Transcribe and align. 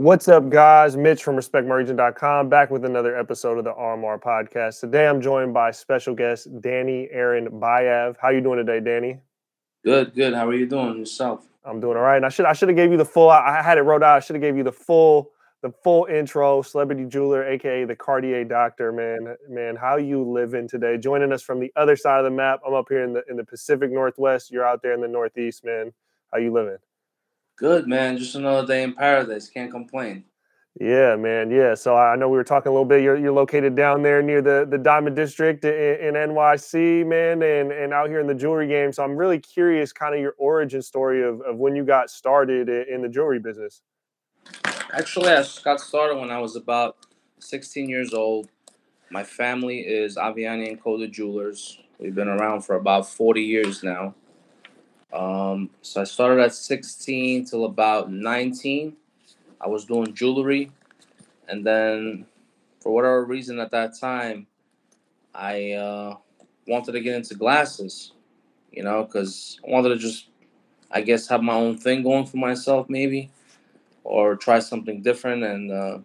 What's 0.00 0.28
up, 0.28 0.48
guys? 0.48 0.96
Mitch 0.96 1.22
from 1.22 1.36
RespectMyRegion.com 1.36 2.48
back 2.48 2.70
with 2.70 2.86
another 2.86 3.18
episode 3.18 3.58
of 3.58 3.64
the 3.64 3.74
RMR 3.74 4.18
podcast. 4.18 4.80
Today, 4.80 5.06
I'm 5.06 5.20
joined 5.20 5.52
by 5.52 5.72
special 5.72 6.14
guest 6.14 6.48
Danny 6.62 7.06
Aaron 7.12 7.60
Bayev. 7.60 8.16
How 8.18 8.30
you 8.30 8.40
doing 8.40 8.56
today, 8.56 8.80
Danny? 8.80 9.18
Good, 9.84 10.14
good. 10.14 10.32
How 10.32 10.48
are 10.48 10.54
you 10.54 10.64
doing 10.64 10.96
yourself? 10.96 11.46
I'm 11.66 11.80
doing 11.80 11.98
all 11.98 12.02
right. 12.02 12.16
And 12.16 12.24
I 12.24 12.30
should 12.30 12.46
I 12.46 12.54
should 12.54 12.70
have 12.70 12.76
gave 12.76 12.90
you 12.90 12.96
the 12.96 13.04
full. 13.04 13.28
I 13.28 13.60
had 13.60 13.76
it 13.76 13.82
wrote 13.82 14.02
out. 14.02 14.16
I 14.16 14.20
should 14.20 14.36
have 14.36 14.40
gave 14.40 14.56
you 14.56 14.64
the 14.64 14.72
full 14.72 15.32
the 15.60 15.70
full 15.70 16.06
intro. 16.06 16.62
Celebrity 16.62 17.04
jeweler, 17.04 17.46
aka 17.46 17.84
the 17.84 17.94
Cartier 17.94 18.42
Doctor. 18.44 18.92
Man, 18.92 19.36
man, 19.50 19.76
how 19.76 19.98
you 19.98 20.24
living 20.24 20.66
today? 20.66 20.96
Joining 20.96 21.30
us 21.30 21.42
from 21.42 21.60
the 21.60 21.70
other 21.76 21.94
side 21.94 22.20
of 22.20 22.24
the 22.24 22.34
map. 22.34 22.60
I'm 22.66 22.72
up 22.72 22.86
here 22.88 23.04
in 23.04 23.12
the 23.12 23.22
in 23.28 23.36
the 23.36 23.44
Pacific 23.44 23.90
Northwest. 23.90 24.50
You're 24.50 24.66
out 24.66 24.80
there 24.80 24.94
in 24.94 25.02
the 25.02 25.08
Northeast, 25.08 25.62
man. 25.62 25.92
How 26.32 26.38
you 26.38 26.54
living? 26.54 26.78
Good, 27.60 27.86
man. 27.86 28.16
Just 28.16 28.36
another 28.36 28.66
day 28.66 28.82
in 28.82 28.94
paradise. 28.94 29.50
Can't 29.50 29.70
complain. 29.70 30.24
Yeah, 30.80 31.14
man. 31.16 31.50
Yeah. 31.50 31.74
So 31.74 31.94
I 31.94 32.16
know 32.16 32.26
we 32.30 32.38
were 32.38 32.44
talking 32.44 32.70
a 32.70 32.72
little 32.72 32.86
bit. 32.86 33.02
You're, 33.02 33.18
you're 33.18 33.34
located 33.34 33.76
down 33.76 34.00
there 34.02 34.22
near 34.22 34.40
the, 34.40 34.66
the 34.68 34.78
Diamond 34.78 35.14
District 35.14 35.62
in, 35.66 35.74
in 35.74 36.14
NYC, 36.14 37.06
man, 37.06 37.42
and, 37.42 37.70
and 37.70 37.92
out 37.92 38.08
here 38.08 38.18
in 38.18 38.26
the 38.26 38.34
jewelry 38.34 38.66
game. 38.66 38.94
So 38.94 39.04
I'm 39.04 39.14
really 39.14 39.38
curious, 39.38 39.92
kind 39.92 40.14
of 40.14 40.22
your 40.22 40.34
origin 40.38 40.80
story 40.80 41.22
of, 41.22 41.42
of 41.42 41.58
when 41.58 41.76
you 41.76 41.84
got 41.84 42.08
started 42.08 42.70
in 42.70 43.02
the 43.02 43.08
jewelry 43.10 43.40
business. 43.40 43.82
Actually, 44.94 45.28
I 45.28 45.44
got 45.62 45.80
started 45.80 46.16
when 46.16 46.30
I 46.30 46.38
was 46.38 46.56
about 46.56 46.96
16 47.40 47.90
years 47.90 48.14
old. 48.14 48.48
My 49.10 49.22
family 49.22 49.80
is 49.80 50.16
Avianne 50.16 50.66
and 50.66 50.82
Coda 50.82 51.08
Jewelers. 51.08 51.78
We've 51.98 52.14
been 52.14 52.28
around 52.28 52.62
for 52.62 52.76
about 52.76 53.06
40 53.06 53.42
years 53.42 53.82
now. 53.82 54.14
Um, 55.12 55.70
so 55.82 56.00
I 56.00 56.04
started 56.04 56.40
at 56.40 56.54
16 56.54 57.44
till 57.46 57.64
about 57.64 58.10
19. 58.10 58.96
I 59.60 59.68
was 59.68 59.84
doing 59.84 60.14
jewelry, 60.14 60.70
and 61.48 61.66
then 61.66 62.26
for 62.80 62.94
whatever 62.94 63.24
reason 63.24 63.58
at 63.58 63.72
that 63.72 63.98
time, 63.98 64.46
I 65.34 65.72
uh, 65.72 66.16
wanted 66.66 66.92
to 66.92 67.00
get 67.00 67.16
into 67.16 67.34
glasses. 67.34 68.12
You 68.70 68.84
know, 68.84 69.02
because 69.02 69.58
I 69.66 69.70
wanted 69.70 69.88
to 69.90 69.96
just, 69.96 70.28
I 70.92 71.00
guess, 71.00 71.26
have 71.26 71.42
my 71.42 71.54
own 71.54 71.76
thing 71.76 72.04
going 72.04 72.26
for 72.26 72.36
myself, 72.36 72.88
maybe, 72.88 73.30
or 74.04 74.36
try 74.36 74.60
something 74.60 75.02
different 75.02 75.42
and 75.42 75.72
uh, 75.72 75.98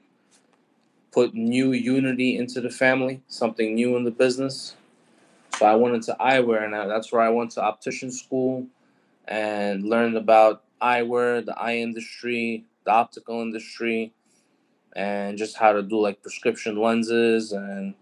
put 1.12 1.36
new 1.36 1.74
unity 1.74 2.38
into 2.38 2.60
the 2.60 2.72
family, 2.72 3.22
something 3.28 3.76
new 3.76 3.96
in 3.98 4.04
the 4.04 4.12
business. 4.12 4.76
So 5.58 5.68
I 5.68 5.76
went 5.76 5.96
into 5.96 6.18
eyewear, 6.20 6.64
and 6.66 6.74
that's 6.90 7.12
where 7.12 7.22
I 7.22 7.30
went 7.30 7.52
to 7.52 7.62
optician 7.62 8.12
school 8.12 8.68
and 9.28 9.84
learned 9.84 10.18
about 10.18 10.64
eyewear, 10.82 11.46
the 11.46 11.58
eye 11.58 11.78
industry, 11.78 12.66
the 12.86 12.92
optical 12.92 13.42
industry, 13.42 14.14
and 14.96 15.38
just 15.38 15.58
how 15.58 15.74
to 15.74 15.82
do 15.82 16.00
like 16.00 16.22
prescription 16.22 16.78
lenses 16.78 17.52
and 17.52 17.94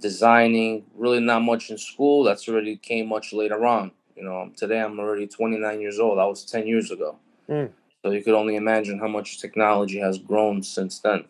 designing. 0.00 0.84
Really, 0.94 1.20
not 1.20 1.42
much 1.42 1.70
in 1.70 1.78
school. 1.78 2.24
That's 2.24 2.48
already 2.48 2.76
came 2.76 3.08
much 3.08 3.32
later 3.32 3.64
on. 3.66 3.92
You 4.16 4.24
know, 4.24 4.50
today 4.56 4.80
I'm 4.80 4.98
already 4.98 5.26
29 5.26 5.80
years 5.80 6.00
old. 6.00 6.18
That 6.18 6.24
was 6.24 6.44
10 6.44 6.66
years 6.66 6.90
ago. 6.90 7.16
Mm. 7.48 7.70
So 8.04 8.10
you 8.10 8.22
could 8.22 8.34
only 8.34 8.56
imagine 8.56 8.98
how 8.98 9.08
much 9.08 9.40
technology 9.40 9.98
has 9.98 10.18
grown 10.18 10.62
since 10.62 10.98
then. 10.98 11.24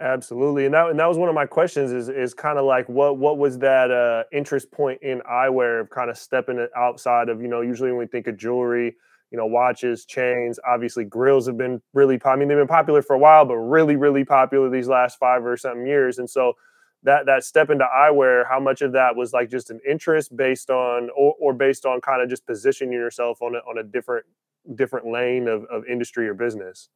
Absolutely, 0.00 0.64
and 0.64 0.72
that 0.72 0.88
and 0.88 0.98
that 0.98 1.06
was 1.06 1.18
one 1.18 1.28
of 1.28 1.34
my 1.34 1.44
questions. 1.44 1.92
Is 1.92 2.08
is 2.08 2.32
kind 2.32 2.58
of 2.58 2.64
like 2.64 2.88
what 2.88 3.18
what 3.18 3.36
was 3.36 3.58
that 3.58 3.90
uh, 3.90 4.24
interest 4.32 4.70
point 4.70 4.98
in 5.02 5.20
eyewear 5.30 5.78
of 5.78 5.90
kind 5.90 6.08
of 6.08 6.16
stepping 6.16 6.66
outside 6.74 7.28
of 7.28 7.42
you 7.42 7.48
know 7.48 7.60
usually 7.60 7.90
when 7.90 7.98
we 7.98 8.06
think 8.06 8.26
of 8.26 8.38
jewelry, 8.38 8.96
you 9.30 9.36
know 9.36 9.44
watches, 9.44 10.06
chains. 10.06 10.58
Obviously, 10.66 11.04
grills 11.04 11.46
have 11.46 11.58
been 11.58 11.82
really. 11.92 12.18
I 12.24 12.36
mean, 12.36 12.48
they've 12.48 12.56
been 12.56 12.66
popular 12.66 13.02
for 13.02 13.12
a 13.14 13.18
while, 13.18 13.44
but 13.44 13.56
really 13.56 13.96
really 13.96 14.24
popular 14.24 14.70
these 14.70 14.88
last 14.88 15.18
five 15.18 15.44
or 15.44 15.58
something 15.58 15.86
years. 15.86 16.18
And 16.18 16.30
so 16.30 16.54
that 17.02 17.26
that 17.26 17.44
step 17.44 17.68
into 17.68 17.84
eyewear, 17.84 18.48
how 18.48 18.58
much 18.58 18.80
of 18.80 18.92
that 18.92 19.16
was 19.16 19.34
like 19.34 19.50
just 19.50 19.68
an 19.68 19.80
interest 19.86 20.34
based 20.34 20.70
on 20.70 21.10
or, 21.14 21.34
or 21.38 21.52
based 21.52 21.84
on 21.84 22.00
kind 22.00 22.22
of 22.22 22.30
just 22.30 22.46
positioning 22.46 22.94
yourself 22.94 23.42
on 23.42 23.54
a, 23.54 23.58
on 23.68 23.76
a 23.76 23.82
different 23.82 24.24
different 24.74 25.06
lane 25.06 25.46
of, 25.46 25.64
of 25.64 25.84
industry 25.84 26.26
or 26.26 26.32
business? 26.32 26.88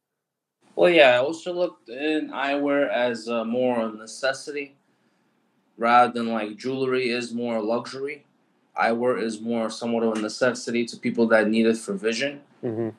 Well, 0.75 0.89
yeah, 0.89 1.11
I 1.11 1.17
also 1.17 1.53
looked 1.53 1.89
in 1.89 2.29
eyewear 2.31 2.91
as 2.91 3.29
uh, 3.29 3.45
more 3.45 3.79
of 3.81 3.95
a 3.95 3.97
necessity 3.97 4.75
rather 5.77 6.11
than 6.11 6.27
like 6.27 6.57
jewelry 6.57 7.09
is 7.09 7.33
more 7.33 7.61
luxury. 7.61 8.25
Eyewear 8.77 9.21
is 9.21 9.39
more 9.39 9.69
somewhat 9.69 10.03
of 10.03 10.17
a 10.17 10.21
necessity 10.21 10.85
to 10.85 10.97
people 10.97 11.27
that 11.27 11.49
need 11.49 11.65
it 11.65 11.77
for 11.77 11.93
vision. 11.93 12.41
Mm-hmm. 12.63 12.89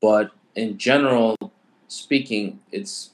But 0.00 0.32
in 0.54 0.76
general 0.76 1.36
speaking, 1.88 2.60
it's 2.70 3.10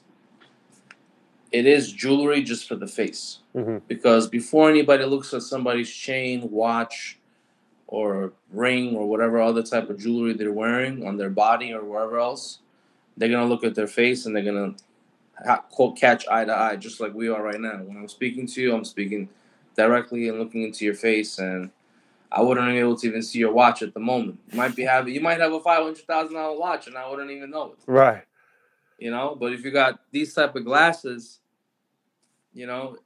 it 1.51 1.65
is 1.65 1.93
jewelry 1.93 2.41
just 2.41 2.67
for 2.67 2.75
the 2.75 2.87
face. 2.87 3.39
Mm-hmm. 3.55 3.77
Because 3.87 4.27
before 4.27 4.69
anybody 4.69 5.05
looks 5.05 5.33
at 5.33 5.43
somebody's 5.43 5.89
chain, 5.89 6.49
watch, 6.51 7.19
or 7.87 8.33
ring, 8.51 8.95
or 8.95 9.07
whatever 9.07 9.39
other 9.39 9.63
type 9.63 9.89
of 9.89 9.99
jewelry 9.99 10.33
they're 10.33 10.51
wearing 10.51 11.05
on 11.05 11.17
their 11.17 11.29
body 11.29 11.71
or 11.71 11.83
wherever 11.83 12.19
else, 12.19 12.59
they're 13.17 13.29
gonna 13.29 13.45
look 13.45 13.63
at 13.63 13.75
their 13.75 13.87
face 13.87 14.25
and 14.25 14.35
they're 14.35 14.43
gonna 14.43 14.75
quote 15.71 15.97
catch 15.97 16.27
eye 16.27 16.45
to 16.45 16.55
eye, 16.55 16.75
just 16.75 16.99
like 16.99 17.13
we 17.13 17.29
are 17.29 17.43
right 17.43 17.59
now. 17.59 17.77
When 17.77 17.97
I'm 17.97 18.07
speaking 18.07 18.47
to 18.47 18.61
you, 18.61 18.75
I'm 18.75 18.85
speaking 18.85 19.29
directly 19.75 20.29
and 20.29 20.39
looking 20.39 20.63
into 20.63 20.85
your 20.85 20.93
face, 20.93 21.39
and 21.39 21.71
I 22.31 22.41
wouldn't 22.41 22.67
be 22.67 22.77
able 22.77 22.97
to 22.97 23.07
even 23.07 23.21
see 23.21 23.39
your 23.39 23.53
watch 23.53 23.81
at 23.81 23.93
the 23.93 23.99
moment. 23.99 24.39
You 24.51 24.57
might 24.57 24.75
be 24.75 24.83
having, 24.83 25.13
you 25.13 25.21
might 25.21 25.39
have 25.39 25.53
a 25.53 25.59
five 25.59 25.83
hundred 25.83 26.05
thousand 26.05 26.35
dollar 26.35 26.57
watch, 26.57 26.87
and 26.87 26.97
I 26.97 27.09
wouldn't 27.09 27.31
even 27.31 27.51
know 27.51 27.73
it. 27.73 27.79
Right. 27.85 28.23
You 28.99 29.11
know, 29.11 29.35
but 29.39 29.53
if 29.53 29.65
you 29.65 29.71
got 29.71 29.99
these 30.11 30.33
type 30.33 30.55
of 30.55 30.63
glasses, 30.63 31.39
you 32.53 32.67
know, 32.67 32.97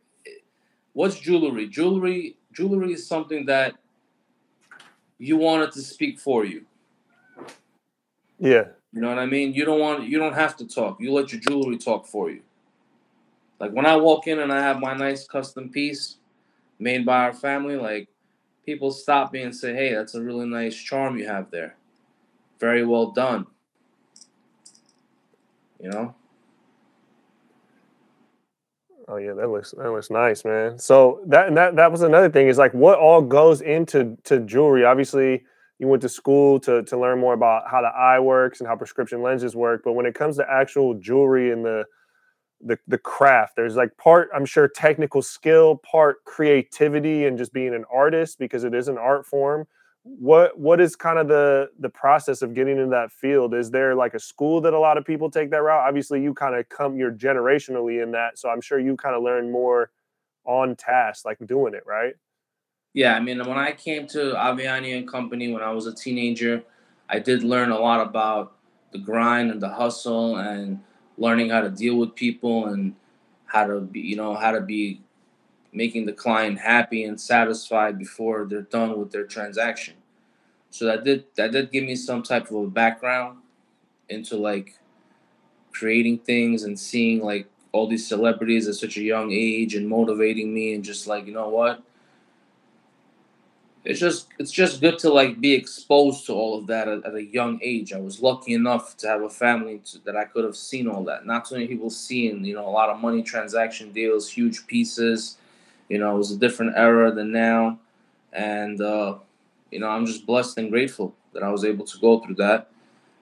what's 0.94 1.20
jewelry? 1.20 1.68
Jewelry, 1.68 2.38
jewelry 2.54 2.94
is 2.94 3.08
something 3.08 3.46
that 3.46 3.74
you 5.18 5.38
wanted 5.38 5.72
to 5.72 5.82
speak 5.82 6.20
for 6.20 6.46
you. 6.46 6.66
Yeah. 8.40 8.66
You 8.98 9.02
know 9.02 9.10
what 9.10 9.20
I 9.20 9.28
mean? 9.28 9.54
You 9.54 9.64
don't 9.64 9.80
want 9.80 10.08
you 10.08 10.18
don't 10.18 10.34
have 10.34 10.58
to 10.58 10.66
talk. 10.66 11.00
You 11.00 11.14
let 11.14 11.32
your 11.32 11.40
jewelry 11.40 11.78
talk 11.78 12.08
for 12.08 12.32
you. 12.32 12.42
Like 13.60 13.72
when 13.72 13.86
I 13.86 13.96
walk 13.96 14.26
in 14.26 14.40
and 14.40 14.52
I 14.52 14.60
have 14.60 14.80
my 14.80 14.96
nice 14.96 15.28
custom 15.28 15.70
piece 15.70 16.16
made 16.80 17.06
by 17.06 17.26
our 17.26 17.34
family, 17.34 17.76
like 17.76 18.10
people 18.66 18.90
stop 18.90 19.34
me 19.34 19.44
and 19.44 19.56
say, 19.56 19.76
"Hey, 19.76 19.94
that's 19.94 20.16
a 20.16 20.24
really 20.24 20.48
nice 20.48 20.76
charm 20.76 21.16
you 21.16 21.28
have 21.28 21.52
there. 21.52 21.76
Very 22.60 22.88
well 22.88 23.12
done." 23.12 23.46
You 25.80 25.92
know? 25.92 26.16
Oh 29.08 29.18
yeah, 29.18 29.34
that 29.34 29.48
looks 29.48 29.76
that 29.78 29.92
looks 29.92 30.10
nice, 30.10 30.44
man. 30.44 30.80
So 30.80 31.22
that 31.28 31.50
and 31.50 31.56
that 31.56 31.76
that 31.76 31.92
was 31.92 32.02
another 32.02 32.32
thing 32.32 32.48
is 32.48 32.58
like 32.58 32.74
what 32.74 32.98
all 32.98 33.22
goes 33.22 33.62
into 33.62 34.18
to 34.24 34.40
jewelry. 34.40 34.86
Obviously, 34.86 35.44
you 35.80 35.88
went 35.88 36.02
to 36.02 36.10
school 36.10 36.60
to 36.62 36.84
to 36.84 36.98
learn 36.98 37.20
more 37.20 37.34
about 37.34 37.70
how 37.70 37.82
the 37.82 37.88
eye 37.90 38.20
works 38.20 38.60
and 38.60 38.68
how 38.68 38.76
prescription 38.76 39.22
lenses 39.22 39.56
work. 39.56 39.82
But 39.84 39.94
when 39.94 40.06
it 40.06 40.16
comes 40.16 40.38
to 40.38 40.50
actual 40.50 40.96
jewelry 40.96 41.52
and 41.52 41.64
the 41.66 41.86
the 42.62 42.78
the 42.88 42.98
craft, 42.98 43.56
there's 43.56 43.76
like 43.76 43.96
part 43.98 44.30
I'm 44.36 44.46
sure 44.46 44.68
technical 44.68 45.22
skill, 45.22 45.78
part 45.78 46.24
creativity, 46.26 47.26
and 47.26 47.38
just 47.38 47.54
being 47.54 47.74
an 47.76 47.86
artist 47.94 48.40
because 48.40 48.64
it 48.64 48.74
is 48.74 48.88
an 48.88 48.98
art 48.98 49.26
form. 49.26 49.68
What 50.04 50.58
what 50.58 50.82
is 50.82 50.96
kind 50.96 51.20
of 51.20 51.28
the 51.28 51.70
the 51.80 51.90
process 51.90 52.42
of 52.42 52.54
getting 52.56 52.78
into 52.78 52.90
that 52.92 53.12
field? 53.12 53.54
Is 53.54 53.70
there 53.72 53.94
like 53.96 54.14
a 54.16 54.20
school 54.20 54.62
that 54.62 54.74
a 54.74 54.80
lot 54.80 54.98
of 54.98 55.06
people 55.06 55.30
take 55.30 55.52
that 55.52 55.62
route? 55.62 55.88
Obviously, 55.88 56.22
you 56.24 56.34
kind 56.34 56.56
of 56.56 56.68
come 56.70 56.98
you're 56.98 57.12
generationally 57.12 58.02
in 58.02 58.12
that, 58.12 58.40
so 58.40 58.50
I'm 58.50 58.62
sure 58.62 58.80
you 58.80 58.96
kind 58.96 59.16
of 59.16 59.22
learn 59.24 59.52
more 59.52 59.92
on 60.46 60.76
task, 60.76 61.26
like 61.26 61.38
doing 61.46 61.74
it, 61.74 61.84
right? 61.86 62.16
Yeah, 62.94 63.16
I 63.16 63.20
mean, 63.20 63.40
when 63.40 63.58
I 63.58 63.74
came 63.74 64.08
to 64.08 64.34
Avianne 64.34 64.98
and 64.98 65.08
Company 65.08 65.52
when 65.52 65.62
I 65.62 65.72
was 65.72 65.86
a 65.86 65.94
teenager, 65.94 66.64
I 67.10 67.20
did 67.20 67.44
learn 67.44 67.70
a 67.70 67.80
lot 67.80 68.02
about 68.06 68.54
the 68.92 68.98
grind 68.98 69.52
and 69.52 69.62
the 69.62 69.70
hustle 69.70 70.38
and 70.38 70.80
learning 71.18 71.50
how 71.50 71.62
to 71.62 71.70
deal 71.70 71.96
with 71.98 72.16
people 72.16 72.66
and 72.68 72.96
how 73.46 73.68
to 73.68 73.80
be, 73.82 74.00
you 74.00 74.16
know, 74.16 74.36
how 74.36 74.52
to 74.52 74.62
be 74.62 75.02
making 75.74 76.06
the 76.06 76.14
client 76.14 76.60
happy 76.60 77.04
and 77.04 77.20
satisfied 77.22 77.98
before 78.00 78.46
they're 78.46 78.62
done 78.64 78.98
with 79.00 79.12
their 79.12 79.26
transaction. 79.26 79.96
So 80.72 80.86
that 80.86 81.04
did 81.04 81.26
that 81.38 81.52
did 81.54 81.72
give 81.72 81.86
me 81.86 81.96
some 81.96 82.24
type 82.24 82.50
of 82.52 82.56
a 82.58 82.68
background 82.68 83.40
into 84.10 84.38
like 84.38 84.76
creating 85.74 86.20
things 86.20 86.64
and 86.64 86.80
seeing 86.80 87.22
like 87.22 87.48
all 87.72 87.88
these 87.88 88.08
celebrities 88.08 88.68
at 88.68 88.76
such 88.76 88.98
a 88.98 89.02
young 89.04 89.32
age 89.32 89.76
and 89.76 89.88
motivating 89.88 90.54
me 90.54 90.74
and 90.74 90.84
just 90.84 91.08
like, 91.08 91.28
you 91.28 91.34
know 91.34 91.50
what? 91.50 91.84
It's 93.88 94.02
just 94.02 94.28
it's 94.38 94.52
just 94.52 94.82
good 94.82 95.00
to 95.00 95.10
like 95.10 95.40
be 95.40 95.54
exposed 95.54 96.26
to 96.26 96.34
all 96.34 96.60
of 96.60 96.68
that 96.68 96.90
at, 96.90 97.06
at 97.06 97.16
a 97.16 97.24
young 97.24 97.60
age. 97.64 97.94
I 97.94 98.00
was 98.00 98.22
lucky 98.22 98.54
enough 98.54 98.98
to 98.98 99.08
have 99.08 99.22
a 99.22 99.30
family 99.30 99.80
to, 99.86 100.00
that 100.00 100.18
I 100.18 100.26
could 100.26 100.44
have 100.44 100.58
seen 100.58 100.90
all 100.90 101.06
that. 101.06 101.26
Not 101.26 101.48
so 101.48 101.56
many 101.56 101.68
people 101.68 101.90
seeing, 101.90 102.44
you 102.44 102.54
know, 102.54 102.68
a 102.68 102.70
lot 102.70 102.90
of 102.90 103.00
money 103.00 103.24
transaction 103.24 103.94
deals, 103.94 104.30
huge 104.30 104.68
pieces. 104.68 105.38
You 105.88 106.00
know, 106.00 106.16
it 106.16 106.18
was 106.18 106.32
a 106.32 106.38
different 106.38 106.74
era 106.76 107.14
than 107.14 107.32
now, 107.32 107.80
and 108.34 108.82
uh, 108.82 109.16
you 109.72 109.80
know, 109.80 109.88
I'm 109.88 110.06
just 110.06 110.26
blessed 110.26 110.58
and 110.58 110.70
grateful 110.70 111.16
that 111.34 111.44
I 111.44 111.50
was 111.50 111.64
able 111.64 111.86
to 111.86 112.00
go 112.00 112.20
through 112.20 112.36
that. 112.36 112.70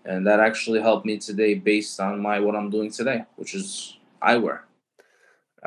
and 0.06 0.26
that 0.28 0.40
actually 0.40 0.82
helped 0.82 1.06
me 1.06 1.18
today 1.18 1.54
based 1.56 2.00
on 2.00 2.20
my 2.20 2.40
what 2.40 2.56
I'm 2.56 2.70
doing 2.70 2.92
today, 2.92 3.26
which 3.36 3.54
is 3.56 3.98
eyewear. 4.22 4.62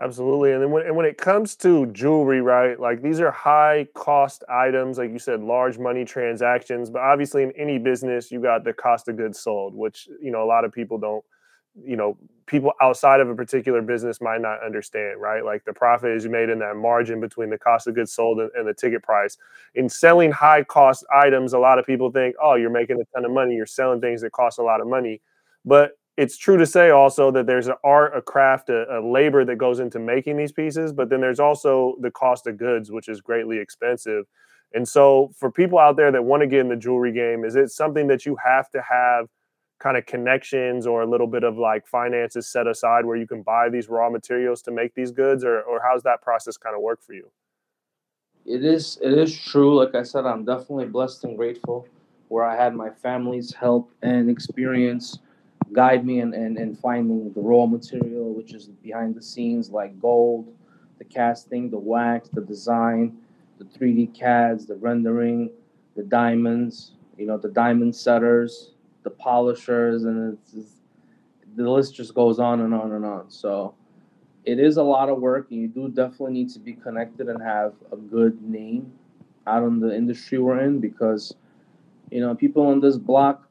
Absolutely. 0.00 0.52
And 0.52 0.62
then 0.62 0.70
when, 0.70 0.86
and 0.86 0.94
when 0.94 1.06
it 1.06 1.18
comes 1.18 1.56
to 1.56 1.86
jewelry, 1.86 2.40
right, 2.40 2.78
like 2.78 3.02
these 3.02 3.18
are 3.20 3.32
high 3.32 3.88
cost 3.94 4.44
items, 4.48 4.96
like 4.98 5.10
you 5.10 5.18
said, 5.18 5.40
large 5.42 5.76
money 5.78 6.04
transactions. 6.04 6.88
But 6.88 7.02
obviously, 7.02 7.42
in 7.42 7.52
any 7.56 7.78
business, 7.78 8.30
you 8.30 8.40
got 8.40 8.62
the 8.62 8.72
cost 8.72 9.08
of 9.08 9.16
goods 9.16 9.40
sold, 9.40 9.74
which, 9.74 10.08
you 10.22 10.30
know, 10.30 10.42
a 10.42 10.46
lot 10.46 10.64
of 10.64 10.72
people 10.72 10.98
don't, 10.98 11.24
you 11.84 11.96
know, 11.96 12.16
people 12.46 12.72
outside 12.80 13.20
of 13.20 13.28
a 13.28 13.34
particular 13.34 13.82
business 13.82 14.20
might 14.20 14.40
not 14.40 14.62
understand, 14.64 15.20
right? 15.20 15.44
Like 15.44 15.64
the 15.64 15.72
profit 15.72 16.12
is 16.12 16.26
made 16.28 16.48
in 16.48 16.60
that 16.60 16.76
margin 16.76 17.20
between 17.20 17.50
the 17.50 17.58
cost 17.58 17.88
of 17.88 17.94
goods 17.96 18.12
sold 18.12 18.38
and, 18.38 18.50
and 18.54 18.68
the 18.68 18.74
ticket 18.74 19.02
price. 19.02 19.36
In 19.74 19.88
selling 19.88 20.30
high 20.30 20.62
cost 20.62 21.04
items, 21.12 21.54
a 21.54 21.58
lot 21.58 21.78
of 21.80 21.86
people 21.86 22.12
think, 22.12 22.36
oh, 22.40 22.54
you're 22.54 22.70
making 22.70 23.00
a 23.00 23.04
ton 23.16 23.24
of 23.24 23.32
money, 23.32 23.54
you're 23.56 23.66
selling 23.66 24.00
things 24.00 24.20
that 24.20 24.30
cost 24.30 24.60
a 24.60 24.62
lot 24.62 24.80
of 24.80 24.86
money. 24.86 25.20
But 25.64 25.92
it's 26.18 26.36
true 26.36 26.56
to 26.56 26.66
say 26.66 26.90
also 26.90 27.30
that 27.30 27.46
there's 27.46 27.68
an 27.68 27.76
art, 27.84 28.14
a 28.16 28.20
craft, 28.20 28.70
a, 28.70 28.98
a, 28.98 29.00
labor 29.00 29.44
that 29.44 29.54
goes 29.54 29.78
into 29.78 30.00
making 30.00 30.36
these 30.36 30.50
pieces, 30.50 30.92
but 30.92 31.10
then 31.10 31.20
there's 31.20 31.38
also 31.38 31.94
the 32.00 32.10
cost 32.10 32.48
of 32.48 32.56
goods, 32.56 32.90
which 32.90 33.08
is 33.08 33.20
greatly 33.20 33.58
expensive. 33.58 34.24
And 34.74 34.86
so, 34.86 35.30
for 35.36 35.48
people 35.48 35.78
out 35.78 35.96
there 35.96 36.10
that 36.10 36.24
want 36.24 36.40
to 36.40 36.48
get 36.48 36.58
in 36.58 36.68
the 36.68 36.76
jewelry 36.76 37.12
game, 37.12 37.44
is 37.44 37.54
it 37.54 37.70
something 37.70 38.08
that 38.08 38.26
you 38.26 38.36
have 38.44 38.68
to 38.70 38.82
have 38.82 39.28
kind 39.78 39.96
of 39.96 40.06
connections 40.06 40.88
or 40.88 41.02
a 41.02 41.06
little 41.06 41.28
bit 41.28 41.44
of 41.44 41.56
like 41.56 41.86
finances 41.86 42.48
set 42.48 42.66
aside 42.66 43.04
where 43.04 43.16
you 43.16 43.26
can 43.26 43.42
buy 43.42 43.68
these 43.68 43.88
raw 43.88 44.10
materials 44.10 44.60
to 44.62 44.72
make 44.72 44.96
these 44.96 45.12
goods, 45.12 45.44
or, 45.44 45.60
or 45.60 45.80
how's 45.80 46.02
that 46.02 46.20
process 46.20 46.56
kind 46.56 46.74
of 46.74 46.82
work 46.82 47.00
for 47.00 47.12
you? 47.12 47.30
It 48.44 48.64
is. 48.64 48.98
It 49.00 49.16
is 49.16 49.38
true. 49.38 49.78
Like 49.78 49.94
I 49.94 50.02
said, 50.02 50.26
I'm 50.26 50.44
definitely 50.44 50.86
blessed 50.86 51.22
and 51.22 51.36
grateful 51.36 51.86
where 52.26 52.44
I 52.44 52.56
had 52.56 52.74
my 52.74 52.90
family's 52.90 53.54
help 53.54 53.92
and 54.02 54.28
experience 54.28 55.20
guide 55.72 56.04
me 56.04 56.20
in, 56.20 56.34
in, 56.34 56.58
in 56.58 56.74
finding 56.74 57.32
the 57.32 57.40
raw 57.40 57.66
material, 57.66 58.32
which 58.32 58.54
is 58.54 58.66
behind 58.82 59.14
the 59.14 59.22
scenes, 59.22 59.70
like 59.70 59.98
gold, 60.00 60.52
the 60.98 61.04
casting, 61.04 61.70
the 61.70 61.78
wax, 61.78 62.28
the 62.28 62.40
design, 62.40 63.16
the 63.58 63.64
3D 63.64 64.18
CADs, 64.18 64.66
the 64.66 64.76
rendering, 64.76 65.50
the 65.96 66.02
diamonds, 66.02 66.92
you 67.16 67.26
know, 67.26 67.36
the 67.36 67.48
diamond 67.48 67.94
setters, 67.94 68.72
the 69.02 69.10
polishers, 69.10 70.04
and 70.04 70.34
it's, 70.34 70.54
it's, 70.54 70.72
the 71.56 71.68
list 71.68 71.94
just 71.94 72.14
goes 72.14 72.38
on 72.38 72.60
and 72.60 72.72
on 72.72 72.92
and 72.92 73.04
on. 73.04 73.30
So 73.30 73.74
it 74.44 74.58
is 74.60 74.76
a 74.76 74.82
lot 74.82 75.08
of 75.08 75.18
work, 75.18 75.50
and 75.50 75.60
you 75.60 75.68
do 75.68 75.88
definitely 75.88 76.32
need 76.32 76.50
to 76.50 76.58
be 76.60 76.72
connected 76.72 77.28
and 77.28 77.42
have 77.42 77.74
a 77.92 77.96
good 77.96 78.40
name 78.42 78.92
out 79.46 79.64
in 79.64 79.80
the 79.80 79.94
industry 79.94 80.38
we're 80.38 80.60
in 80.60 80.78
because, 80.78 81.34
you 82.10 82.20
know, 82.20 82.34
people 82.34 82.66
on 82.66 82.80
this 82.80 82.96
block 82.96 83.47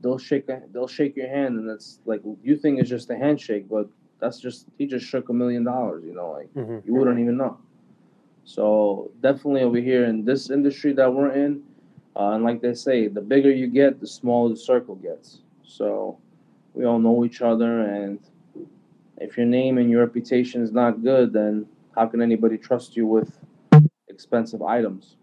they'll 0.00 0.18
shake 0.18 0.48
a, 0.48 0.62
they'll 0.72 0.88
shake 0.88 1.16
your 1.16 1.28
hand, 1.28 1.58
and 1.58 1.68
that's 1.68 2.00
like 2.04 2.22
you 2.42 2.56
think 2.56 2.80
it's 2.80 2.90
just 2.90 3.10
a 3.10 3.16
handshake, 3.16 3.68
but 3.68 3.88
that's 4.18 4.40
just 4.40 4.66
he 4.78 4.86
just 4.86 5.06
shook 5.06 5.28
a 5.28 5.32
million 5.32 5.64
dollars. 5.64 6.04
You 6.04 6.14
know, 6.14 6.32
like 6.32 6.52
mm-hmm. 6.54 6.86
you 6.86 6.94
wouldn't 6.94 7.18
even 7.18 7.36
know. 7.36 7.58
So 8.44 9.10
definitely 9.22 9.62
over 9.62 9.78
here 9.78 10.04
in 10.04 10.24
this 10.24 10.50
industry 10.50 10.92
that 10.94 11.12
we're 11.12 11.32
in, 11.32 11.62
uh, 12.14 12.30
and 12.30 12.44
like 12.44 12.60
they 12.60 12.74
say, 12.74 13.08
the 13.08 13.20
bigger 13.20 13.50
you 13.50 13.66
get, 13.66 14.00
the 14.00 14.06
smaller 14.06 14.50
the 14.50 14.56
circle 14.56 14.94
gets. 14.94 15.40
So 15.64 16.18
we 16.74 16.84
all 16.84 16.98
know 16.98 17.24
each 17.24 17.42
other, 17.42 17.80
and 17.82 18.20
if 19.18 19.36
your 19.36 19.46
name 19.46 19.78
and 19.78 19.90
your 19.90 20.04
reputation 20.04 20.62
is 20.62 20.72
not 20.72 21.02
good, 21.02 21.32
then 21.32 21.66
how 21.96 22.06
can 22.06 22.22
anybody 22.22 22.58
trust 22.58 22.96
you 22.96 23.06
with 23.06 23.38
expensive 24.08 24.62
items? 24.62 25.16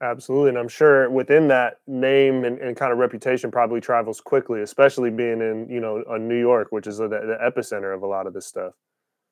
Absolutely. 0.00 0.50
And 0.50 0.58
I'm 0.58 0.68
sure 0.68 1.10
within 1.10 1.48
that 1.48 1.80
name 1.88 2.44
and, 2.44 2.58
and, 2.58 2.76
kind 2.76 2.92
of 2.92 2.98
reputation 2.98 3.50
probably 3.50 3.80
travels 3.80 4.20
quickly, 4.20 4.62
especially 4.62 5.10
being 5.10 5.40
in, 5.40 5.66
you 5.68 5.80
know, 5.80 6.04
a 6.08 6.18
New 6.18 6.38
York, 6.38 6.68
which 6.70 6.86
is 6.86 6.98
the, 6.98 7.08
the 7.08 7.38
epicenter 7.42 7.92
of 7.92 8.02
a 8.02 8.06
lot 8.06 8.28
of 8.28 8.32
this 8.32 8.46
stuff. 8.46 8.74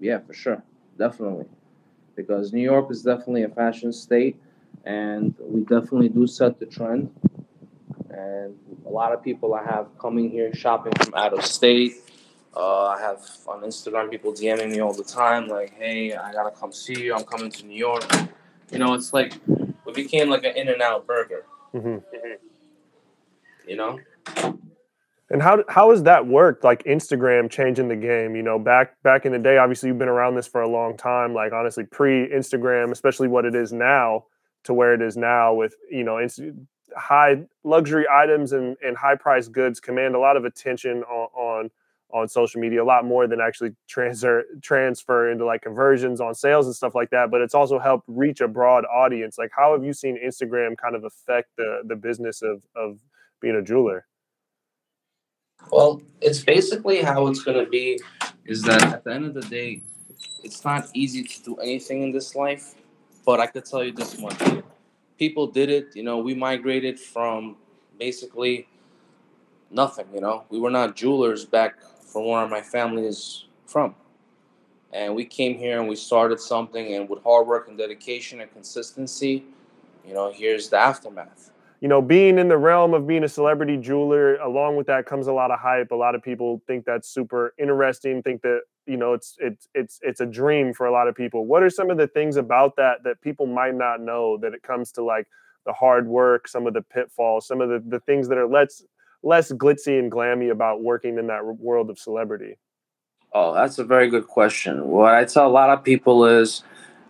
Yeah, 0.00 0.18
for 0.18 0.34
sure. 0.34 0.62
Definitely. 0.98 1.46
Because 2.16 2.52
New 2.52 2.62
York 2.62 2.90
is 2.90 3.02
definitely 3.02 3.44
a 3.44 3.48
fashion 3.48 3.92
state 3.92 4.36
and 4.84 5.34
we 5.38 5.60
definitely 5.60 6.08
do 6.08 6.26
set 6.26 6.58
the 6.58 6.66
trend. 6.66 7.14
And 8.10 8.58
a 8.86 8.90
lot 8.90 9.12
of 9.12 9.22
people 9.22 9.54
I 9.54 9.62
have 9.62 9.86
coming 9.98 10.30
here 10.30 10.52
shopping 10.52 10.92
from 11.00 11.14
out 11.14 11.32
of 11.32 11.44
state. 11.44 11.92
Uh, 12.56 12.86
I 12.86 13.00
have 13.00 13.20
on 13.46 13.60
Instagram 13.62 14.10
people 14.10 14.32
DMing 14.32 14.70
me 14.70 14.80
all 14.80 14.94
the 14.94 15.04
time, 15.04 15.46
like, 15.46 15.74
hey, 15.74 16.14
I 16.14 16.32
gotta 16.32 16.50
come 16.50 16.72
see 16.72 17.04
you. 17.04 17.14
I'm 17.14 17.24
coming 17.24 17.50
to 17.50 17.66
New 17.66 17.76
York. 17.76 18.04
You 18.72 18.78
know, 18.78 18.94
it's 18.94 19.12
like 19.12 19.34
we 19.86 19.92
became 19.92 20.28
like 20.28 20.44
an 20.44 20.56
in 20.56 20.68
and 20.68 20.82
out 20.82 21.06
burger. 21.06 21.44
Mm-hmm. 21.74 21.98
You 23.66 23.76
know. 23.76 24.00
And 25.28 25.42
how 25.42 25.64
how 25.68 25.90
has 25.90 26.04
that 26.04 26.26
worked? 26.26 26.62
Like 26.62 26.84
Instagram 26.84 27.50
changing 27.50 27.88
the 27.88 27.96
game. 27.96 28.36
You 28.36 28.42
know, 28.42 28.58
back 28.58 29.00
back 29.02 29.26
in 29.26 29.32
the 29.32 29.38
day, 29.38 29.58
obviously 29.58 29.88
you've 29.88 29.98
been 29.98 30.08
around 30.08 30.36
this 30.36 30.46
for 30.46 30.60
a 30.60 30.68
long 30.68 30.96
time. 30.96 31.34
Like 31.34 31.52
honestly, 31.52 31.84
pre 31.84 32.28
Instagram, 32.28 32.92
especially 32.92 33.28
what 33.28 33.44
it 33.44 33.54
is 33.54 33.72
now, 33.72 34.24
to 34.64 34.74
where 34.74 34.94
it 34.94 35.02
is 35.02 35.16
now 35.16 35.54
with 35.54 35.74
you 35.90 36.04
know 36.04 36.18
high 36.96 37.42
luxury 37.64 38.06
items 38.10 38.52
and, 38.52 38.76
and 38.84 38.96
high 38.96 39.16
price 39.16 39.48
goods 39.48 39.80
command 39.80 40.14
a 40.14 40.18
lot 40.18 40.36
of 40.36 40.44
attention 40.44 41.02
on, 41.04 41.28
on 41.34 41.70
on 42.12 42.28
social 42.28 42.60
media 42.60 42.82
a 42.82 42.84
lot 42.84 43.04
more 43.04 43.26
than 43.26 43.40
actually 43.40 43.72
transfer 43.88 44.44
transfer 44.62 45.30
into 45.30 45.44
like 45.44 45.62
conversions 45.62 46.20
on 46.20 46.34
sales 46.34 46.66
and 46.66 46.74
stuff 46.74 46.94
like 46.94 47.10
that 47.10 47.30
but 47.30 47.40
it's 47.40 47.54
also 47.54 47.78
helped 47.78 48.04
reach 48.06 48.40
a 48.40 48.48
broad 48.48 48.84
audience. 48.84 49.38
Like 49.38 49.50
how 49.54 49.72
have 49.72 49.84
you 49.84 49.92
seen 49.92 50.18
instagram 50.24 50.76
kind 50.76 50.94
of 50.94 51.04
affect 51.04 51.50
the 51.56 51.82
the 51.84 51.96
business 51.96 52.42
of 52.42 52.62
of 52.76 52.98
being 53.40 53.56
a 53.56 53.62
jeweler? 53.62 54.06
Well 55.72 56.00
it's 56.20 56.42
basically 56.42 57.02
how 57.02 57.26
it's 57.26 57.42
going 57.42 57.62
to 57.62 57.68
be 57.68 57.98
is 58.44 58.62
that 58.62 58.82
at 58.84 59.04
the 59.04 59.12
end 59.12 59.24
of 59.24 59.34
the 59.34 59.42
day 59.42 59.82
it's 60.44 60.64
not 60.64 60.88
easy 60.94 61.24
to 61.24 61.42
do 61.42 61.56
anything 61.56 62.02
in 62.02 62.12
this 62.12 62.34
life 62.36 62.74
but 63.24 63.40
i 63.40 63.46
could 63.46 63.64
tell 63.64 63.82
you 63.82 63.92
this 63.92 64.18
much. 64.18 64.40
People 65.18 65.48
did 65.48 65.70
it 65.70 65.88
you 65.94 66.04
know 66.04 66.18
we 66.18 66.34
migrated 66.34 67.00
from 67.00 67.56
basically 67.98 68.68
nothing 69.70 70.06
you 70.14 70.20
know? 70.20 70.44
We 70.50 70.60
were 70.60 70.70
not 70.70 70.94
jewelers 70.94 71.44
back 71.44 71.74
from 72.16 72.28
where 72.28 72.48
my 72.48 72.62
family 72.62 73.04
is 73.04 73.44
from. 73.66 73.94
And 74.90 75.14
we 75.14 75.26
came 75.26 75.58
here 75.58 75.78
and 75.78 75.86
we 75.86 75.96
started 75.96 76.40
something, 76.40 76.94
and 76.94 77.06
with 77.10 77.22
hard 77.22 77.46
work 77.46 77.68
and 77.68 77.76
dedication 77.76 78.40
and 78.40 78.50
consistency, 78.50 79.44
you 80.02 80.14
know, 80.14 80.32
here's 80.32 80.70
the 80.70 80.78
aftermath. 80.78 81.50
You 81.82 81.88
know, 81.88 82.00
being 82.00 82.38
in 82.38 82.48
the 82.48 82.56
realm 82.56 82.94
of 82.94 83.06
being 83.06 83.22
a 83.24 83.28
celebrity 83.28 83.76
jeweler, 83.76 84.36
along 84.36 84.76
with 84.76 84.86
that 84.86 85.04
comes 85.04 85.26
a 85.26 85.32
lot 85.34 85.50
of 85.50 85.60
hype. 85.60 85.90
A 85.90 85.94
lot 85.94 86.14
of 86.14 86.22
people 86.22 86.62
think 86.66 86.86
that's 86.86 87.06
super 87.06 87.52
interesting. 87.58 88.22
Think 88.22 88.40
that 88.40 88.62
you 88.86 88.96
know 88.96 89.12
it's 89.12 89.36
it's 89.38 89.68
it's 89.74 90.00
it's 90.00 90.22
a 90.22 90.26
dream 90.26 90.72
for 90.72 90.86
a 90.86 90.92
lot 90.92 91.08
of 91.08 91.14
people. 91.14 91.44
What 91.44 91.62
are 91.62 91.68
some 91.68 91.90
of 91.90 91.98
the 91.98 92.06
things 92.06 92.36
about 92.36 92.76
that 92.76 93.04
that 93.04 93.20
people 93.20 93.44
might 93.44 93.74
not 93.74 94.00
know 94.00 94.38
that 94.38 94.54
it 94.54 94.62
comes 94.62 94.90
to 94.92 95.04
like 95.04 95.26
the 95.66 95.74
hard 95.74 96.08
work, 96.08 96.48
some 96.48 96.66
of 96.66 96.72
the 96.72 96.80
pitfalls, 96.80 97.46
some 97.46 97.60
of 97.60 97.68
the, 97.68 97.82
the 97.86 98.00
things 98.00 98.26
that 98.28 98.38
are 98.38 98.48
let's 98.48 98.86
less 99.26 99.50
glitzy 99.52 99.98
and 99.98 100.10
glammy 100.10 100.50
about 100.50 100.82
working 100.82 101.18
in 101.18 101.26
that 101.26 101.44
world 101.44 101.90
of 101.90 101.98
celebrity? 101.98 102.56
Oh, 103.32 103.52
that's 103.52 103.78
a 103.78 103.84
very 103.84 104.08
good 104.08 104.28
question. 104.28 104.86
What 104.86 105.14
I 105.14 105.24
tell 105.24 105.46
a 105.46 105.48
lot 105.48 105.68
of 105.68 105.82
people 105.82 106.24
is, 106.24 106.62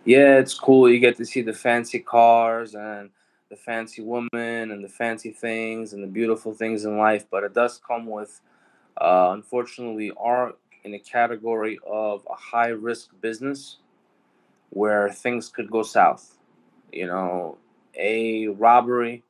yeah, 0.03 0.39
it's 0.39 0.53
cool. 0.53 0.89
You 0.89 0.99
get 0.99 1.15
to 1.17 1.25
see 1.25 1.41
the 1.41 1.53
fancy 1.53 1.99
cars 1.99 2.73
and 2.75 3.11
the 3.49 3.55
fancy 3.55 4.01
woman 4.01 4.71
and 4.71 4.83
the 4.83 4.89
fancy 4.89 5.31
things 5.31 5.93
and 5.93 6.03
the 6.03 6.07
beautiful 6.07 6.53
things 6.53 6.85
in 6.85 6.97
life, 6.97 7.25
but 7.29 7.43
it 7.43 7.53
does 7.53 7.79
come 7.87 8.07
with, 8.07 8.41
uh, 8.99 9.29
unfortunately, 9.31 10.11
are 10.17 10.55
in 10.83 10.93
a 10.95 10.99
category 10.99 11.79
of 11.85 12.27
a 12.29 12.35
high 12.35 12.69
risk 12.69 13.09
business 13.21 13.77
where 14.71 15.09
things 15.09 15.49
could 15.49 15.69
go 15.69 15.83
south. 15.83 16.37
You 16.91 17.07
know, 17.07 17.57
a 17.95 18.47
robbery, 18.47 19.23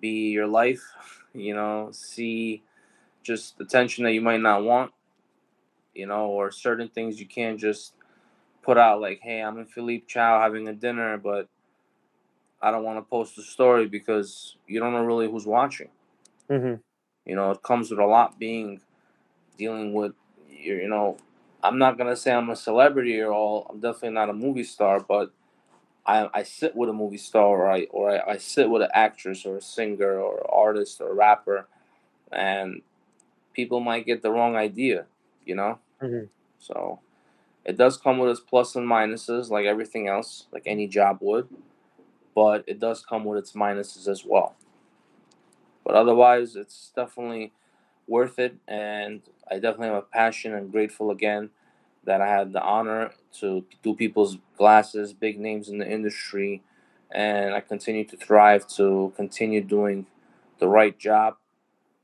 be 0.00 0.30
your 0.30 0.46
life 0.46 0.82
you 1.34 1.54
know, 1.54 1.90
see 1.92 2.62
just 3.22 3.60
attention 3.60 4.04
that 4.04 4.12
you 4.12 4.20
might 4.20 4.40
not 4.40 4.64
want, 4.64 4.92
you 5.94 6.06
know, 6.06 6.26
or 6.26 6.50
certain 6.50 6.88
things 6.88 7.20
you 7.20 7.26
can't 7.26 7.58
just 7.58 7.94
put 8.62 8.78
out 8.78 9.00
like, 9.00 9.20
hey, 9.22 9.40
I'm 9.40 9.58
in 9.58 9.66
Philippe 9.66 10.04
Chow 10.06 10.40
having 10.40 10.68
a 10.68 10.72
dinner, 10.72 11.18
but 11.18 11.48
I 12.62 12.70
don't 12.70 12.84
want 12.84 12.98
to 12.98 13.02
post 13.02 13.38
a 13.38 13.42
story 13.42 13.86
because 13.86 14.56
you 14.66 14.80
don't 14.80 14.92
know 14.92 15.04
really 15.04 15.30
who's 15.30 15.46
watching. 15.46 15.88
Mm-hmm. 16.48 16.80
You 17.26 17.36
know, 17.36 17.50
it 17.52 17.62
comes 17.62 17.90
with 17.90 18.00
a 18.00 18.06
lot 18.06 18.38
being 18.38 18.80
dealing 19.56 19.92
with, 19.92 20.12
you 20.48 20.88
know, 20.88 21.16
I'm 21.62 21.78
not 21.78 21.98
gonna 21.98 22.16
say 22.16 22.32
I'm 22.32 22.50
a 22.50 22.56
celebrity 22.56 23.20
or 23.20 23.32
all. 23.32 23.66
I'm 23.68 23.80
definitely 23.80 24.10
not 24.10 24.30
a 24.30 24.32
movie 24.32 24.64
star, 24.64 25.00
but 25.00 25.30
I, 26.06 26.28
I 26.32 26.42
sit 26.42 26.74
with 26.74 26.88
a 26.88 26.92
movie 26.92 27.18
star 27.18 27.46
or 27.46 27.70
I 27.70 27.82
or 27.90 28.10
I, 28.10 28.32
I 28.32 28.36
sit 28.38 28.70
with 28.70 28.82
an 28.82 28.90
actress 28.94 29.44
or 29.44 29.56
a 29.56 29.62
singer 29.62 30.18
or 30.18 30.44
artist 30.52 31.00
or 31.00 31.14
rapper, 31.14 31.66
and 32.32 32.82
people 33.52 33.80
might 33.80 34.06
get 34.06 34.22
the 34.22 34.30
wrong 34.30 34.56
idea, 34.56 35.06
you 35.44 35.54
know. 35.54 35.78
Mm-hmm. 36.02 36.26
So 36.58 37.00
it 37.64 37.76
does 37.76 37.96
come 37.96 38.18
with 38.18 38.30
its 38.30 38.40
plus 38.40 38.74
and 38.76 38.88
minuses, 38.88 39.50
like 39.50 39.66
everything 39.66 40.08
else, 40.08 40.46
like 40.52 40.62
any 40.66 40.86
job 40.86 41.18
would, 41.20 41.48
but 42.34 42.64
it 42.66 42.80
does 42.80 43.04
come 43.04 43.24
with 43.24 43.38
its 43.38 43.52
minuses 43.52 44.08
as 44.08 44.24
well. 44.24 44.56
But 45.84 45.94
otherwise, 45.94 46.56
it's 46.56 46.92
definitely 46.94 47.52
worth 48.06 48.38
it, 48.38 48.56
and 48.66 49.22
I 49.50 49.54
definitely 49.54 49.88
have 49.88 49.96
a 49.96 50.02
passion 50.02 50.54
and 50.54 50.72
grateful 50.72 51.10
again 51.10 51.50
that 52.04 52.20
I 52.20 52.28
had 52.28 52.52
the 52.52 52.62
honor 52.62 53.12
to 53.40 53.64
do 53.82 53.94
people's 53.94 54.38
glasses, 54.56 55.12
big 55.12 55.38
names 55.38 55.68
in 55.68 55.78
the 55.78 55.90
industry, 55.90 56.62
and 57.10 57.54
I 57.54 57.60
continue 57.60 58.04
to 58.04 58.16
thrive 58.16 58.66
to 58.76 59.12
continue 59.16 59.60
doing 59.60 60.06
the 60.58 60.68
right 60.68 60.98
job 60.98 61.36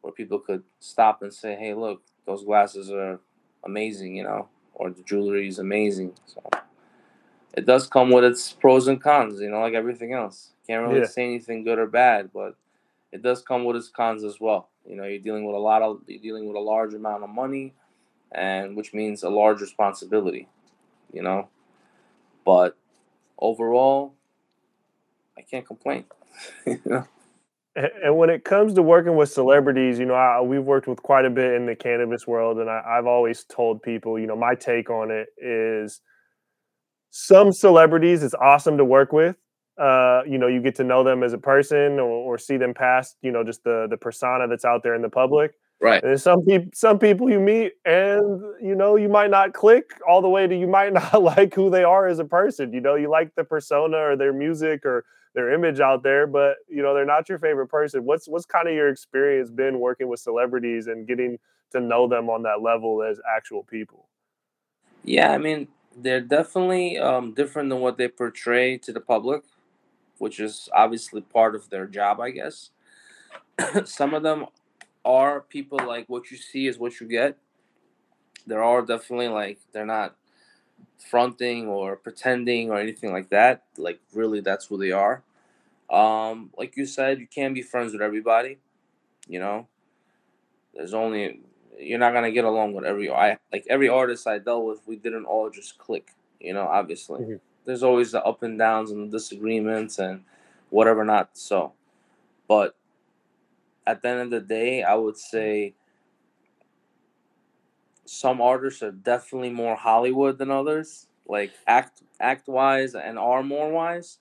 where 0.01 0.13
people 0.13 0.39
could 0.39 0.63
stop 0.81 1.23
and 1.23 1.33
say, 1.33 1.55
"Hey, 1.55 1.75
look, 1.75 2.03
those 2.27 2.45
glasses 2.45 2.91
are 2.91 3.21
amazing," 3.65 4.17
you 4.17 4.25
know, 4.25 4.49
or 4.75 4.91
the 4.91 5.03
jewelry 5.03 5.49
is 5.49 5.59
amazing. 5.59 6.15
So 6.27 6.43
it 7.55 7.65
does 7.67 7.87
come 7.87 8.11
with 8.11 8.25
its 8.25 8.53
pros 8.53 8.87
and 8.87 9.01
cons, 9.01 9.41
you 9.41 9.51
know, 9.51 9.61
like 9.61 9.75
everything 9.75 10.13
else. 10.13 10.53
Can't 10.67 10.87
really 10.87 11.01
yeah. 11.01 11.07
say 11.07 11.25
anything 11.25 11.65
good 11.65 11.79
or 11.79 11.87
bad, 11.87 12.31
but 12.33 12.57
it 13.13 13.23
does 13.23 13.43
come 13.43 13.65
with 13.65 13.77
its 13.77 13.89
cons 13.89 14.25
as 14.25 14.39
well. 14.41 14.69
You 14.85 14.97
know, 14.97 15.05
you're 15.05 15.19
dealing 15.21 15.45
with 15.45 15.57
a 15.57 15.61
lot 15.61 15.83
of 15.83 16.03
you're 16.07 16.21
dealing 16.21 16.47
with 16.47 16.57
a 16.57 16.61
large 16.61 16.95
amount 16.95 17.25
of 17.25 17.31
money, 17.31 17.75
and 18.33 18.77
which 18.77 18.93
means 18.93 19.23
a 19.23 19.31
large 19.31 19.61
responsibility. 19.61 20.49
You 21.13 21.23
know, 21.23 21.49
but 22.45 22.77
overall, 23.39 24.15
I 25.39 25.43
can't 25.43 25.67
complain. 25.67 26.05
And 27.77 28.17
when 28.17 28.31
it 28.31 28.43
comes 28.43 28.73
to 28.75 28.83
working 28.83 29.17
with 29.17 29.31
celebrities, 29.31 29.99
you 29.99 30.07
know, 30.07 30.15
I, 30.15 30.41
we've 30.41 30.63
worked 30.63 30.89
with 30.89 31.03
quite 31.03 31.27
a 31.27 31.31
bit 31.31 31.53
in 31.53 31.67
the 31.67 31.77
cannabis 31.77 32.27
world, 32.27 32.59
and 32.59 32.71
I, 32.71 32.81
I've 32.87 33.07
always 33.07 33.45
told 33.45 33.83
people, 33.83 34.19
you 34.19 34.27
know, 34.27 34.35
my 34.35 34.55
take 34.55 34.89
on 34.89 35.11
it 35.11 35.29
is 35.37 36.01
some 37.11 37.53
celebrities 37.53 38.23
it's 38.23 38.35
awesome 38.35 38.79
to 38.79 38.85
work 38.85 39.13
with. 39.13 39.37
Uh, 39.79 40.23
you 40.27 40.39
know, 40.39 40.47
you 40.47 40.63
get 40.63 40.75
to 40.77 40.85
know 40.85 41.05
them 41.05 41.23
as 41.23 41.35
a 41.35 41.39
person 41.39 41.99
or, 41.99 42.09
or 42.09 42.39
see 42.39 42.57
them 42.57 42.73
past, 42.73 43.17
you 43.21 43.31
know, 43.31 43.45
just 43.45 43.63
the 43.63 43.87
the 43.91 43.97
persona 43.99 44.49
that's 44.49 44.65
out 44.65 44.83
there 44.83 44.95
in 44.95 45.03
the 45.03 45.11
public. 45.11 45.53
Right. 45.81 46.03
And 46.03 46.21
some 46.21 46.43
people 46.45 46.71
some 46.73 46.99
people 46.99 47.31
you 47.31 47.39
meet 47.39 47.75
and 47.85 48.43
you 48.63 48.75
know, 48.75 48.97
you 48.97 49.09
might 49.09 49.31
not 49.31 49.53
click 49.53 49.91
all 50.09 50.23
the 50.23 50.29
way 50.29 50.47
to 50.47 50.57
you 50.57 50.67
might 50.67 50.93
not 50.95 51.23
like 51.23 51.55
who 51.55 51.71
they 51.71 51.85
are 51.85 52.07
as 52.07 52.19
a 52.19 52.25
person. 52.25 52.73
You 52.73 52.81
know, 52.81 52.95
you 52.95 53.11
like 53.11 53.35
the 53.35 53.45
persona 53.45 53.99
or 53.99 54.17
their 54.17 54.33
music 54.33 54.87
or 54.87 55.05
their 55.35 55.53
image 55.53 55.81
out 55.81 56.03
there, 56.03 56.27
but 56.27 56.57
you 56.69 56.83
know, 56.83 56.95
they're 56.95 57.05
not 57.05 57.29
your 57.29 57.39
favorite 57.39 57.69
person. 57.69 58.05
What's 58.05 58.27
what's 58.27 58.47
kind 58.47 58.69
of 58.69 58.75
your 58.75 58.89
experience 58.89 59.51
been 59.51 59.79
working 59.79 60.09
with 60.09 60.21
celebrities 60.21 60.87
and 60.87 61.07
getting 61.07 61.39
to 61.73 61.81
know 61.81 62.09
them 62.09 62.31
on 62.31 62.43
that 62.45 62.63
level 62.63 63.03
as 63.03 63.21
actual 63.37 63.63
people? 63.63 64.09
Yeah, 65.05 65.33
I 65.33 65.39
mean, 65.39 65.69
they're 65.97 66.21
definitely 66.21 66.99
um, 66.99 67.33
different 67.35 67.69
than 67.69 67.81
what 67.81 67.99
they 67.99 68.09
portray 68.09 68.79
to 68.79 68.93
the 68.93 69.01
public, 69.01 69.43
which 70.19 70.41
is 70.41 70.69
obviously 70.75 71.21
part 71.21 71.55
of 71.55 71.69
their 71.71 71.87
job, 71.87 72.21
I 72.21 72.31
guess. 72.31 72.71
Some 73.85 74.15
of 74.15 74.23
them 74.23 74.47
are 75.07 75.41
people 75.41 75.79
like 75.87 76.09
what 76.09 76.31
you 76.31 76.37
see 76.37 76.67
is 76.67 76.79
what 76.79 77.01
you 77.01 77.07
get. 77.07 77.39
There 78.47 78.63
are 78.63 78.83
definitely 78.83 79.29
like 79.29 79.59
they're 79.73 79.87
not 79.87 80.17
fronting 80.99 81.69
or 81.69 81.97
pretending 81.97 82.71
or 82.71 82.79
anything 82.79 83.13
like 83.13 83.31
that. 83.31 83.65
Like 83.79 84.01
really, 84.13 84.41
that's 84.41 84.67
who 84.67 84.77
they 84.77 84.93
are. 84.93 85.23
Um, 85.89 86.51
like 86.59 86.77
you 86.77 86.85
said, 86.85 87.21
you 87.21 87.27
can't 87.27 87.55
be 87.55 87.63
friends 87.63 87.93
with 87.93 88.03
everybody. 88.03 88.59
You 89.29 89.39
know, 89.39 89.69
there's 90.75 90.95
only 90.95 91.41
you're 91.79 91.99
not 91.99 92.13
gonna 92.13 92.33
get 92.33 92.45
along 92.45 92.75
with 92.75 92.85
every 92.85 93.11
I 93.11 93.39
like 93.53 93.67
every 93.71 93.89
artist 93.89 94.27
I 94.27 94.39
dealt 94.39 94.65
with. 94.65 94.81
We 94.87 94.97
didn't 94.97 95.25
all 95.25 95.49
just 95.51 95.79
click. 95.79 96.13
You 96.41 96.55
know, 96.55 96.67
obviously, 96.67 97.21
mm-hmm. 97.23 97.37
there's 97.65 97.83
always 97.83 98.13
the 98.13 98.25
up 98.25 98.43
and 98.43 98.59
downs 98.59 98.91
and 98.91 99.09
the 99.09 99.17
disagreements 99.17 99.99
and 99.99 100.25
whatever 100.71 101.05
not 101.05 101.31
so. 101.35 101.73
But 102.49 102.77
at 103.87 104.03
the 104.03 104.09
end 104.09 104.21
of 104.21 104.31
the 104.31 104.41
day, 104.41 104.83
I 104.83 104.95
would 104.95 105.17
say 105.17 105.75
some 108.05 108.41
artists 108.41 108.83
are 108.83 108.93
definitely 108.93 109.51
more 109.51 109.77
Hollywood 109.77 110.39
than 110.39 110.51
others, 110.51 111.07
like 111.27 111.53
act 111.67 112.03
act 112.21 112.49
wise 112.49 112.95
and 112.95 113.19
are 113.19 113.43
more 113.43 113.71
wise. 113.71 114.19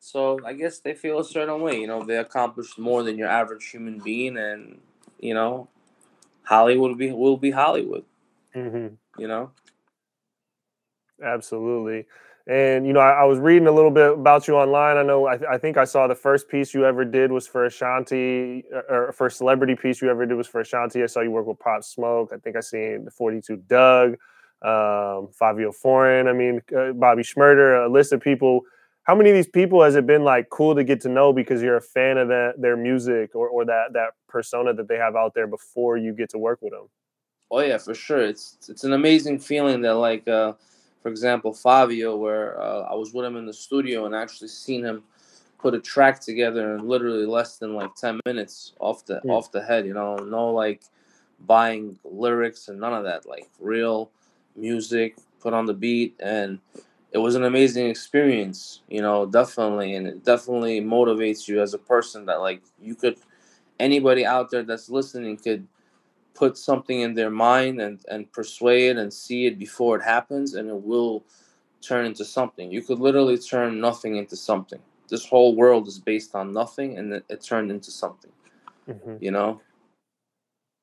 So 0.00 0.40
I 0.44 0.52
guess 0.54 0.78
they 0.80 0.94
feel 0.94 1.18
a 1.18 1.24
certain 1.24 1.60
way. 1.60 1.80
You 1.80 1.86
know, 1.86 2.04
they 2.04 2.16
accomplished 2.16 2.78
more 2.78 3.02
than 3.02 3.18
your 3.18 3.28
average 3.28 3.68
human 3.70 3.98
being, 4.00 4.36
and 4.36 4.80
you 5.20 5.34
know, 5.34 5.68
Hollywood 6.44 6.90
will 6.90 6.96
be 6.96 7.12
will 7.12 7.36
be 7.36 7.50
Hollywood. 7.50 8.04
Mm-hmm. 8.54 8.94
You 9.20 9.28
know. 9.28 9.50
Absolutely. 11.22 12.06
And 12.48 12.86
you 12.86 12.94
know, 12.94 13.00
I, 13.00 13.10
I, 13.10 13.24
was 13.24 13.38
reading 13.38 13.68
a 13.68 13.70
little 13.70 13.90
bit 13.90 14.10
about 14.10 14.48
you 14.48 14.56
online. 14.56 14.96
I 14.96 15.02
know, 15.02 15.26
I, 15.26 15.36
th- 15.36 15.48
I, 15.50 15.58
think 15.58 15.76
I 15.76 15.84
saw 15.84 16.06
the 16.06 16.14
first 16.14 16.48
piece 16.48 16.72
you 16.72 16.86
ever 16.86 17.04
did 17.04 17.30
was 17.30 17.46
for 17.46 17.66
Ashanti, 17.66 18.64
uh, 18.74 18.80
or 18.88 19.12
first 19.12 19.36
celebrity 19.36 19.74
piece 19.74 20.00
you 20.00 20.08
ever 20.08 20.24
did 20.24 20.34
was 20.34 20.48
for 20.48 20.62
Ashanti. 20.62 21.02
I 21.02 21.06
saw 21.06 21.20
you 21.20 21.30
work 21.30 21.46
with 21.46 21.58
Pop 21.58 21.84
Smoke. 21.84 22.32
I 22.32 22.38
think 22.38 22.56
I 22.56 22.60
seen 22.60 23.04
the 23.04 23.10
Forty 23.10 23.42
Two 23.42 23.58
Dugg, 23.58 24.12
um, 24.62 25.28
Fivio 25.38 25.74
Foreign. 25.74 26.26
I 26.26 26.32
mean, 26.32 26.62
uh, 26.74 26.92
Bobby 26.92 27.22
Shmurda. 27.22 27.86
A 27.86 27.92
list 27.92 28.14
of 28.14 28.22
people. 28.22 28.62
How 29.02 29.14
many 29.14 29.28
of 29.28 29.36
these 29.36 29.48
people 29.48 29.82
has 29.82 29.94
it 29.94 30.06
been 30.06 30.24
like 30.24 30.48
cool 30.48 30.74
to 30.74 30.84
get 30.84 31.02
to 31.02 31.10
know 31.10 31.34
because 31.34 31.62
you're 31.62 31.76
a 31.76 31.82
fan 31.82 32.16
of 32.16 32.28
that 32.28 32.54
their 32.56 32.78
music 32.78 33.34
or, 33.34 33.48
or 33.48 33.66
that 33.66 33.92
that 33.92 34.12
persona 34.26 34.72
that 34.72 34.88
they 34.88 34.96
have 34.96 35.16
out 35.16 35.34
there 35.34 35.46
before 35.46 35.98
you 35.98 36.14
get 36.14 36.30
to 36.30 36.38
work 36.38 36.62
with 36.62 36.72
them? 36.72 36.88
Oh 37.50 37.60
yeah, 37.60 37.76
for 37.76 37.92
sure. 37.92 38.22
It's 38.22 38.56
it's 38.70 38.84
an 38.84 38.94
amazing 38.94 39.38
feeling 39.38 39.82
that 39.82 39.96
like. 39.96 40.26
Uh, 40.26 40.54
for 41.08 41.12
example, 41.12 41.54
Fabio, 41.54 42.16
where 42.16 42.60
uh, 42.60 42.82
I 42.82 42.94
was 42.94 43.14
with 43.14 43.24
him 43.24 43.36
in 43.38 43.46
the 43.46 43.52
studio 43.54 44.04
and 44.04 44.14
actually 44.14 44.48
seen 44.48 44.84
him 44.84 45.04
put 45.58 45.74
a 45.74 45.80
track 45.80 46.20
together 46.20 46.74
in 46.74 46.86
literally 46.86 47.24
less 47.24 47.56
than 47.56 47.74
like 47.74 47.94
10 47.94 48.20
minutes 48.26 48.74
off 48.78 49.06
the 49.06 49.22
mm. 49.24 49.30
off 49.30 49.50
the 49.50 49.62
head, 49.62 49.86
you 49.86 49.94
know, 49.94 50.16
no 50.16 50.52
like 50.52 50.82
buying 51.46 51.98
lyrics 52.04 52.68
and 52.68 52.78
none 52.78 52.92
of 52.92 53.04
that, 53.04 53.26
like 53.26 53.48
real 53.58 54.10
music 54.54 55.16
put 55.40 55.54
on 55.54 55.64
the 55.64 55.72
beat 55.72 56.14
and 56.20 56.58
it 57.12 57.18
was 57.18 57.36
an 57.36 57.44
amazing 57.44 57.86
experience, 57.88 58.82
you 58.90 59.00
know, 59.00 59.24
definitely 59.24 59.94
and 59.94 60.06
it 60.06 60.22
definitely 60.26 60.82
motivates 60.82 61.48
you 61.48 61.62
as 61.62 61.72
a 61.72 61.78
person 61.78 62.26
that 62.26 62.40
like 62.40 62.60
you 62.82 62.94
could 62.94 63.16
anybody 63.80 64.26
out 64.26 64.50
there 64.50 64.62
that's 64.62 64.90
listening 64.90 65.38
could 65.38 65.66
put 66.38 66.56
something 66.56 67.00
in 67.00 67.14
their 67.14 67.30
mind 67.30 67.80
and, 67.80 68.00
and 68.08 68.30
persuade 68.32 68.96
and 68.96 69.12
see 69.12 69.46
it 69.46 69.58
before 69.58 69.96
it 69.96 70.02
happens 70.02 70.54
and 70.54 70.68
it 70.68 70.82
will 70.82 71.24
turn 71.80 72.06
into 72.06 72.24
something. 72.24 72.70
You 72.70 72.80
could 72.80 73.00
literally 73.00 73.38
turn 73.38 73.80
nothing 73.80 74.16
into 74.16 74.36
something. 74.36 74.78
This 75.08 75.26
whole 75.26 75.56
world 75.56 75.88
is 75.88 75.98
based 75.98 76.36
on 76.36 76.52
nothing 76.52 76.96
and 76.96 77.12
it, 77.12 77.24
it 77.28 77.42
turned 77.42 77.72
into 77.72 77.90
something. 77.90 78.30
Mm-hmm. 78.88 79.16
You 79.20 79.32
know? 79.32 79.60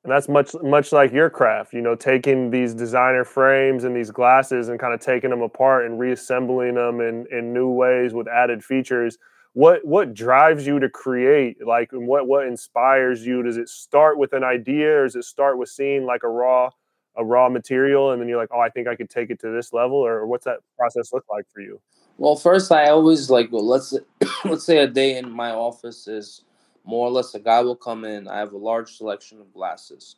And 0.04 0.12
that's 0.12 0.30
much 0.30 0.52
much 0.62 0.92
like 0.92 1.12
your 1.12 1.32
craft, 1.32 1.74
you 1.74 1.82
know, 1.82 1.96
taking 1.96 2.52
these 2.52 2.76
designer 2.76 3.24
frames 3.24 3.86
and 3.86 3.96
these 3.96 4.12
glasses 4.12 4.70
and 4.70 4.80
kind 4.80 4.94
of 4.94 5.00
taking 5.00 5.32
them 5.32 5.42
apart 5.42 5.86
and 5.86 5.98
reassembling 5.98 6.76
them 6.76 7.00
in, 7.00 7.26
in 7.32 7.54
new 7.54 7.70
ways 7.70 8.14
with 8.14 8.28
added 8.28 8.64
features 8.64 9.18
what 9.56 9.86
what 9.86 10.14
drives 10.14 10.68
you 10.68 10.80
to 10.80 10.90
create 10.90 11.66
like 11.66 11.94
and 11.94 12.06
what 12.06 12.28
what 12.28 12.46
inspires 12.46 13.26
you? 13.26 13.42
Does 13.42 13.56
it 13.56 13.70
start 13.70 14.18
with 14.18 14.34
an 14.34 14.44
idea 14.44 15.00
or 15.00 15.04
does 15.06 15.16
it 15.16 15.24
start 15.24 15.58
with 15.58 15.70
seeing 15.70 16.06
like 16.06 16.24
a 16.24 16.28
raw 16.28 16.70
a 17.16 17.24
raw 17.24 17.48
material 17.48 18.12
and 18.12 18.22
then 18.22 18.28
you're 18.28 18.38
like 18.38 18.50
oh 18.54 18.60
i 18.60 18.68
think 18.68 18.90
i 18.90 18.96
could 18.96 19.10
take 19.10 19.30
it 19.30 19.40
to 19.40 19.50
this 19.50 19.72
level 19.72 19.96
or 19.96 20.28
what's 20.28 20.44
that 20.44 20.58
process 20.78 21.14
look 21.14 21.24
like 21.32 21.46
for 21.54 21.62
you? 21.62 21.80
Well 22.18 22.36
first 22.36 22.70
i 22.74 22.90
always 22.90 23.30
like 23.30 23.50
well 23.50 23.66
let's 23.66 23.94
let's 24.44 24.66
say 24.66 24.80
a 24.80 24.88
day 24.88 25.18
in 25.18 25.32
my 25.32 25.52
office 25.52 26.06
is 26.10 26.44
more 26.84 27.08
or 27.08 27.12
less 27.12 27.34
a 27.34 27.40
guy 27.40 27.62
will 27.62 27.78
come 27.78 28.04
in 28.04 28.28
i 28.28 28.38
have 28.38 28.52
a 28.52 28.58
large 28.58 28.98
selection 28.98 29.40
of 29.40 29.54
glasses. 29.54 30.18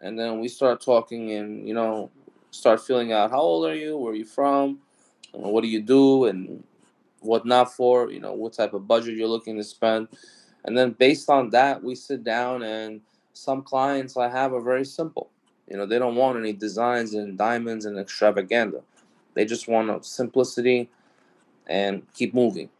And 0.00 0.18
then 0.18 0.38
we 0.38 0.48
start 0.48 0.82
talking 0.82 1.32
and 1.32 1.66
you 1.66 1.72
know 1.72 2.10
start 2.50 2.82
filling 2.82 3.10
out 3.10 3.30
how 3.30 3.40
old 3.40 3.64
are 3.64 3.74
you? 3.74 3.96
Where 3.96 4.12
are 4.12 4.16
you 4.16 4.26
from? 4.26 4.80
What 5.32 5.62
do 5.62 5.68
you 5.68 5.80
do? 5.80 6.26
And 6.26 6.62
what 7.20 7.46
not 7.46 7.72
for, 7.72 8.10
you 8.10 8.20
know, 8.20 8.32
what 8.32 8.52
type 8.52 8.74
of 8.74 8.86
budget 8.86 9.16
you're 9.16 9.28
looking 9.28 9.56
to 9.56 9.64
spend. 9.64 10.08
And 10.64 10.76
then 10.76 10.92
based 10.92 11.30
on 11.30 11.50
that, 11.50 11.82
we 11.82 11.94
sit 11.94 12.24
down 12.24 12.62
and 12.62 13.00
some 13.32 13.62
clients 13.62 14.16
I 14.16 14.28
have 14.28 14.52
are 14.52 14.60
very 14.60 14.84
simple. 14.84 15.30
You 15.68 15.76
know, 15.76 15.86
they 15.86 15.98
don't 15.98 16.16
want 16.16 16.38
any 16.38 16.52
designs 16.52 17.14
and 17.14 17.36
diamonds 17.36 17.84
and 17.84 17.98
extravaganza. 17.98 18.82
They 19.34 19.44
just 19.44 19.68
want 19.68 20.04
simplicity 20.04 20.88
and 21.66 22.02
keep 22.14 22.34
moving. 22.34 22.70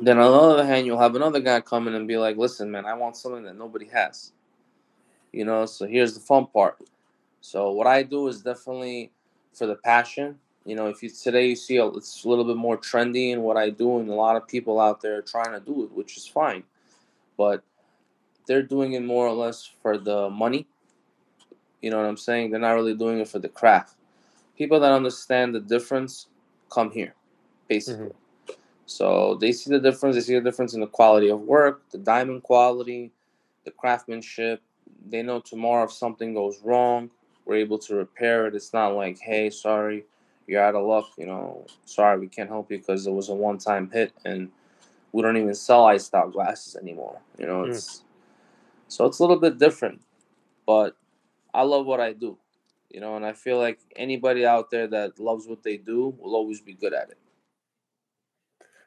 Then 0.00 0.18
on 0.18 0.30
the 0.30 0.38
other 0.38 0.66
hand, 0.66 0.86
you'll 0.86 0.98
have 0.98 1.16
another 1.16 1.40
guy 1.40 1.60
come 1.60 1.88
in 1.88 1.94
and 1.94 2.06
be 2.06 2.16
like, 2.16 2.36
listen, 2.36 2.70
man, 2.70 2.86
I 2.86 2.94
want 2.94 3.16
something 3.16 3.44
that 3.44 3.56
nobody 3.56 3.86
has. 3.88 4.32
You 5.32 5.44
know, 5.44 5.66
so 5.66 5.86
here's 5.86 6.14
the 6.14 6.20
fun 6.20 6.46
part. 6.46 6.78
So 7.40 7.70
what 7.72 7.86
I 7.86 8.02
do 8.02 8.28
is 8.28 8.42
definitely 8.42 9.12
for 9.52 9.66
the 9.66 9.76
passion 9.76 10.38
you 10.66 10.74
know, 10.74 10.88
if 10.88 11.02
you 11.02 11.08
today 11.08 11.48
you 11.48 11.56
see 11.56 11.76
a, 11.76 11.86
it's 11.86 12.24
a 12.24 12.28
little 12.28 12.44
bit 12.44 12.56
more 12.56 12.76
trendy 12.76 13.30
in 13.30 13.42
what 13.42 13.56
I 13.56 13.70
do, 13.70 13.98
and 13.98 14.10
a 14.10 14.14
lot 14.14 14.36
of 14.36 14.48
people 14.48 14.80
out 14.80 15.00
there 15.00 15.18
are 15.18 15.22
trying 15.22 15.52
to 15.52 15.60
do 15.60 15.84
it, 15.84 15.92
which 15.92 16.16
is 16.16 16.26
fine, 16.26 16.64
but 17.36 17.62
they're 18.46 18.62
doing 18.62 18.94
it 18.94 19.04
more 19.04 19.26
or 19.26 19.34
less 19.34 19.64
for 19.82 19.96
the 19.96 20.28
money. 20.28 20.66
You 21.80 21.90
know 21.90 21.98
what 21.98 22.06
I'm 22.06 22.16
saying? 22.16 22.50
They're 22.50 22.60
not 22.60 22.72
really 22.72 22.94
doing 22.94 23.20
it 23.20 23.28
for 23.28 23.38
the 23.38 23.48
craft. 23.48 23.94
People 24.58 24.80
that 24.80 24.92
understand 24.92 25.54
the 25.54 25.60
difference 25.60 26.26
come 26.70 26.90
here, 26.90 27.14
basically. 27.68 28.06
Mm-hmm. 28.06 28.52
So 28.86 29.34
they 29.34 29.52
see 29.52 29.70
the 29.70 29.80
difference. 29.80 30.16
They 30.16 30.22
see 30.22 30.34
the 30.34 30.40
difference 30.40 30.74
in 30.74 30.80
the 30.80 30.86
quality 30.86 31.28
of 31.28 31.40
work, 31.40 31.82
the 31.90 31.98
diamond 31.98 32.42
quality, 32.42 33.12
the 33.64 33.70
craftsmanship. 33.70 34.62
They 35.08 35.22
know 35.22 35.40
tomorrow 35.40 35.84
if 35.84 35.92
something 35.92 36.34
goes 36.34 36.60
wrong, 36.62 37.10
we're 37.44 37.56
able 37.56 37.78
to 37.80 37.94
repair 37.94 38.46
it. 38.46 38.54
It's 38.54 38.72
not 38.72 38.94
like, 38.94 39.18
hey, 39.18 39.50
sorry, 39.50 40.04
you're 40.46 40.62
out 40.62 40.74
of 40.74 40.86
luck. 40.86 41.10
You 41.18 41.26
know, 41.26 41.66
sorry, 41.84 42.18
we 42.18 42.28
can't 42.28 42.48
help 42.48 42.70
you 42.70 42.78
because 42.78 43.06
it 43.06 43.12
was 43.12 43.28
a 43.28 43.34
one-time 43.34 43.90
hit, 43.90 44.12
and 44.24 44.50
we 45.12 45.22
don't 45.22 45.36
even 45.36 45.54
sell 45.54 45.86
iced 45.86 46.14
out 46.14 46.32
glasses 46.32 46.76
anymore. 46.76 47.20
You 47.38 47.46
know, 47.46 47.64
it's 47.64 47.98
mm. 47.98 48.02
so 48.88 49.06
it's 49.06 49.18
a 49.18 49.22
little 49.22 49.40
bit 49.40 49.58
different, 49.58 50.00
but 50.66 50.96
I 51.52 51.62
love 51.62 51.86
what 51.86 52.00
I 52.00 52.12
do. 52.12 52.38
You 52.90 53.00
know, 53.00 53.16
and 53.16 53.26
I 53.26 53.32
feel 53.32 53.58
like 53.58 53.80
anybody 53.96 54.46
out 54.46 54.70
there 54.70 54.86
that 54.86 55.18
loves 55.18 55.46
what 55.46 55.62
they 55.62 55.76
do 55.76 56.14
will 56.18 56.34
always 56.34 56.60
be 56.60 56.72
good 56.72 56.94
at 56.94 57.10
it. 57.10 57.18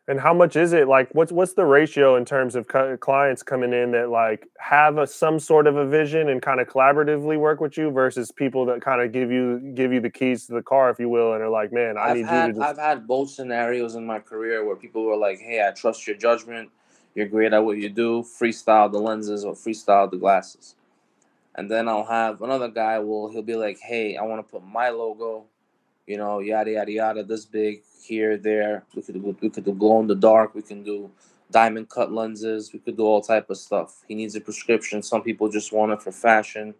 And 0.09 0.19
how 0.19 0.33
much 0.33 0.55
is 0.55 0.73
it? 0.73 0.87
Like, 0.87 1.13
what's 1.13 1.31
what's 1.31 1.53
the 1.53 1.65
ratio 1.65 2.15
in 2.15 2.25
terms 2.25 2.55
of 2.55 2.67
clients 2.99 3.43
coming 3.43 3.73
in 3.73 3.91
that 3.91 4.09
like 4.09 4.47
have 4.57 4.97
a 4.97 5.05
some 5.05 5.37
sort 5.37 5.67
of 5.67 5.75
a 5.75 5.85
vision 5.85 6.29
and 6.29 6.41
kind 6.41 6.59
of 6.59 6.67
collaboratively 6.67 7.37
work 7.37 7.61
with 7.61 7.77
you 7.77 7.91
versus 7.91 8.31
people 8.31 8.65
that 8.65 8.81
kind 8.81 9.03
of 9.03 9.11
give 9.11 9.31
you 9.31 9.59
give 9.75 9.93
you 9.93 9.99
the 9.99 10.09
keys 10.09 10.47
to 10.47 10.53
the 10.53 10.63
car, 10.63 10.89
if 10.89 10.97
you 10.97 11.09
will, 11.09 11.33
and 11.33 11.43
are 11.43 11.49
like, 11.49 11.71
man, 11.71 11.95
I 11.95 12.05
I've 12.05 12.17
need 12.17 12.25
had, 12.25 12.47
you 12.47 12.53
to. 12.53 12.59
Just... 12.59 12.69
I've 12.71 12.83
had 12.83 13.05
both 13.05 13.29
scenarios 13.29 13.93
in 13.93 14.03
my 14.03 14.17
career 14.17 14.65
where 14.65 14.75
people 14.75 15.03
were 15.05 15.15
like, 15.15 15.37
hey, 15.37 15.63
I 15.65 15.71
trust 15.73 16.07
your 16.07 16.17
judgment. 16.17 16.71
You're 17.13 17.27
great 17.27 17.53
at 17.53 17.63
what 17.63 17.77
you 17.77 17.89
do. 17.89 18.23
Freestyle 18.23 18.91
the 18.91 18.97
lenses 18.97 19.45
or 19.45 19.53
freestyle 19.53 20.09
the 20.09 20.17
glasses. 20.17 20.73
And 21.53 21.69
then 21.69 21.87
I'll 21.87 22.05
have 22.05 22.41
another 22.41 22.69
guy. 22.69 22.97
Will 22.97 23.29
he'll 23.29 23.43
be 23.43 23.55
like, 23.55 23.77
hey, 23.79 24.17
I 24.17 24.23
want 24.23 24.43
to 24.43 24.51
put 24.51 24.65
my 24.65 24.89
logo 24.89 25.45
you 26.09 26.17
know, 26.17 26.39
yada 26.39 26.71
yada 26.71 26.91
yada, 26.91 27.23
this 27.23 27.45
big 27.45 27.83
here, 28.01 28.35
there. 28.35 28.83
We 28.95 29.03
could 29.03 29.23
we 29.23 29.49
could 29.51 29.63
do 29.63 29.73
glow 29.73 29.99
in 29.99 30.07
the 30.07 30.15
dark. 30.15 30.55
We 30.55 30.63
can 30.63 30.83
do 30.83 31.11
diamond 31.51 31.89
cut 31.89 32.11
lenses. 32.11 32.73
We 32.73 32.79
could 32.79 32.97
do 32.97 33.03
all 33.03 33.21
type 33.21 33.51
of 33.51 33.57
stuff. 33.57 34.03
He 34.07 34.15
needs 34.15 34.35
a 34.35 34.41
prescription. 34.41 35.03
Some 35.03 35.21
people 35.21 35.49
just 35.49 35.71
want 35.71 35.91
it 35.91 36.01
for 36.01 36.11
fashion, 36.11 36.73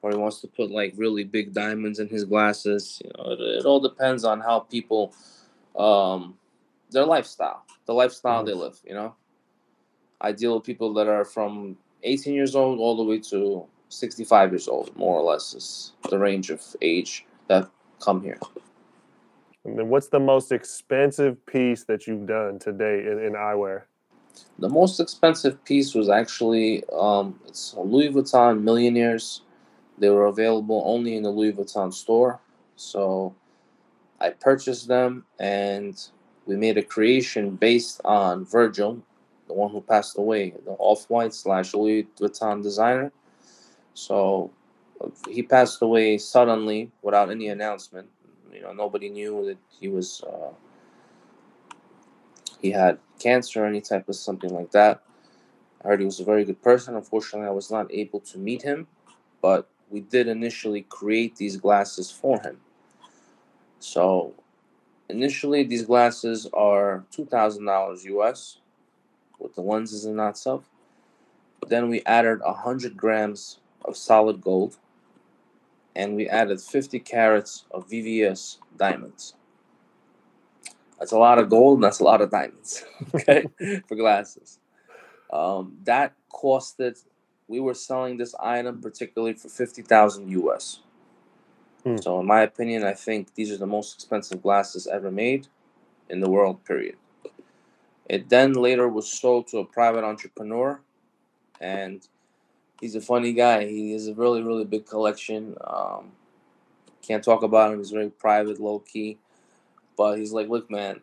or 0.00 0.12
he 0.12 0.16
wants 0.16 0.40
to 0.42 0.46
put 0.46 0.70
like 0.70 0.94
really 0.96 1.24
big 1.24 1.52
diamonds 1.52 1.98
in 1.98 2.08
his 2.08 2.24
glasses. 2.24 3.02
You 3.04 3.10
know, 3.18 3.32
it, 3.32 3.40
it 3.40 3.64
all 3.64 3.80
depends 3.80 4.22
on 4.22 4.38
how 4.40 4.60
people, 4.60 5.12
um, 5.76 6.38
their 6.92 7.04
lifestyle, 7.04 7.64
the 7.86 7.94
lifestyle 7.94 8.44
they 8.44 8.54
live. 8.54 8.78
You 8.86 8.94
know, 8.94 9.16
I 10.20 10.30
deal 10.30 10.54
with 10.54 10.62
people 10.62 10.94
that 10.94 11.08
are 11.08 11.24
from 11.24 11.76
18 12.04 12.32
years 12.32 12.54
old 12.54 12.78
all 12.78 12.96
the 12.96 13.02
way 13.02 13.18
to 13.18 13.66
65 13.88 14.52
years 14.52 14.68
old, 14.68 14.96
more 14.96 15.18
or 15.18 15.24
less 15.24 15.52
is 15.52 15.92
the 16.10 16.18
range 16.18 16.50
of 16.50 16.62
age 16.80 17.26
that 17.48 17.68
come 18.00 18.22
here. 18.22 18.38
And 19.68 19.78
then 19.78 19.88
what's 19.90 20.08
the 20.08 20.18
most 20.18 20.50
expensive 20.50 21.44
piece 21.44 21.84
that 21.84 22.06
you've 22.06 22.26
done 22.26 22.58
to 22.60 22.72
date 22.72 23.06
in, 23.06 23.18
in 23.18 23.32
eyewear? 23.34 23.82
The 24.58 24.68
most 24.68 24.98
expensive 24.98 25.62
piece 25.64 25.94
was 25.94 26.08
actually 26.08 26.84
um, 26.92 27.38
it's 27.46 27.74
Louis 27.76 28.08
Vuitton 28.08 28.62
Millionaires. 28.62 29.42
They 29.98 30.08
were 30.08 30.26
available 30.26 30.82
only 30.86 31.16
in 31.16 31.22
the 31.22 31.30
Louis 31.30 31.52
Vuitton 31.52 31.92
store. 31.92 32.40
So 32.76 33.34
I 34.20 34.30
purchased 34.30 34.88
them 34.88 35.24
and 35.38 36.00
we 36.46 36.56
made 36.56 36.78
a 36.78 36.82
creation 36.82 37.50
based 37.50 38.00
on 38.04 38.46
Virgil, 38.46 39.02
the 39.48 39.54
one 39.54 39.70
who 39.70 39.82
passed 39.82 40.16
away, 40.16 40.54
the 40.64 40.70
off 40.78 41.10
white 41.10 41.34
slash 41.34 41.74
Louis 41.74 42.06
Vuitton 42.18 42.62
designer. 42.62 43.12
So 43.92 44.50
he 45.28 45.42
passed 45.42 45.82
away 45.82 46.16
suddenly 46.16 46.90
without 47.02 47.30
any 47.30 47.48
announcement. 47.48 48.08
You 48.52 48.62
know, 48.62 48.72
nobody 48.72 49.08
knew 49.08 49.46
that 49.46 49.58
he 49.80 49.88
was 49.88 50.22
uh, 50.22 50.52
he 52.60 52.70
had 52.72 52.98
cancer 53.18 53.64
or 53.64 53.66
any 53.66 53.80
type 53.80 54.08
of 54.08 54.16
something 54.16 54.52
like 54.54 54.70
that. 54.72 55.02
I 55.84 55.88
heard 55.88 56.00
he 56.00 56.06
was 56.06 56.20
a 56.20 56.24
very 56.24 56.44
good 56.44 56.62
person. 56.62 56.96
Unfortunately, 56.96 57.48
I 57.48 57.52
was 57.52 57.70
not 57.70 57.92
able 57.92 58.20
to 58.20 58.38
meet 58.38 58.62
him, 58.62 58.88
but 59.42 59.68
we 59.90 60.00
did 60.00 60.28
initially 60.28 60.82
create 60.82 61.36
these 61.36 61.56
glasses 61.56 62.10
for 62.10 62.40
him. 62.40 62.60
So, 63.80 64.34
initially, 65.08 65.64
these 65.64 65.84
glasses 65.84 66.48
are 66.52 67.04
two 67.10 67.26
thousand 67.26 67.66
dollars 67.66 68.04
US 68.04 68.58
with 69.38 69.54
the 69.54 69.62
lenses 69.62 70.04
and 70.04 70.18
that 70.18 70.36
stuff. 70.36 70.62
But 71.60 71.70
then 71.70 71.88
we 71.88 72.02
added 72.04 72.40
hundred 72.42 72.96
grams 72.96 73.60
of 73.84 73.96
solid 73.96 74.40
gold 74.40 74.78
and 75.98 76.14
we 76.14 76.28
added 76.28 76.60
50 76.60 77.00
carats 77.00 77.64
of 77.72 77.88
VVS 77.88 78.58
diamonds. 78.76 79.34
That's 80.98 81.10
a 81.10 81.18
lot 81.18 81.38
of 81.38 81.50
gold 81.50 81.78
and 81.78 81.84
that's 81.84 81.98
a 81.98 82.04
lot 82.04 82.22
of 82.22 82.30
diamonds, 82.30 82.84
okay, 83.14 83.46
for 83.86 83.96
glasses. 83.96 84.60
Um, 85.32 85.76
that 85.84 86.14
costed, 86.32 87.02
we 87.48 87.58
were 87.58 87.74
selling 87.74 88.16
this 88.16 88.34
item 88.40 88.80
particularly 88.80 89.34
for 89.34 89.48
50,000 89.48 90.30
US. 90.30 90.80
Hmm. 91.82 91.96
So, 91.96 92.20
in 92.20 92.26
my 92.26 92.42
opinion, 92.42 92.84
I 92.84 92.94
think 92.94 93.34
these 93.34 93.50
are 93.50 93.58
the 93.58 93.66
most 93.66 93.94
expensive 93.94 94.40
glasses 94.40 94.86
ever 94.86 95.10
made 95.10 95.48
in 96.08 96.20
the 96.20 96.30
world, 96.30 96.64
period. 96.64 96.96
It 98.08 98.28
then 98.28 98.52
later 98.52 98.88
was 98.88 99.10
sold 99.10 99.48
to 99.48 99.58
a 99.58 99.64
private 99.64 100.04
entrepreneur 100.04 100.80
and 101.60 102.06
he's 102.80 102.94
a 102.94 103.00
funny 103.00 103.32
guy. 103.32 103.66
He 103.66 103.92
has 103.92 104.08
a 104.08 104.14
really, 104.14 104.42
really 104.42 104.64
big 104.64 104.86
collection. 104.86 105.56
Um, 105.62 106.12
can't 107.02 107.24
talk 107.24 107.42
about 107.42 107.72
him. 107.72 107.78
He's 107.78 107.90
very 107.90 108.10
private, 108.10 108.60
low 108.60 108.80
key. 108.80 109.18
But 109.96 110.18
he's 110.18 110.32
like, 110.32 110.48
look, 110.48 110.70
man, 110.70 111.00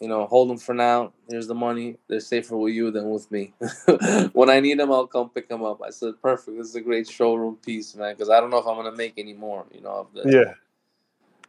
you 0.00 0.08
know, 0.08 0.26
hold 0.26 0.50
them 0.50 0.58
for 0.58 0.74
now. 0.74 1.12
Here's 1.28 1.46
the 1.46 1.54
money. 1.54 1.96
They're 2.08 2.20
safer 2.20 2.56
with 2.56 2.74
you 2.74 2.90
than 2.90 3.10
with 3.10 3.30
me. 3.30 3.52
when 4.32 4.50
I 4.50 4.60
need 4.60 4.78
them, 4.78 4.90
I'll 4.90 5.06
come 5.06 5.30
pick 5.30 5.48
them 5.48 5.62
up. 5.62 5.82
I 5.82 5.90
said, 5.90 6.14
perfect. 6.22 6.56
This 6.56 6.68
is 6.68 6.74
a 6.76 6.80
great 6.80 7.08
showroom 7.08 7.56
piece, 7.56 7.94
man, 7.94 8.14
because 8.14 8.30
I 8.30 8.40
don't 8.40 8.50
know 8.50 8.58
if 8.58 8.66
I'm 8.66 8.76
gonna 8.76 8.96
make 8.96 9.14
any 9.18 9.34
more. 9.34 9.66
You 9.72 9.82
know. 9.82 10.08
Yeah. 10.24 10.54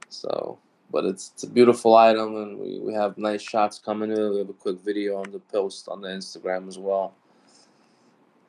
So, 0.09 0.59
but 0.91 1.05
it's 1.05 1.31
it's 1.33 1.43
a 1.43 1.49
beautiful 1.49 1.95
item, 1.95 2.35
and 2.35 2.59
we, 2.59 2.79
we 2.79 2.93
have 2.93 3.17
nice 3.17 3.41
shots 3.41 3.79
coming 3.79 4.11
in. 4.11 4.31
We 4.31 4.37
have 4.39 4.49
a 4.49 4.53
quick 4.53 4.79
video 4.79 5.17
on 5.17 5.31
the 5.31 5.39
post 5.39 5.87
on 5.89 6.01
the 6.01 6.09
Instagram 6.09 6.67
as 6.67 6.77
well. 6.77 7.13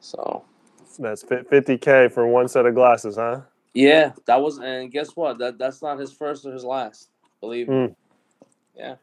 So 0.00 0.44
that's 0.98 1.22
fifty 1.22 1.78
k 1.78 2.08
for 2.08 2.26
one 2.26 2.48
set 2.48 2.66
of 2.66 2.74
glasses, 2.74 3.16
huh? 3.16 3.40
Yeah, 3.74 4.12
that 4.24 4.40
was, 4.40 4.58
and 4.58 4.90
guess 4.90 5.16
what? 5.16 5.38
That 5.38 5.58
that's 5.58 5.82
not 5.82 5.98
his 5.98 6.12
first 6.12 6.46
or 6.46 6.52
his 6.52 6.64
last. 6.64 7.10
Believe 7.40 7.68
me. 7.68 7.74
Mm. 7.74 7.94
Yeah. 8.74 8.94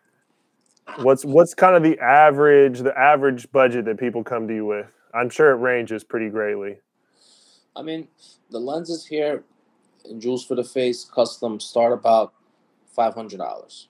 What's 0.97 1.23
what's 1.23 1.53
kind 1.53 1.75
of 1.75 1.83
the 1.83 1.99
average 1.99 2.79
the 2.79 2.97
average 2.97 3.51
budget 3.51 3.85
that 3.85 3.99
people 3.99 4.23
come 4.23 4.47
to 4.47 4.53
you 4.55 4.65
with? 4.65 4.91
I'm 5.13 5.29
sure 5.29 5.51
it 5.51 5.57
ranges 5.57 6.03
pretty 6.03 6.29
greatly. 6.29 6.77
I 7.75 7.81
mean, 7.81 8.07
the 8.49 8.59
lenses 8.59 9.05
here 9.05 9.43
in 10.05 10.19
Jewels 10.19 10.45
for 10.45 10.55
the 10.55 10.63
Face 10.63 11.05
custom 11.05 11.59
start 11.59 11.93
about 11.93 12.33
five 12.87 13.13
hundred 13.13 13.37
dollars. 13.37 13.89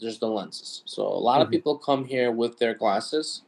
Just 0.00 0.20
the 0.20 0.28
lenses. 0.28 0.82
So 0.86 1.02
a 1.02 1.08
lot 1.08 1.36
mm-hmm. 1.36 1.42
of 1.42 1.50
people 1.50 1.78
come 1.78 2.04
here 2.04 2.32
with 2.32 2.58
their 2.58 2.74
glasses 2.74 3.42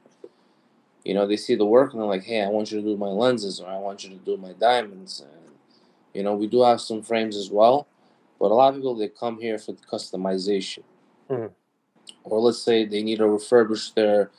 you 1.05 1.15
know, 1.15 1.27
they 1.27 1.37
see 1.37 1.55
the 1.55 1.67
work 1.67 1.93
and 1.93 2.01
they're 2.01 2.09
like, 2.09 2.25
hey, 2.25 2.43
I 2.43 2.49
want 2.49 2.71
you 2.71 2.81
to 2.81 2.87
do 2.87 2.97
my 2.97 3.09
lenses 3.09 3.61
or 3.61 3.69
I 3.69 3.79
want 3.79 4.05
you 4.05 4.11
to 4.11 4.17
do 4.17 4.37
my 4.37 4.53
diamonds. 4.53 5.21
And, 5.21 5.55
you 6.15 6.23
know, 6.23 6.35
we 6.35 6.47
do 6.47 6.63
have 6.63 6.81
some 6.81 7.03
frames 7.03 7.37
as 7.37 7.51
well, 7.51 7.89
but 8.39 8.51
a 8.51 8.55
lot 8.55 8.71
of 8.71 8.77
people, 8.77 8.95
they 8.95 9.09
come 9.09 9.41
here 9.41 9.59
for 9.59 9.73
the 9.73 9.83
customization. 9.83 10.85
Mm-hmm. 11.29 11.53
Or 12.25 12.41
let's 12.41 12.59
say 12.59 12.85
they 12.85 13.03
need 13.03 13.19
to 13.19 13.25
refurbish 13.25 13.95
their 13.95 14.31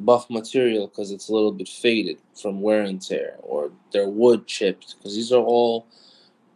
buff 0.00 0.28
material 0.30 0.88
because 0.88 1.10
it's 1.10 1.28
a 1.28 1.32
little 1.32 1.52
bit 1.52 1.68
faded 1.68 2.18
from 2.40 2.62
wear 2.62 2.82
and 2.82 3.02
tear 3.02 3.36
or 3.40 3.70
their 3.92 4.08
wood 4.08 4.46
chipped 4.46 4.96
because 4.96 5.14
these 5.14 5.30
are 5.30 5.42
all 5.42 5.86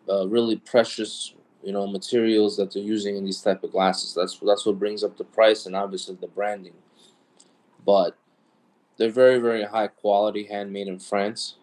uh, 0.09 0.27
really 0.27 0.57
precious 0.57 1.35
you 1.63 1.73
know 1.73 1.87
materials 1.87 2.57
that 2.57 2.73
they're 2.73 2.83
using 2.83 3.17
in 3.17 3.25
these 3.25 3.43
type 3.43 3.63
of 3.63 3.71
glasses 3.71 4.15
that's 4.15 4.39
that's 4.39 4.65
what 4.65 4.79
brings 4.79 5.05
up 5.05 5.19
the 5.19 5.25
price 5.25 5.67
and 5.67 5.77
obviously 5.77 6.17
the 6.23 6.27
branding 6.27 6.73
but 7.85 8.17
they're 8.97 9.11
very 9.11 9.39
very 9.39 9.65
high 9.65 9.89
quality, 9.89 10.45
handmade 10.45 10.89
in 10.89 10.99
France. 10.99 11.57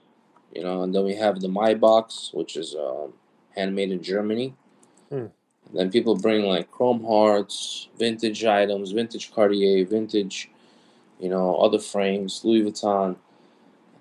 You 0.53 0.63
know, 0.63 0.83
and 0.83 0.93
then 0.93 1.05
we 1.05 1.15
have 1.15 1.39
the 1.39 1.47
Maybach, 1.47 2.33
which 2.33 2.57
is 2.57 2.75
um, 2.75 3.13
handmade 3.55 3.91
in 3.91 4.03
Germany. 4.03 4.53
Hmm. 5.09 5.27
Then 5.73 5.89
people 5.89 6.17
bring 6.17 6.43
like 6.43 6.69
chrome 6.69 7.05
hearts, 7.05 7.87
vintage 7.97 8.43
items, 8.43 8.91
vintage 8.91 9.31
Cartier, 9.31 9.85
vintage, 9.85 10.49
you 11.19 11.29
know, 11.29 11.55
other 11.55 11.79
frames, 11.79 12.41
Louis 12.43 12.63
Vuitton, 12.63 13.15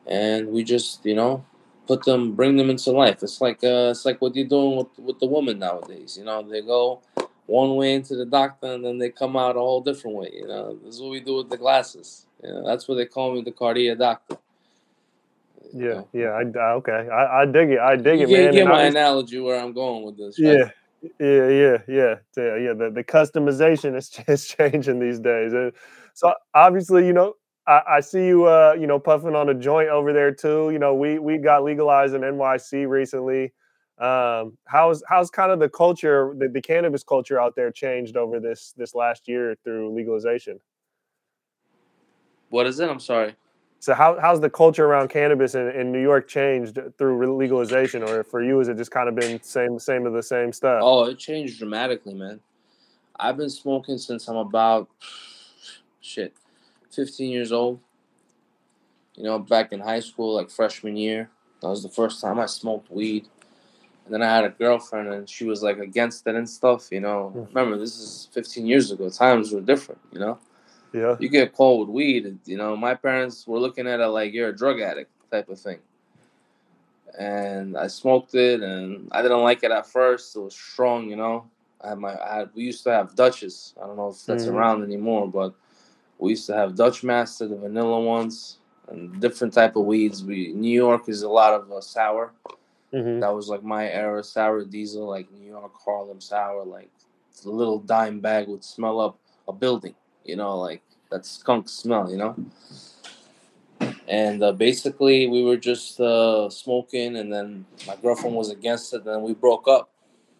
and 0.06 0.48
we 0.48 0.64
just 0.64 1.04
you 1.06 1.14
know 1.14 1.44
put 1.86 2.04
them, 2.04 2.34
bring 2.34 2.56
them 2.56 2.70
into 2.70 2.90
life. 2.92 3.22
It's 3.22 3.40
like 3.40 3.62
uh, 3.62 3.90
it's 3.90 4.04
like 4.04 4.20
what 4.20 4.34
you're 4.34 4.46
doing 4.46 4.76
with 4.76 4.98
with 4.98 5.18
the 5.20 5.26
woman 5.26 5.58
nowadays. 5.58 6.16
You 6.18 6.24
know, 6.24 6.42
they 6.42 6.62
go 6.62 7.00
one 7.46 7.74
way 7.74 7.94
into 7.94 8.14
the 8.14 8.24
doctor 8.24 8.72
and 8.74 8.84
then 8.84 8.98
they 8.98 9.10
come 9.10 9.36
out 9.36 9.56
a 9.56 9.58
whole 9.58 9.80
different 9.80 10.16
way. 10.16 10.30
You 10.32 10.46
know, 10.46 10.78
this 10.84 10.94
is 10.94 11.00
what 11.00 11.10
we 11.10 11.20
do 11.20 11.36
with 11.36 11.50
the 11.50 11.56
glasses. 11.56 12.26
You 12.42 12.50
know, 12.50 12.66
that's 12.66 12.88
what 12.88 12.96
they 12.96 13.06
call 13.06 13.34
me, 13.34 13.42
the 13.42 13.52
Cartier 13.52 13.94
doctor. 13.94 14.38
Yeah, 15.72 16.02
yeah, 16.12 16.30
I, 16.30 16.42
okay, 16.72 17.08
I, 17.12 17.42
I 17.42 17.46
dig 17.46 17.70
it. 17.70 17.78
I 17.78 17.96
dig 17.96 18.20
you 18.20 18.26
it, 18.26 18.30
man. 18.30 18.52
Get 18.52 18.66
my 18.66 18.82
analogy 18.84 19.38
where 19.38 19.60
I'm 19.60 19.72
going 19.72 20.04
with 20.04 20.16
this. 20.16 20.40
Right? 20.40 20.58
Yeah, 20.58 20.70
yeah, 21.20 21.48
yeah, 21.48 21.78
yeah, 21.86 22.14
yeah, 22.36 22.56
yeah. 22.56 22.72
The, 22.74 22.90
the 22.92 23.04
customization 23.04 23.96
is, 23.96 24.10
is 24.28 24.46
changing 24.46 24.98
these 24.98 25.20
days. 25.20 25.52
So 26.14 26.34
obviously, 26.54 27.06
you 27.06 27.12
know, 27.12 27.34
I, 27.66 27.82
I 27.88 28.00
see 28.00 28.26
you, 28.26 28.46
uh, 28.46 28.74
you 28.78 28.86
know, 28.86 28.98
puffing 28.98 29.36
on 29.36 29.48
a 29.48 29.54
joint 29.54 29.88
over 29.88 30.12
there 30.12 30.32
too. 30.32 30.70
You 30.70 30.78
know, 30.78 30.94
we 30.94 31.18
we 31.18 31.38
got 31.38 31.62
legalized 31.62 32.14
in 32.14 32.22
NYC 32.22 32.88
recently. 32.88 33.52
Um, 33.98 34.56
how's 34.64 35.02
how's 35.08 35.30
kind 35.30 35.52
of 35.52 35.60
the 35.60 35.68
culture, 35.68 36.34
the, 36.36 36.48
the 36.48 36.62
cannabis 36.62 37.04
culture 37.04 37.38
out 37.38 37.54
there 37.54 37.70
changed 37.70 38.16
over 38.16 38.40
this 38.40 38.74
this 38.76 38.94
last 38.94 39.28
year 39.28 39.56
through 39.62 39.94
legalization? 39.94 40.58
What 42.50 42.66
is 42.66 42.78
it? 42.80 42.90
I'm 42.90 43.00
sorry. 43.00 43.34
So 43.78 43.94
how 43.94 44.18
how's 44.20 44.40
the 44.40 44.50
culture 44.50 44.84
around 44.84 45.08
cannabis 45.08 45.54
in, 45.54 45.68
in 45.68 45.90
New 45.90 46.02
York 46.02 46.28
changed 46.28 46.78
through 46.98 47.36
legalization, 47.36 48.02
or 48.02 48.22
for 48.22 48.42
you, 48.44 48.58
has 48.58 48.68
it 48.68 48.76
just 48.76 48.90
kind 48.90 49.08
of 49.08 49.14
been 49.14 49.42
same 49.42 49.78
same 49.78 50.04
of 50.06 50.12
the 50.12 50.22
same 50.22 50.52
stuff? 50.52 50.80
Oh, 50.84 51.04
it 51.04 51.18
changed 51.18 51.58
dramatically, 51.58 52.12
man. 52.12 52.40
I've 53.18 53.38
been 53.38 53.48
smoking 53.50 53.96
since 53.98 54.28
I'm 54.28 54.36
about 54.36 54.88
shit, 56.00 56.34
15 56.90 57.30
years 57.30 57.52
old. 57.52 57.80
You 59.14 59.24
know, 59.24 59.38
back 59.38 59.72
in 59.72 59.80
high 59.80 60.00
school, 60.00 60.34
like 60.36 60.50
freshman 60.50 60.96
year, 60.96 61.30
that 61.60 61.68
was 61.68 61.82
the 61.82 61.88
first 61.88 62.20
time 62.20 62.38
I 62.38 62.46
smoked 62.46 62.90
weed. 62.90 63.28
And 64.04 64.14
then 64.14 64.22
I 64.22 64.34
had 64.34 64.44
a 64.44 64.50
girlfriend, 64.50 65.08
and 65.12 65.28
she 65.28 65.44
was 65.44 65.62
like 65.62 65.78
against 65.78 66.26
it 66.26 66.34
and 66.34 66.48
stuff. 66.48 66.88
You 66.90 67.00
know, 67.00 67.30
Hmm. 67.30 67.44
remember 67.54 67.78
this 67.78 67.96
is 67.98 68.28
15 68.32 68.66
years 68.66 68.90
ago. 68.90 69.08
Times 69.10 69.52
were 69.52 69.60
different. 69.60 70.00
You 70.12 70.20
know, 70.20 70.38
Yeah, 70.92 71.16
you 71.18 71.28
get 71.28 71.52
caught 71.54 71.80
with 71.80 71.88
weed. 71.88 72.38
You 72.46 72.56
know, 72.56 72.76
my 72.76 72.94
parents 72.94 73.46
were 73.46 73.58
looking 73.60 73.86
at 73.86 74.00
it 74.00 74.06
like 74.08 74.32
you're 74.32 74.48
a 74.48 74.56
drug 74.56 74.80
addict 74.80 75.10
type 75.30 75.48
of 75.48 75.58
thing. 75.60 75.78
And 77.18 77.76
I 77.76 77.88
smoked 77.88 78.34
it, 78.34 78.62
and 78.62 79.08
I 79.12 79.22
didn't 79.22 79.42
like 79.42 79.62
it 79.64 79.70
at 79.72 79.86
first. 79.86 80.36
It 80.36 80.40
was 80.40 80.54
strong, 80.54 81.10
you 81.10 81.16
know. 81.16 81.48
I 81.80 81.90
had 81.90 81.98
my, 81.98 82.14
I 82.14 82.36
had, 82.40 82.50
we 82.54 82.62
used 82.64 82.84
to 82.84 82.90
have 82.92 83.14
Dutches. 83.16 83.74
I 83.82 83.86
don't 83.86 83.96
know 83.96 84.08
if 84.08 84.24
that's 84.26 84.46
Mhm. 84.46 84.54
around 84.54 84.82
anymore, 84.84 85.28
but 85.28 85.54
we 86.18 86.30
used 86.30 86.46
to 86.46 86.54
have 86.54 86.76
Dutch 86.76 87.02
Master, 87.02 87.46
the 87.48 87.56
vanilla 87.56 88.00
ones, 88.00 88.58
and 88.88 89.20
different 89.20 89.54
type 89.54 89.76
of 89.76 89.86
weeds. 89.86 90.24
We 90.24 90.52
New 90.52 90.70
York 90.72 91.08
is 91.08 91.22
a 91.22 91.28
lot 91.28 91.54
of 91.54 91.70
uh, 91.72 91.80
sour. 91.80 92.32
hmm 92.92 93.20
That 93.20 93.34
was 93.34 93.48
like 93.48 93.62
my 93.62 93.88
era, 93.90 94.22
sour 94.22 94.64
diesel, 94.64 95.06
like 95.06 95.30
New 95.32 95.46
York 95.46 95.72
Harlem 95.84 96.20
sour. 96.20 96.64
Like 96.64 96.90
the 97.42 97.50
little 97.50 97.78
dime 97.80 98.20
bag 98.20 98.48
would 98.48 98.64
smell 98.64 99.00
up 99.00 99.18
a 99.48 99.52
building, 99.52 99.94
you 100.24 100.36
know, 100.36 100.58
like 100.58 100.82
that 101.10 101.26
skunk 101.26 101.68
smell, 101.68 102.10
you 102.10 102.16
know. 102.16 102.36
And 104.08 104.42
uh, 104.42 104.52
basically, 104.52 105.28
we 105.28 105.44
were 105.44 105.56
just 105.56 106.00
uh, 106.00 106.50
smoking, 106.50 107.16
and 107.16 107.32
then 107.32 107.64
my 107.86 107.96
girlfriend 107.96 108.36
was 108.36 108.50
against 108.50 108.92
it. 108.92 109.04
Then 109.04 109.22
we 109.22 109.34
broke 109.34 109.68
up. 109.68 109.90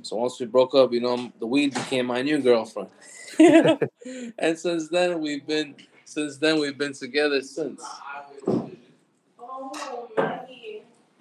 So 0.02 0.16
once 0.16 0.40
we 0.40 0.46
broke 0.46 0.74
up, 0.74 0.92
you 0.92 1.00
know, 1.00 1.32
the 1.38 1.46
weed 1.46 1.74
became 1.74 2.06
my 2.06 2.22
new 2.22 2.38
girlfriend. 2.38 2.88
and 3.38 4.58
since 4.58 4.88
then, 4.88 5.20
we've 5.20 5.46
been 5.46 5.74
since 6.04 6.38
then 6.38 6.58
we've 6.58 6.76
been 6.76 6.92
together 6.92 7.40
since. 7.42 7.82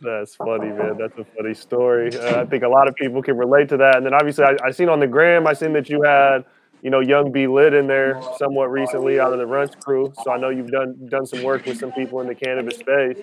That's 0.01 0.35
funny, 0.35 0.69
man. 0.69 0.97
That's 0.97 1.17
a 1.17 1.25
funny 1.35 1.53
story. 1.53 2.17
Uh, 2.17 2.41
I 2.41 2.45
think 2.45 2.63
a 2.63 2.69
lot 2.69 2.87
of 2.87 2.95
people 2.95 3.21
can 3.21 3.37
relate 3.37 3.69
to 3.69 3.77
that. 3.77 3.97
And 3.97 4.05
then 4.05 4.13
obviously, 4.13 4.45
I, 4.45 4.55
I 4.63 4.71
seen 4.71 4.89
on 4.89 4.99
the 4.99 5.07
gram, 5.07 5.45
I 5.45 5.53
seen 5.53 5.73
that 5.73 5.89
you 5.89 6.01
had, 6.03 6.45
you 6.81 6.89
know, 6.89 6.99
Young 6.99 7.31
B 7.31 7.47
Lit 7.47 7.73
in 7.73 7.87
there 7.87 8.21
somewhat 8.37 8.71
recently 8.71 9.19
out 9.19 9.33
of 9.33 9.39
the 9.39 9.45
Runtz 9.45 9.77
crew. 9.79 10.13
So 10.23 10.31
I 10.31 10.37
know 10.37 10.49
you've 10.49 10.71
done 10.71 11.07
done 11.09 11.25
some 11.25 11.43
work 11.43 11.65
with 11.65 11.77
some 11.77 11.91
people 11.91 12.21
in 12.21 12.27
the 12.27 12.35
cannabis 12.35 12.77
space. 12.77 13.17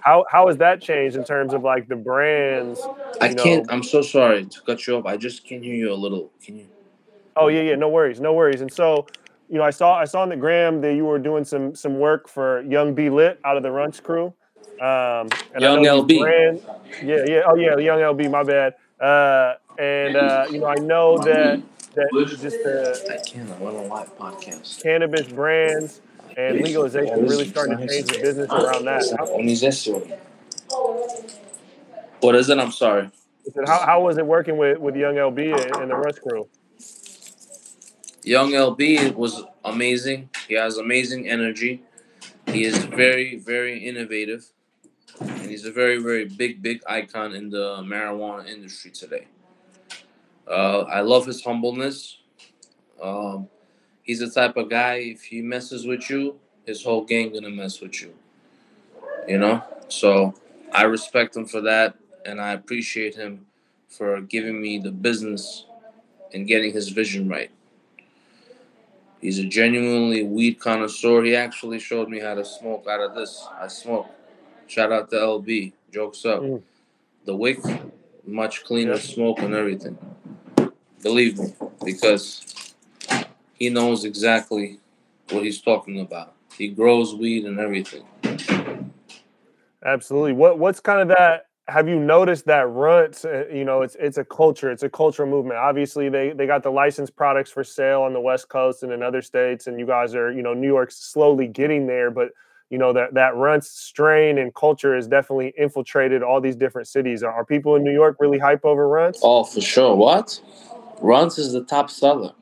How 0.00 0.24
how 0.30 0.48
has 0.48 0.56
that 0.58 0.80
changed 0.80 1.16
in 1.16 1.24
terms 1.24 1.52
of 1.54 1.62
like 1.62 1.88
the 1.88 1.96
brands? 1.96 2.80
I 3.20 3.28
know- 3.28 3.42
can't. 3.42 3.66
I'm 3.70 3.82
so 3.82 4.02
sorry 4.02 4.44
to 4.44 4.60
cut 4.62 4.86
you 4.86 4.96
off. 4.96 5.06
I 5.06 5.16
just 5.16 5.46
can't 5.46 5.62
hear 5.62 5.74
you 5.74 5.92
a 5.92 5.94
little. 5.94 6.30
Can 6.42 6.58
you? 6.58 6.66
Oh 7.36 7.48
yeah, 7.48 7.62
yeah, 7.62 7.74
no 7.74 7.88
worries, 7.88 8.20
no 8.20 8.32
worries. 8.32 8.60
And 8.60 8.72
so, 8.72 9.06
you 9.48 9.58
know, 9.58 9.64
I 9.64 9.70
saw 9.70 9.94
I 9.98 10.04
saw 10.04 10.22
on 10.22 10.28
the 10.28 10.36
gram 10.36 10.80
that 10.82 10.94
you 10.94 11.04
were 11.04 11.18
doing 11.18 11.44
some 11.44 11.74
some 11.74 11.98
work 11.98 12.28
for 12.28 12.62
Young 12.62 12.94
B 12.94 13.10
Lit 13.10 13.40
out 13.44 13.56
of 13.56 13.62
the 13.62 13.70
Runtz 13.70 14.02
crew. 14.02 14.32
Um, 14.80 15.28
and 15.54 15.60
Young 15.60 15.84
LB. 15.84 16.18
brand- 16.20 16.62
yeah, 17.02 17.24
yeah. 17.26 17.42
Oh 17.46 17.54
yeah, 17.56 17.76
Young 17.76 18.00
LB. 18.00 18.30
My 18.30 18.42
bad. 18.42 18.74
Uh, 19.00 19.54
and 19.78 20.16
uh, 20.16 20.46
you 20.50 20.58
know, 20.60 20.66
I 20.66 20.74
know 20.76 21.18
that 21.18 21.60
that 21.94 22.08
just 22.40 22.62
the 22.62 23.06
I 23.10 23.28
can't. 23.28 23.50
I'm 23.50 23.62
a 23.62 23.82
live 23.86 24.16
podcast. 24.18 24.82
cannabis 24.82 25.26
brands 25.28 26.00
and 26.36 26.60
legalization 26.60 27.22
really 27.22 27.48
starting 27.48 27.78
to 27.78 27.88
change 27.88 28.06
the 28.10 28.18
business 28.20 28.50
around 28.50 28.84
that. 28.84 29.04
How, 29.16 29.26
What 32.20 32.34
is 32.34 32.48
it? 32.48 32.58
I'm 32.58 32.72
sorry. 32.72 33.10
I 33.46 33.50
said, 33.52 33.64
how, 33.68 33.84
how 33.84 34.02
was 34.02 34.16
it 34.16 34.26
working 34.26 34.56
with, 34.56 34.78
with 34.78 34.96
Young 34.96 35.16
LB 35.16 35.52
and, 35.52 35.76
and 35.76 35.90
the 35.90 35.96
Rush 35.96 36.18
crew? 36.18 36.48
Young 38.22 38.52
LB 38.52 39.14
was 39.14 39.42
amazing. 39.64 40.30
He 40.48 40.54
has 40.54 40.78
amazing 40.78 41.28
energy. 41.28 41.82
He 42.46 42.64
is 42.64 42.78
very, 42.84 43.36
very 43.36 43.86
innovative. 43.86 44.46
And 45.20 45.50
he's 45.50 45.66
a 45.66 45.70
very, 45.70 45.98
very 45.98 46.24
big, 46.24 46.62
big 46.62 46.82
icon 46.86 47.34
in 47.34 47.50
the 47.50 47.82
marijuana 47.82 48.48
industry 48.48 48.90
today. 48.90 49.26
Uh, 50.48 50.80
I 50.82 51.00
love 51.00 51.26
his 51.26 51.42
humbleness. 51.42 52.18
Um, 53.02 53.48
he's 54.02 54.20
the 54.20 54.30
type 54.30 54.56
of 54.56 54.70
guy, 54.70 54.94
if 54.94 55.22
he 55.22 55.42
messes 55.42 55.86
with 55.86 56.08
you, 56.10 56.38
his 56.66 56.82
whole 56.82 57.04
gang 57.04 57.32
gonna 57.32 57.50
mess 57.50 57.80
with 57.80 58.00
you. 58.00 58.14
You 59.26 59.38
know? 59.38 59.62
So 59.88 60.34
I 60.72 60.84
respect 60.84 61.36
him 61.36 61.46
for 61.46 61.60
that 61.62 61.96
and 62.24 62.40
I 62.40 62.52
appreciate 62.52 63.14
him 63.14 63.46
for 63.88 64.20
giving 64.20 64.60
me 64.60 64.78
the 64.78 64.90
business 64.90 65.66
and 66.32 66.46
getting 66.46 66.72
his 66.72 66.88
vision 66.88 67.28
right. 67.28 67.50
He's 69.20 69.38
a 69.38 69.44
genuinely 69.44 70.22
weed 70.22 70.60
connoisseur. 70.60 71.22
He 71.22 71.34
actually 71.34 71.78
showed 71.78 72.08
me 72.08 72.20
how 72.20 72.34
to 72.34 72.44
smoke 72.44 72.86
out 72.88 73.00
of 73.00 73.14
this. 73.14 73.46
I 73.58 73.68
smoke. 73.68 74.06
Shout 74.66 74.92
out 74.92 75.08
to 75.10 75.16
LB. 75.16 75.72
Jokes 75.92 76.24
up. 76.26 76.42
Mm. 76.42 76.62
The 77.24 77.34
wick, 77.34 77.58
much 78.26 78.64
cleaner 78.64 78.98
smoke 78.98 79.38
and 79.38 79.54
everything. 79.54 79.96
Believe 81.04 81.38
me, 81.38 81.52
because 81.84 82.74
he 83.52 83.68
knows 83.68 84.04
exactly 84.04 84.80
what 85.30 85.44
he's 85.44 85.60
talking 85.60 86.00
about. 86.00 86.34
He 86.56 86.68
grows 86.68 87.14
weed 87.14 87.44
and 87.44 87.60
everything. 87.60 88.04
Absolutely. 89.84 90.32
What 90.32 90.58
what's 90.58 90.80
kind 90.80 91.02
of 91.02 91.08
that? 91.08 91.46
Have 91.68 91.88
you 91.88 91.98
noticed 91.98 92.46
that 92.46 92.66
Runtz? 92.66 93.24
Uh, 93.24 93.52
you 93.54 93.64
know, 93.64 93.82
it's 93.82 93.96
it's 94.00 94.16
a 94.16 94.24
culture. 94.24 94.70
It's 94.70 94.82
a 94.82 94.88
cultural 94.88 95.28
movement. 95.28 95.58
Obviously, 95.58 96.08
they 96.08 96.32
they 96.32 96.46
got 96.46 96.62
the 96.62 96.70
licensed 96.70 97.14
products 97.16 97.50
for 97.50 97.62
sale 97.64 98.02
on 98.02 98.14
the 98.14 98.20
West 98.20 98.48
Coast 98.48 98.82
and 98.82 98.90
in 98.90 99.02
other 99.02 99.20
states, 99.20 99.66
and 99.66 99.78
you 99.78 99.86
guys 99.86 100.14
are 100.14 100.32
you 100.32 100.42
know 100.42 100.54
New 100.54 100.68
York's 100.68 100.96
slowly 100.96 101.48
getting 101.48 101.86
there, 101.86 102.10
but 102.10 102.30
you 102.70 102.78
know 102.78 102.94
that 102.94 103.12
that 103.14 103.34
Runtz 103.34 103.64
strain 103.64 104.38
and 104.38 104.54
culture 104.54 104.94
has 104.94 105.06
definitely 105.06 105.52
infiltrated 105.58 106.22
all 106.22 106.40
these 106.40 106.56
different 106.56 106.88
cities. 106.88 107.22
Are, 107.22 107.32
are 107.32 107.44
people 107.44 107.76
in 107.76 107.84
New 107.84 107.92
York 107.92 108.16
really 108.20 108.38
hype 108.38 108.64
over 108.64 108.88
Runtz? 108.88 109.18
Oh, 109.22 109.44
for 109.44 109.60
sure. 109.60 109.94
What? 109.96 110.40
Runs 111.04 111.36
is 111.36 111.52
the 111.52 111.62
top 111.62 111.90
seller. 111.90 112.32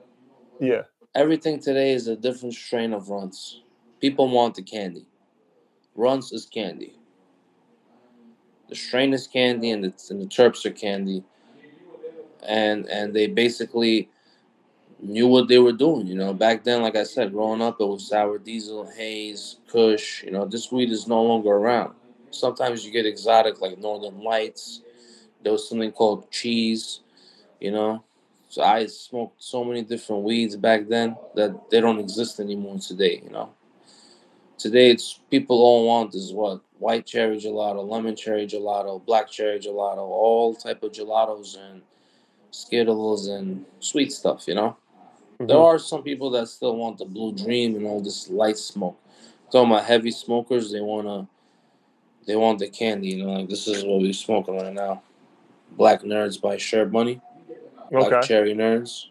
Yeah. 0.60 0.82
Everything 1.16 1.58
today 1.58 1.94
is 1.94 2.06
a 2.06 2.14
different 2.14 2.54
strain 2.54 2.92
of 2.92 3.08
runs. 3.08 3.60
People 4.00 4.28
want 4.28 4.54
the 4.54 4.62
candy. 4.62 5.04
Runs 5.96 6.30
is 6.30 6.46
candy. 6.46 6.94
The 8.68 8.76
strain 8.76 9.12
is 9.14 9.26
candy, 9.26 9.72
and 9.72 9.82
the, 9.82 9.92
and 10.10 10.22
the 10.22 10.26
terps 10.26 10.64
are 10.64 10.70
candy. 10.70 11.24
And 12.46 12.86
and 12.86 13.12
they 13.12 13.26
basically 13.26 14.08
knew 15.00 15.26
what 15.26 15.48
they 15.48 15.58
were 15.58 15.72
doing. 15.72 16.06
You 16.06 16.14
know, 16.14 16.32
back 16.32 16.62
then, 16.62 16.82
like 16.82 16.94
I 16.94 17.02
said, 17.02 17.32
growing 17.32 17.62
up, 17.62 17.80
it 17.80 17.84
was 17.84 18.06
sour 18.06 18.38
diesel, 18.38 18.88
haze, 18.96 19.56
Kush. 19.66 20.22
You 20.22 20.30
know, 20.30 20.44
this 20.44 20.70
weed 20.70 20.92
is 20.92 21.08
no 21.08 21.20
longer 21.20 21.50
around. 21.50 21.94
Sometimes 22.30 22.86
you 22.86 22.92
get 22.92 23.06
exotic, 23.06 23.60
like 23.60 23.78
Northern 23.78 24.20
Lights. 24.20 24.82
There 25.42 25.50
was 25.50 25.68
something 25.68 25.90
called 25.90 26.30
cheese. 26.30 27.00
You 27.60 27.72
know, 27.72 28.04
so 28.52 28.62
I 28.62 28.84
smoked 28.84 29.42
so 29.42 29.64
many 29.64 29.80
different 29.80 30.24
weeds 30.24 30.56
back 30.56 30.86
then 30.86 31.16
that 31.36 31.70
they 31.70 31.80
don't 31.80 31.98
exist 31.98 32.38
anymore 32.38 32.76
today, 32.78 33.22
you 33.24 33.30
know. 33.30 33.48
Today 34.58 34.90
it's 34.90 35.20
people 35.30 35.56
all 35.56 35.86
want 35.86 36.14
is 36.14 36.34
what? 36.34 36.60
White 36.78 37.06
cherry 37.06 37.38
gelato, 37.38 37.88
lemon 37.88 38.14
cherry 38.14 38.46
gelato, 38.46 39.02
black 39.06 39.30
cherry 39.30 39.58
gelato, 39.58 40.00
all 40.00 40.54
type 40.54 40.82
of 40.82 40.92
gelatos 40.92 41.56
and 41.56 41.80
Skittles 42.50 43.28
and 43.28 43.64
sweet 43.80 44.12
stuff, 44.12 44.46
you 44.46 44.54
know. 44.54 44.76
There 45.38 45.56
Mhm. 45.56 45.64
are 45.64 45.78
some 45.78 46.02
people 46.02 46.28
that 46.32 46.48
still 46.48 46.76
want 46.76 46.98
the 46.98 47.06
blue 47.06 47.32
dream 47.32 47.74
and 47.74 47.86
all 47.86 48.00
this 48.00 48.28
light 48.28 48.58
smoke. 48.58 48.98
talking 49.50 49.70
about 49.70 49.84
heavy 49.84 50.10
smokers, 50.10 50.70
they 50.70 50.82
wanna 50.82 51.26
they 52.26 52.36
want 52.36 52.58
the 52.58 52.68
candy, 52.68 53.08
you 53.08 53.24
know, 53.24 53.32
like 53.32 53.48
this 53.48 53.66
is 53.66 53.82
what 53.82 54.00
we're 54.02 54.12
smoking 54.12 54.56
right 54.56 54.74
now. 54.74 55.02
Black 55.70 56.02
Nerds 56.02 56.38
by 56.40 56.58
Sure 56.58 56.84
Bunny. 56.84 57.20
Okay. 57.92 58.26
Cherry 58.26 58.54
Nerds. 58.54 59.06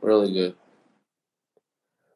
Really 0.00 0.32
good. 0.32 0.54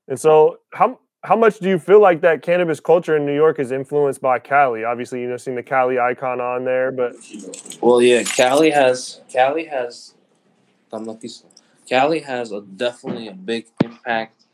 And 0.09 0.18
so, 0.18 0.59
how 0.73 0.99
how 1.25 1.37
much 1.37 1.59
do 1.59 1.68
you 1.68 1.79
feel 1.79 2.01
like 2.01 2.21
that 2.23 2.42
cannabis 2.42 2.81
culture 2.81 3.16
in 3.16 3.27
New 3.27 3.35
York 3.35 3.59
is 3.59 3.73
influenced 3.73 4.21
by 4.21 4.38
Cali? 4.38 4.85
Obviously, 4.85 5.21
you 5.21 5.29
know, 5.29 5.37
seeing 5.37 5.57
the 5.57 5.62
Cali 5.62 5.99
icon 5.99 6.40
on 6.40 6.64
there, 6.64 6.90
but 6.90 7.14
Well, 7.81 8.03
yeah, 8.03 8.23
Cali 8.23 8.71
has 8.71 9.21
Cali 9.31 9.66
has 9.66 10.14
Cali 11.88 12.21
has 12.21 12.53
a 12.53 12.61
definitely 12.62 13.29
a 13.29 13.35
big 13.35 13.66
impact 13.83 14.44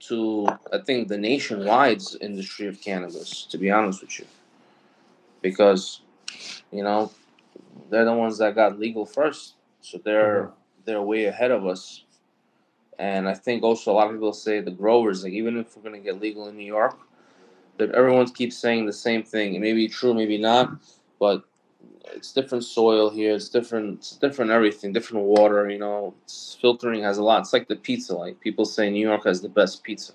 to 0.00 0.48
I 0.72 0.78
think 0.78 1.08
the 1.08 1.18
nationwide 1.18 2.02
industry 2.20 2.66
of 2.66 2.80
cannabis. 2.80 3.46
To 3.46 3.58
be 3.58 3.70
honest 3.70 4.02
with 4.02 4.18
you, 4.18 4.26
because 5.42 6.00
you 6.70 6.82
know 6.82 7.10
they're 7.90 8.04
the 8.04 8.12
ones 8.12 8.38
that 8.38 8.54
got 8.54 8.78
legal 8.78 9.06
first, 9.06 9.54
so 9.80 9.98
they're 10.04 10.44
mm-hmm. 10.44 10.54
they're 10.84 11.02
way 11.02 11.26
ahead 11.26 11.50
of 11.50 11.66
us. 11.66 12.04
And 12.98 13.28
I 13.28 13.34
think 13.34 13.62
also 13.62 13.90
a 13.90 13.94
lot 13.94 14.06
of 14.06 14.12
people 14.12 14.32
say 14.32 14.60
the 14.60 14.70
growers, 14.70 15.24
like 15.24 15.32
even 15.32 15.56
if 15.58 15.76
we're 15.76 15.82
gonna 15.82 15.98
get 15.98 16.20
legal 16.20 16.48
in 16.48 16.56
New 16.56 16.66
York, 16.66 16.98
that 17.78 17.90
everyone 17.92 18.26
keeps 18.28 18.56
saying 18.56 18.86
the 18.86 18.92
same 18.92 19.22
thing. 19.22 19.54
It 19.54 19.60
may 19.60 19.72
be 19.72 19.88
true, 19.88 20.14
maybe 20.14 20.38
not, 20.38 20.70
but 21.18 21.44
it's 22.12 22.32
different 22.32 22.64
soil 22.64 23.10
here. 23.10 23.34
It's 23.34 23.48
different. 23.48 23.98
It's 23.98 24.16
different 24.16 24.50
everything. 24.50 24.92
Different 24.92 25.26
water. 25.26 25.68
You 25.70 25.78
know, 25.78 26.14
it's, 26.22 26.56
filtering 26.60 27.02
has 27.02 27.18
a 27.18 27.22
lot. 27.22 27.40
It's 27.40 27.52
like 27.52 27.68
the 27.68 27.76
pizza. 27.76 28.14
Like 28.14 28.40
people 28.40 28.64
say, 28.64 28.90
New 28.90 29.06
York 29.06 29.24
has 29.24 29.40
the 29.42 29.48
best 29.48 29.82
pizza. 29.82 30.12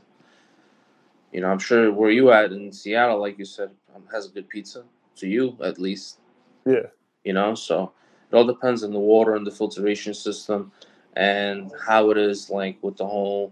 You 1.32 1.42
know, 1.42 1.50
I'm 1.50 1.60
sure 1.60 1.92
where 1.92 2.10
you 2.10 2.32
at 2.32 2.52
in 2.52 2.72
Seattle, 2.72 3.20
like 3.20 3.38
you 3.38 3.46
said, 3.46 3.70
um, 3.96 4.04
has 4.12 4.26
a 4.26 4.30
good 4.30 4.50
pizza 4.50 4.84
to 5.18 5.28
you 5.28 5.58
at 5.62 5.78
least. 5.78 6.20
Yeah. 6.66 6.88
You 7.24 7.34
know, 7.34 7.56
so 7.56 7.92
it 8.32 8.36
all 8.36 8.46
depends 8.46 8.84
on 8.84 8.92
the 8.94 9.00
water 9.00 9.36
and 9.36 9.46
the 9.46 9.52
filtration 9.52 10.14
system 10.14 10.72
and 11.16 11.72
how 11.86 12.12
it 12.12 12.18
is 12.18 12.50
like 12.50 12.78
with 12.82 12.98
the 12.98 13.06
whole, 13.08 13.52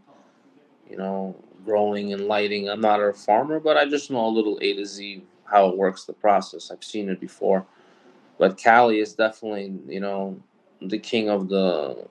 you 0.89 0.97
know, 0.97 1.36
growing 1.65 2.13
and 2.13 2.27
lighting. 2.27 2.69
I'm 2.69 2.82
not 2.82 3.01
a 3.01 3.13
farmer, 3.13 3.60
but 3.60 3.77
I 3.77 3.86
just 3.86 4.12
know 4.12 4.25
a 4.25 4.30
little 4.30 4.60
A 4.62 4.73
to 4.75 4.86
Z 4.86 5.23
how 5.45 5.69
it 5.69 5.77
works, 5.77 6.06
the 6.06 6.13
process. 6.13 6.71
I've 6.71 6.84
seen 6.84 7.10
it 7.10 7.19
before. 7.19 7.65
But 8.39 8.58
Cali 8.58 8.99
is 8.99 9.13
definitely, 9.15 9.73
you 9.88 9.99
know, 10.01 10.41
the 10.82 10.99
king 10.99 11.30
of 11.30 11.49
the 11.49 12.08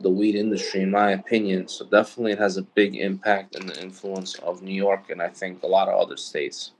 the 0.00 0.10
weed 0.10 0.34
industry, 0.36 0.82
in 0.82 0.90
my 0.92 1.12
opinion. 1.12 1.68
So 1.68 1.86
definitely, 1.86 2.32
it 2.32 2.38
has 2.40 2.58
a 2.58 2.62
big 2.62 2.96
impact 2.96 3.56
and 3.56 3.68
the 3.68 3.82
influence 3.82 4.36
of 4.36 4.62
New 4.62 4.74
York, 4.74 5.10
and 5.10 5.22
I 5.22 5.28
think 5.30 5.62
a 5.64 5.68
lot 5.68 5.88
of 5.88 6.00
other 6.00 6.18
states. 6.18 6.72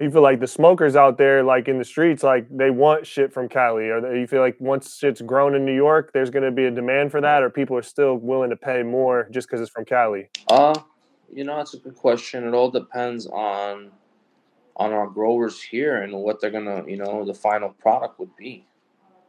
You 0.00 0.10
feel 0.10 0.22
like 0.22 0.40
the 0.40 0.48
smokers 0.48 0.96
out 0.96 1.18
there, 1.18 1.44
like 1.44 1.68
in 1.68 1.78
the 1.78 1.84
streets, 1.84 2.24
like 2.24 2.46
they 2.50 2.70
want 2.70 3.06
shit 3.06 3.32
from 3.32 3.48
Cali, 3.48 3.90
or 3.90 4.16
you 4.16 4.26
feel 4.26 4.40
like 4.40 4.56
once 4.58 4.96
shit's 4.96 5.22
grown 5.22 5.54
in 5.54 5.64
New 5.64 5.74
York, 5.74 6.12
there's 6.12 6.30
going 6.30 6.42
to 6.42 6.50
be 6.50 6.64
a 6.64 6.70
demand 6.70 7.12
for 7.12 7.20
that, 7.20 7.44
or 7.44 7.50
people 7.50 7.76
are 7.76 7.82
still 7.82 8.16
willing 8.16 8.50
to 8.50 8.56
pay 8.56 8.82
more 8.82 9.28
just 9.30 9.46
because 9.46 9.60
it's 9.60 9.70
from 9.70 9.84
Cali? 9.84 10.30
Uh, 10.48 10.74
you 11.32 11.44
know, 11.44 11.60
it's 11.60 11.74
a 11.74 11.78
good 11.78 11.94
question. 11.94 12.46
It 12.46 12.54
all 12.54 12.70
depends 12.70 13.26
on 13.26 13.92
on 14.76 14.92
our 14.92 15.06
growers 15.06 15.62
here 15.62 16.02
and 16.02 16.12
what 16.12 16.40
they're 16.40 16.50
gonna, 16.50 16.84
you 16.88 16.96
know, 16.96 17.24
the 17.24 17.34
final 17.34 17.68
product 17.68 18.18
would 18.18 18.34
be. 18.36 18.66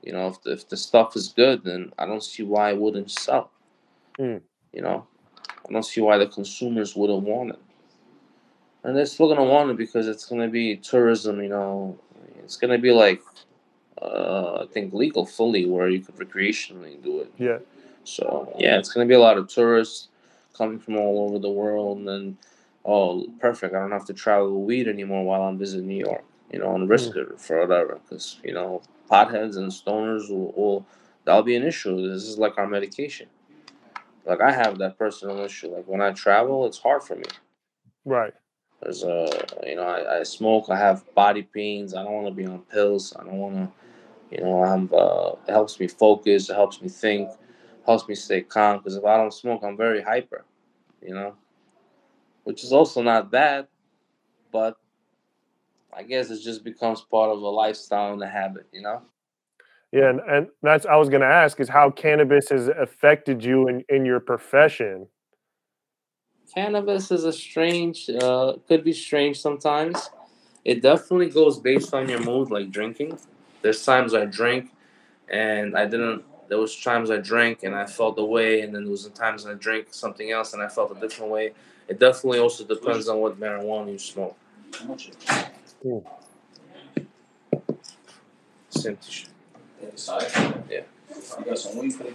You 0.01 0.13
know, 0.13 0.27
if 0.27 0.41
the, 0.41 0.53
if 0.53 0.67
the 0.67 0.77
stuff 0.77 1.15
is 1.15 1.29
good, 1.29 1.63
then 1.63 1.91
I 1.99 2.07
don't 2.07 2.23
see 2.23 2.41
why 2.41 2.71
it 2.71 2.79
wouldn't 2.79 3.11
sell. 3.11 3.51
Mm. 4.19 4.41
You 4.73 4.81
know, 4.81 5.05
I 5.37 5.71
don't 5.71 5.85
see 5.85 6.01
why 6.01 6.17
the 6.17 6.27
consumers 6.27 6.95
wouldn't 6.95 7.23
want 7.23 7.51
it. 7.51 7.59
And 8.85 8.95
they're 8.95 9.05
still 9.05 9.27
gonna 9.27 9.43
want 9.43 9.71
it 9.71 9.77
because 9.77 10.07
it's 10.07 10.25
gonna 10.25 10.47
be 10.47 10.77
tourism. 10.77 11.41
You 11.41 11.49
know, 11.49 11.99
it's 12.43 12.55
gonna 12.55 12.77
be 12.77 12.91
like 12.91 13.21
uh, 14.01 14.61
I 14.63 14.65
think 14.71 14.93
legal 14.93 15.25
fully 15.25 15.65
where 15.65 15.89
you 15.89 16.01
could 16.01 16.15
recreationally 16.15 17.01
do 17.03 17.21
it. 17.21 17.31
Yeah. 17.37 17.59
So 18.03 18.53
yeah, 18.59 18.77
it's 18.77 18.89
gonna 18.93 19.07
be 19.07 19.15
a 19.15 19.19
lot 19.19 19.37
of 19.37 19.47
tourists 19.47 20.09
coming 20.55 20.79
from 20.79 20.97
all 20.97 21.27
over 21.27 21.39
the 21.39 21.49
world, 21.49 21.97
and 21.97 22.07
then 22.07 22.37
oh, 22.85 23.25
perfect, 23.39 23.73
I 23.73 23.79
don't 23.79 23.91
have 23.91 24.05
to 24.05 24.13
travel 24.13 24.63
weed 24.63 24.87
anymore 24.87 25.25
while 25.25 25.41
I'm 25.41 25.57
visiting 25.57 25.87
New 25.87 26.05
York. 26.05 26.23
You 26.51 26.59
know, 26.59 26.75
and 26.75 26.87
risk 26.87 27.13
mm. 27.13 27.31
it 27.31 27.41
for 27.41 27.59
whatever, 27.59 27.99
because 28.03 28.39
you 28.43 28.53
know, 28.53 28.83
potheads 29.09 29.57
and 29.57 29.71
stoners 29.71 30.29
will, 30.29 30.51
will 30.51 30.85
that'll 31.25 31.41
be 31.41 31.55
an 31.55 31.63
issue. 31.63 32.07
This 32.07 32.23
is 32.23 32.37
like 32.37 32.59
our 32.59 32.67
medication. 32.67 33.27
Like 34.25 34.41
I 34.41 34.51
have 34.51 34.77
that 34.77 34.97
personal 34.97 35.39
issue. 35.39 35.69
Like 35.69 35.87
when 35.87 36.01
I 36.01 36.11
travel, 36.11 36.65
it's 36.65 36.77
hard 36.77 37.03
for 37.03 37.15
me. 37.15 37.25
Right. 38.05 38.33
There's 38.81 39.03
a 39.03 39.27
you 39.65 39.75
know 39.75 39.83
I, 39.83 40.19
I 40.19 40.23
smoke. 40.23 40.65
I 40.69 40.77
have 40.77 41.03
body 41.15 41.43
pains. 41.43 41.93
I 41.93 42.03
don't 42.03 42.13
want 42.13 42.27
to 42.27 42.33
be 42.33 42.45
on 42.45 42.59
pills. 42.61 43.15
I 43.17 43.23
don't 43.23 43.37
want 43.37 43.55
to. 43.55 43.71
You 44.35 44.43
know, 44.43 44.63
I'm. 44.63 44.89
Uh, 44.93 45.31
it 45.47 45.51
helps 45.51 45.79
me 45.79 45.87
focus. 45.87 46.49
It 46.49 46.55
helps 46.55 46.81
me 46.81 46.89
think. 46.89 47.29
Helps 47.85 48.07
me 48.07 48.15
stay 48.15 48.41
calm. 48.41 48.77
Because 48.77 48.95
if 48.95 49.05
I 49.05 49.17
don't 49.17 49.33
smoke, 49.33 49.61
I'm 49.63 49.77
very 49.77 50.01
hyper. 50.01 50.45
You 51.01 51.13
know, 51.13 51.35
which 52.43 52.63
is 52.63 52.73
also 52.73 53.01
not 53.01 53.31
bad, 53.31 53.67
but 54.51 54.77
I 55.93 56.03
guess 56.03 56.29
it 56.29 56.41
just 56.41 56.63
becomes 56.63 57.01
part 57.01 57.29
of 57.29 57.41
a 57.41 57.47
lifestyle 57.49 58.13
and 58.13 58.23
a 58.23 58.27
habit. 58.27 58.67
You 58.71 58.81
know. 58.81 59.01
Yeah, 59.91 60.09
and, 60.09 60.19
and 60.27 60.47
that's 60.61 60.85
I 60.85 60.97
was 60.97 61.09
going 61.09 61.21
to 61.21 61.27
ask 61.27 61.59
is 61.59 61.69
how 61.69 61.89
cannabis 61.89 62.49
has 62.49 62.67
affected 62.67 63.43
you 63.45 63.69
in, 63.69 63.83
in 63.87 64.05
your 64.05 64.19
profession 64.19 65.07
cannabis 66.53 67.11
is 67.11 67.23
a 67.23 67.33
strange, 67.33 68.09
uh, 68.09 68.53
could 68.67 68.83
be 68.83 68.93
strange 68.93 69.39
sometimes. 69.39 70.09
It 70.63 70.81
definitely 70.81 71.29
goes 71.29 71.59
based 71.59 71.93
on 71.93 72.09
your 72.09 72.23
mood, 72.23 72.49
like 72.49 72.71
drinking. 72.71 73.17
There's 73.61 73.83
times 73.85 74.13
I 74.13 74.25
drink 74.25 74.71
and 75.29 75.77
I 75.77 75.85
didn't. 75.85 76.23
There 76.47 76.59
was 76.59 76.79
times 76.79 77.09
I 77.09 77.17
drank 77.17 77.63
and 77.63 77.73
I 77.75 77.87
felt 77.87 78.19
a 78.19 78.23
way, 78.23 78.61
and 78.61 78.73
then 78.73 78.83
there 78.83 78.91
was 78.91 79.07
times 79.09 79.47
I 79.47 79.53
drank 79.55 79.87
something 79.91 80.29
else 80.31 80.53
and 80.53 80.61
I 80.61 80.67
felt 80.67 80.95
a 80.95 80.99
different 80.99 81.31
way. 81.31 81.53
It 81.87 81.99
definitely 81.99 82.39
also 82.39 82.63
depends 82.63 83.07
on 83.07 83.19
what 83.19 83.39
marijuana 83.39 83.91
you 83.91 83.99
smoke. 83.99 84.35
Cool. 85.81 86.05
Same 88.69 88.97
t-shirt. 88.97 89.29
Yeah. 90.69 90.81
You 91.39 91.45
got 91.45 91.57
some 91.57 91.77
weed 91.77 91.91
for 91.93 92.03
the 92.03 92.11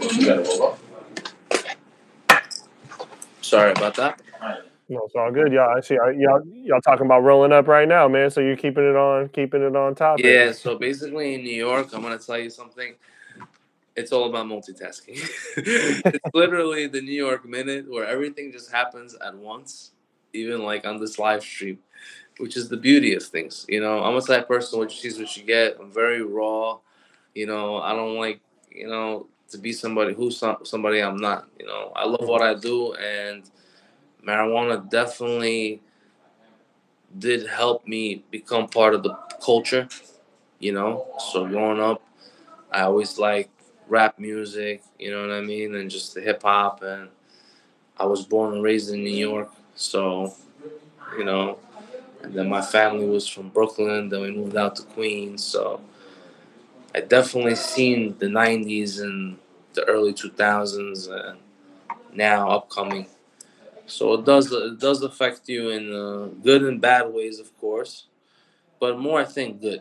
kid 0.00 0.24
to 0.24 0.44
smoke? 0.44 0.78
Sorry 3.40 3.72
about 3.72 3.94
that. 3.96 4.20
No, 4.90 5.02
it's 5.04 5.14
all 5.14 5.30
good. 5.30 5.52
Y'all, 5.52 5.76
I 5.76 5.80
see 5.80 5.94
y'all, 5.94 6.42
y'all 6.46 6.80
talking 6.80 7.04
about 7.04 7.22
rolling 7.22 7.52
up 7.52 7.68
right 7.68 7.86
now, 7.86 8.08
man. 8.08 8.30
So 8.30 8.40
you're 8.40 8.56
keeping 8.56 8.84
it 8.84 8.96
on, 8.96 9.28
keeping 9.28 9.62
it 9.62 9.76
on 9.76 9.94
top. 9.94 10.18
Yeah. 10.18 10.52
So 10.52 10.78
basically, 10.78 11.34
in 11.34 11.42
New 11.42 11.54
York, 11.54 11.92
I'm 11.92 12.02
gonna 12.02 12.18
tell 12.18 12.38
you 12.38 12.48
something. 12.48 12.94
It's 13.96 14.12
all 14.12 14.28
about 14.28 14.46
multitasking. 14.46 15.18
it's 15.56 16.34
literally 16.34 16.86
the 16.86 17.00
New 17.00 17.12
York 17.12 17.46
minute 17.46 17.90
where 17.90 18.06
everything 18.06 18.52
just 18.52 18.70
happens 18.70 19.14
at 19.14 19.34
once, 19.34 19.90
even 20.32 20.62
like 20.62 20.86
on 20.86 21.00
this 21.00 21.18
live 21.18 21.42
stream, 21.42 21.78
which 22.38 22.56
is 22.56 22.68
the 22.68 22.76
beauty 22.76 23.14
of 23.14 23.22
things. 23.22 23.66
You 23.68 23.80
know, 23.80 24.02
I'm 24.02 24.16
a 24.16 24.22
type 24.22 24.48
person 24.48 24.78
what 24.78 24.90
you 24.90 25.10
see 25.10 25.22
what 25.22 25.36
you 25.36 25.42
get. 25.42 25.76
I'm 25.80 25.92
very 25.92 26.22
raw. 26.22 26.78
You 27.34 27.46
know, 27.46 27.78
I 27.78 27.92
don't 27.92 28.16
like 28.16 28.40
you 28.70 28.88
know 28.88 29.26
to 29.50 29.58
be 29.58 29.72
somebody 29.72 30.14
who's 30.14 30.42
somebody 30.64 31.00
I'm 31.00 31.16
not. 31.16 31.48
You 31.58 31.66
know, 31.66 31.92
I 31.94 32.06
love 32.06 32.28
what 32.28 32.42
I 32.42 32.54
do, 32.54 32.94
and 32.94 33.48
marijuana 34.26 34.88
definitely 34.88 35.80
did 37.18 37.46
help 37.46 37.86
me 37.86 38.24
become 38.30 38.68
part 38.68 38.94
of 38.94 39.02
the 39.02 39.14
culture. 39.44 39.88
You 40.58 40.72
know, 40.72 41.06
so 41.32 41.46
growing 41.46 41.80
up, 41.80 42.02
I 42.72 42.82
always 42.82 43.18
like 43.18 43.48
rap 43.86 44.18
music. 44.18 44.82
You 44.98 45.12
know 45.12 45.22
what 45.22 45.30
I 45.30 45.40
mean, 45.40 45.74
and 45.74 45.90
just 45.90 46.14
the 46.14 46.20
hip 46.20 46.42
hop. 46.42 46.82
And 46.82 47.08
I 47.96 48.06
was 48.06 48.24
born 48.24 48.54
and 48.54 48.62
raised 48.62 48.90
in 48.92 49.02
New 49.02 49.16
York, 49.16 49.52
so 49.74 50.34
you 51.16 51.24
know. 51.24 51.58
And 52.20 52.34
then 52.34 52.48
my 52.48 52.60
family 52.60 53.06
was 53.06 53.28
from 53.28 53.48
Brooklyn. 53.50 54.08
Then 54.08 54.22
we 54.22 54.32
moved 54.32 54.56
out 54.56 54.74
to 54.76 54.82
Queens, 54.82 55.44
so 55.44 55.80
I 56.98 57.02
definitely 57.02 57.54
seen 57.54 58.18
the 58.18 58.26
'90s 58.26 59.00
and 59.00 59.38
the 59.74 59.84
early 59.84 60.12
2000s 60.12 61.08
and 61.08 61.38
now 62.12 62.50
upcoming. 62.50 63.06
So 63.86 64.14
it 64.14 64.24
does 64.24 64.50
it 64.50 64.80
does 64.80 65.00
affect 65.04 65.48
you 65.48 65.70
in 65.70 65.94
uh, 65.94 66.26
good 66.42 66.62
and 66.64 66.80
bad 66.80 67.14
ways, 67.14 67.38
of 67.38 67.56
course, 67.58 68.06
but 68.80 68.98
more 68.98 69.20
I 69.20 69.24
think 69.24 69.60
good. 69.60 69.80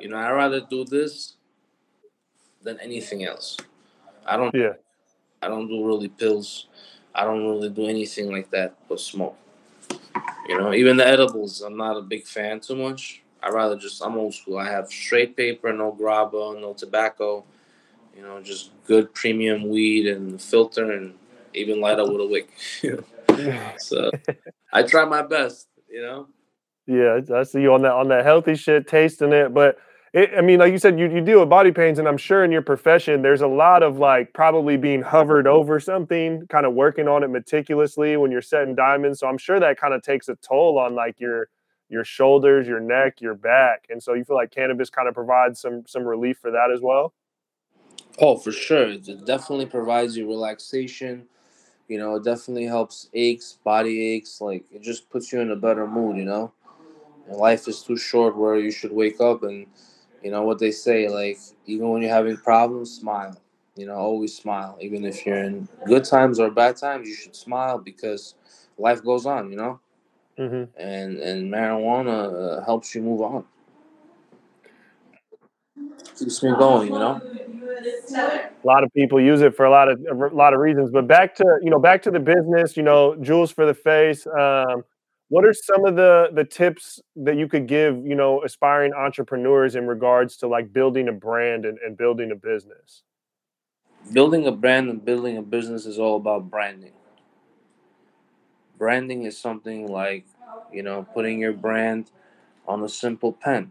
You 0.00 0.08
know, 0.08 0.16
I 0.16 0.30
rather 0.32 0.62
do 0.62 0.86
this 0.86 1.34
than 2.62 2.80
anything 2.80 3.24
else. 3.24 3.58
I 4.24 4.38
don't. 4.38 4.54
Yeah. 4.54 4.74
I 5.42 5.48
don't 5.48 5.68
do 5.68 5.86
really 5.86 6.08
pills. 6.08 6.68
I 7.14 7.24
don't 7.24 7.44
really 7.44 7.68
do 7.68 7.84
anything 7.84 8.32
like 8.32 8.50
that 8.50 8.76
but 8.88 8.98
smoke. 8.98 9.36
You 10.48 10.56
know, 10.56 10.72
even 10.72 10.96
the 10.96 11.06
edibles, 11.06 11.60
I'm 11.60 11.76
not 11.76 11.98
a 11.98 12.02
big 12.02 12.24
fan 12.24 12.60
too 12.60 12.76
much. 12.76 13.23
I 13.44 13.50
rather 13.50 13.76
just 13.76 14.02
I'm 14.02 14.16
old 14.16 14.34
school. 14.34 14.56
I 14.56 14.70
have 14.70 14.88
straight 14.88 15.36
paper, 15.36 15.70
no 15.72 15.92
grabba, 15.92 16.58
no 16.58 16.72
tobacco. 16.72 17.44
You 18.16 18.22
know, 18.22 18.40
just 18.40 18.70
good 18.86 19.12
premium 19.12 19.68
weed 19.68 20.06
and 20.06 20.40
filter, 20.40 20.92
and 20.92 21.14
even 21.52 21.80
light 21.80 21.98
up 21.98 22.08
with 22.08 22.20
a 22.20 22.26
wick. 22.26 22.48
so 23.78 24.10
I 24.72 24.82
try 24.82 25.04
my 25.04 25.22
best. 25.22 25.68
You 25.90 26.02
know. 26.02 26.28
Yeah, 26.86 27.20
I 27.36 27.42
see 27.42 27.60
you 27.60 27.74
on 27.74 27.82
that 27.82 27.92
on 27.92 28.08
that 28.08 28.24
healthy 28.24 28.54
shit, 28.54 28.88
tasting 28.88 29.32
it, 29.32 29.52
but. 29.52 29.76
It, 30.16 30.30
I 30.38 30.42
mean, 30.42 30.60
like 30.60 30.70
you 30.70 30.78
said, 30.78 30.96
you, 30.96 31.10
you 31.10 31.20
deal 31.20 31.40
with 31.40 31.48
body 31.48 31.72
pains, 31.72 31.98
and 31.98 32.06
I'm 32.06 32.16
sure 32.16 32.44
in 32.44 32.52
your 32.52 32.62
profession, 32.62 33.22
there's 33.22 33.40
a 33.40 33.48
lot 33.48 33.82
of 33.82 33.98
like 33.98 34.32
probably 34.32 34.76
being 34.76 35.02
hovered 35.02 35.48
over 35.48 35.80
something, 35.80 36.46
kind 36.46 36.64
of 36.64 36.72
working 36.72 37.08
on 37.08 37.24
it 37.24 37.30
meticulously 37.30 38.16
when 38.16 38.30
you're 38.30 38.40
setting 38.40 38.76
diamonds. 38.76 39.18
So 39.18 39.26
I'm 39.26 39.38
sure 39.38 39.58
that 39.58 39.76
kind 39.76 39.92
of 39.92 40.02
takes 40.02 40.28
a 40.28 40.36
toll 40.36 40.78
on 40.78 40.94
like 40.94 41.18
your 41.18 41.48
your 41.88 42.04
shoulders, 42.04 42.66
your 42.66 42.80
neck, 42.80 43.20
your 43.20 43.34
back, 43.34 43.86
and 43.90 44.02
so 44.02 44.14
you 44.14 44.24
feel 44.24 44.36
like 44.36 44.50
cannabis 44.50 44.90
kind 44.90 45.08
of 45.08 45.14
provides 45.14 45.60
some 45.60 45.84
some 45.86 46.04
relief 46.04 46.38
for 46.38 46.50
that 46.50 46.70
as 46.74 46.80
well. 46.80 47.12
Oh, 48.18 48.36
for 48.36 48.52
sure. 48.52 48.88
It 48.90 49.26
definitely 49.26 49.66
provides 49.66 50.16
you 50.16 50.26
relaxation. 50.26 51.26
You 51.88 51.98
know, 51.98 52.16
it 52.16 52.24
definitely 52.24 52.64
helps 52.66 53.08
aches, 53.14 53.58
body 53.64 54.14
aches. 54.14 54.40
Like 54.40 54.64
it 54.72 54.82
just 54.82 55.10
puts 55.10 55.32
you 55.32 55.40
in 55.40 55.50
a 55.50 55.56
better 55.56 55.86
mood. 55.86 56.16
You 56.16 56.24
know, 56.24 56.52
and 57.28 57.36
life 57.36 57.68
is 57.68 57.82
too 57.82 57.96
short 57.96 58.36
where 58.36 58.56
you 58.58 58.70
should 58.70 58.92
wake 58.92 59.20
up 59.20 59.42
and, 59.42 59.66
you 60.22 60.30
know, 60.30 60.42
what 60.42 60.58
they 60.58 60.70
say. 60.70 61.08
Like 61.08 61.38
even 61.66 61.88
when 61.90 62.02
you're 62.02 62.10
having 62.12 62.36
problems, 62.36 62.92
smile. 62.92 63.36
You 63.76 63.86
know, 63.86 63.94
always 63.96 64.36
smile. 64.36 64.78
Even 64.80 65.04
if 65.04 65.26
you're 65.26 65.42
in 65.44 65.68
good 65.86 66.04
times 66.04 66.38
or 66.38 66.50
bad 66.50 66.76
times, 66.76 67.08
you 67.08 67.14
should 67.14 67.34
smile 67.36 67.78
because 67.78 68.34
life 68.78 69.02
goes 69.04 69.26
on. 69.26 69.50
You 69.50 69.56
know, 69.56 69.80
hmm 70.36 70.64
and 70.76 71.18
and 71.18 71.52
marijuana 71.52 72.58
uh, 72.58 72.64
helps 72.64 72.94
you 72.94 73.02
move 73.02 73.20
on. 73.22 73.44
Keeps 76.18 76.42
me 76.42 76.52
going. 76.58 76.92
You 76.92 76.98
know. 76.98 77.20
A 78.64 78.66
lot 78.66 78.82
of 78.82 78.92
people 78.94 79.20
use 79.20 79.42
it 79.42 79.54
for 79.54 79.66
a 79.66 79.70
lot 79.70 79.88
of 79.90 80.00
a 80.10 80.34
lot 80.34 80.54
of 80.54 80.60
reasons. 80.60 80.90
But 80.90 81.06
back 81.06 81.34
to 81.36 81.44
you 81.62 81.70
know 81.70 81.78
back 81.78 82.02
to 82.02 82.10
the 82.10 82.20
business. 82.20 82.76
You 82.76 82.82
know, 82.82 83.16
jewels 83.20 83.50
for 83.50 83.66
the 83.66 83.74
face. 83.74 84.26
Um, 84.26 84.84
what 85.28 85.44
are 85.44 85.52
some 85.52 85.84
of 85.84 85.96
the 85.96 86.28
the 86.32 86.44
tips 86.44 87.00
that 87.16 87.36
you 87.36 87.48
could 87.48 87.66
give 87.66 87.96
you 88.06 88.14
know 88.14 88.42
aspiring 88.42 88.92
entrepreneurs 88.94 89.76
in 89.76 89.86
regards 89.86 90.36
to 90.38 90.48
like 90.48 90.72
building 90.72 91.08
a 91.08 91.12
brand 91.12 91.64
and, 91.66 91.78
and 91.78 91.96
building 91.96 92.30
a 92.30 92.36
business? 92.36 93.02
Building 94.12 94.46
a 94.46 94.52
brand 94.52 94.88
and 94.88 95.04
building 95.04 95.36
a 95.36 95.42
business 95.42 95.84
is 95.84 95.98
all 95.98 96.16
about 96.16 96.50
branding. 96.50 96.92
Branding 98.78 99.24
is 99.24 99.38
something 99.38 99.88
like, 99.88 100.26
you 100.72 100.82
know, 100.82 101.06
putting 101.14 101.38
your 101.40 101.52
brand 101.52 102.10
on 102.66 102.82
a 102.82 102.88
simple 102.88 103.32
pen 103.32 103.70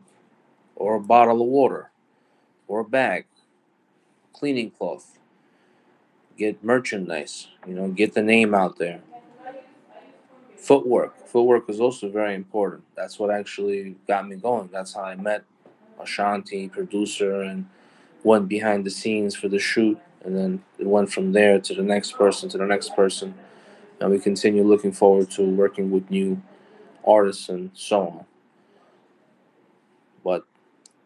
or 0.76 0.96
a 0.96 1.00
bottle 1.02 1.42
of 1.42 1.48
water 1.48 1.92
or 2.68 2.82
a 2.82 2.86
bag, 2.86 3.26
cleaning 4.34 4.72
cloth. 4.72 5.20
Get 6.38 6.64
merchandise, 6.64 7.48
you 7.68 7.76
know, 7.76 7.90
get 7.90 8.14
the 8.14 8.24
name 8.24 8.56
out 8.56 8.78
there. 8.78 9.02
Footwork. 10.58 11.28
Footwork 11.28 11.70
is 11.70 11.80
also 11.80 12.10
very 12.10 12.34
important. 12.34 12.84
That's 12.96 13.20
what 13.20 13.30
actually 13.30 13.98
got 14.08 14.28
me 14.28 14.38
going. 14.38 14.70
That's 14.72 14.94
how 14.94 15.04
I 15.04 15.16
met 15.16 15.44
Ashanti, 16.00 16.70
producer, 16.70 17.42
and 17.42 17.68
went 18.24 18.48
behind 18.48 18.86
the 18.86 18.90
scenes 18.90 19.36
for 19.36 19.50
the 19.50 19.60
shoot. 19.60 20.00
And 20.24 20.38
then 20.38 20.64
it 20.80 20.88
went 20.88 21.12
from 21.12 21.34
there 21.34 21.60
to 21.60 21.76
the 21.76 21.84
next 21.84 22.14
person, 22.14 22.50
to 22.50 22.58
the 22.58 22.66
next 22.66 22.96
person. 22.96 23.36
And 24.04 24.12
we 24.12 24.20
continue 24.20 24.64
looking 24.66 24.92
forward 24.92 25.32
to 25.32 25.44
working 25.44 25.90
with 25.90 26.12
new 26.12 26.42
artists 27.08 27.48
and 27.48 27.72
so 27.74 28.02
on. 28.02 28.26
But 30.26 30.46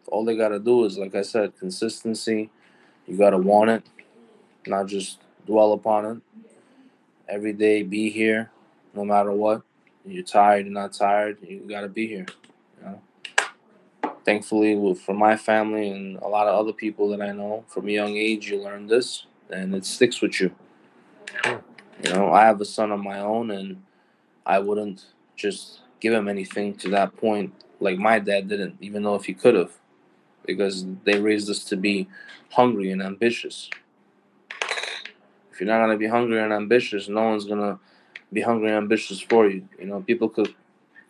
all 0.08 0.24
they 0.24 0.36
got 0.36 0.48
to 0.48 0.58
do 0.58 0.84
is, 0.84 0.98
like 0.98 1.14
I 1.14 1.22
said, 1.22 1.56
consistency. 1.60 2.50
You 3.06 3.16
got 3.16 3.30
to 3.30 3.38
want 3.38 3.70
it, 3.70 3.84
not 4.66 4.88
just 4.88 5.20
dwell 5.46 5.74
upon 5.74 6.06
it. 6.06 6.18
Every 7.28 7.52
day, 7.52 7.84
be 7.84 8.10
here, 8.10 8.50
no 8.92 9.04
matter 9.04 9.30
what. 9.30 9.62
You're 10.04 10.24
tired, 10.24 10.66
you're 10.66 10.74
not 10.74 10.92
tired, 10.92 11.38
you 11.40 11.60
got 11.68 11.82
to 11.82 11.88
be 11.88 12.08
here. 12.08 12.26
You 12.80 12.84
know? 12.84 13.02
Thankfully, 14.24 14.94
for 14.96 15.14
my 15.14 15.36
family 15.36 15.88
and 15.88 16.16
a 16.16 16.26
lot 16.26 16.48
of 16.48 16.58
other 16.58 16.72
people 16.72 17.08
that 17.10 17.22
I 17.22 17.30
know, 17.30 17.64
from 17.68 17.86
a 17.86 17.92
young 17.92 18.16
age, 18.16 18.50
you 18.50 18.60
learn 18.60 18.88
this 18.88 19.26
and 19.50 19.72
it 19.72 19.84
sticks 19.86 20.20
with 20.20 20.40
you. 20.40 20.52
You 22.02 22.12
know, 22.12 22.32
I 22.32 22.44
have 22.46 22.60
a 22.60 22.64
son 22.64 22.92
of 22.92 23.00
my 23.00 23.18
own, 23.20 23.50
and 23.50 23.82
I 24.46 24.58
wouldn't 24.60 25.06
just 25.36 25.80
give 26.00 26.12
him 26.14 26.28
anything 26.28 26.74
to 26.76 26.90
that 26.90 27.16
point 27.16 27.54
like 27.80 27.98
my 27.98 28.18
dad 28.18 28.48
didn't, 28.48 28.76
even 28.80 29.02
though 29.04 29.14
if 29.16 29.26
he 29.26 29.34
could 29.34 29.54
have, 29.54 29.72
because 30.46 30.86
they 31.04 31.20
raised 31.20 31.50
us 31.50 31.64
to 31.64 31.76
be 31.76 32.08
hungry 32.52 32.90
and 32.90 33.02
ambitious. 33.02 33.70
If 35.52 35.60
you're 35.60 35.68
not 35.68 35.80
gonna 35.80 35.96
be 35.98 36.06
hungry 36.06 36.40
and 36.40 36.52
ambitious, 36.52 37.08
no 37.08 37.24
one's 37.30 37.44
gonna 37.46 37.78
be 38.32 38.40
hungry 38.42 38.68
and 38.68 38.76
ambitious 38.76 39.20
for 39.20 39.48
you. 39.48 39.68
You 39.78 39.86
know, 39.86 40.00
people 40.02 40.28
could 40.28 40.54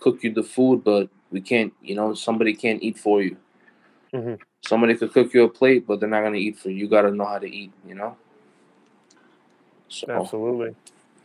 cook 0.01 0.23
you 0.25 0.33
the 0.33 0.43
food, 0.43 0.85
but 0.85 1.09
we 1.31 1.41
can't. 1.41 1.73
You 1.83 1.95
know, 1.97 2.15
somebody 2.15 2.55
can't 2.55 2.83
eat 2.83 2.99
for 2.99 3.23
you. 3.23 3.37
hmm 4.13 4.35
Somebody 4.65 4.97
could 4.97 5.13
cook 5.13 5.33
you 5.35 5.45
a 5.45 5.49
plate, 5.49 5.87
but 5.87 6.01
they're 6.01 6.09
not 6.09 6.23
gonna 6.23 6.37
eat 6.37 6.59
for 6.59 6.71
you. 6.71 6.77
You 6.77 6.89
gotta 6.89 7.11
know 7.13 7.27
how 7.27 7.39
to 7.39 7.51
eat. 7.51 7.73
You 7.87 7.95
know. 7.95 8.17
So 9.89 10.11
Absolutely. 10.11 10.75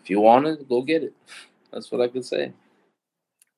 if 0.02 0.10
you 0.10 0.22
want 0.22 0.48
it, 0.48 0.68
go 0.68 0.82
get 0.82 1.04
it. 1.04 1.14
That's 1.72 1.92
what 1.92 2.02
I 2.02 2.08
could 2.08 2.26
say. 2.26 2.54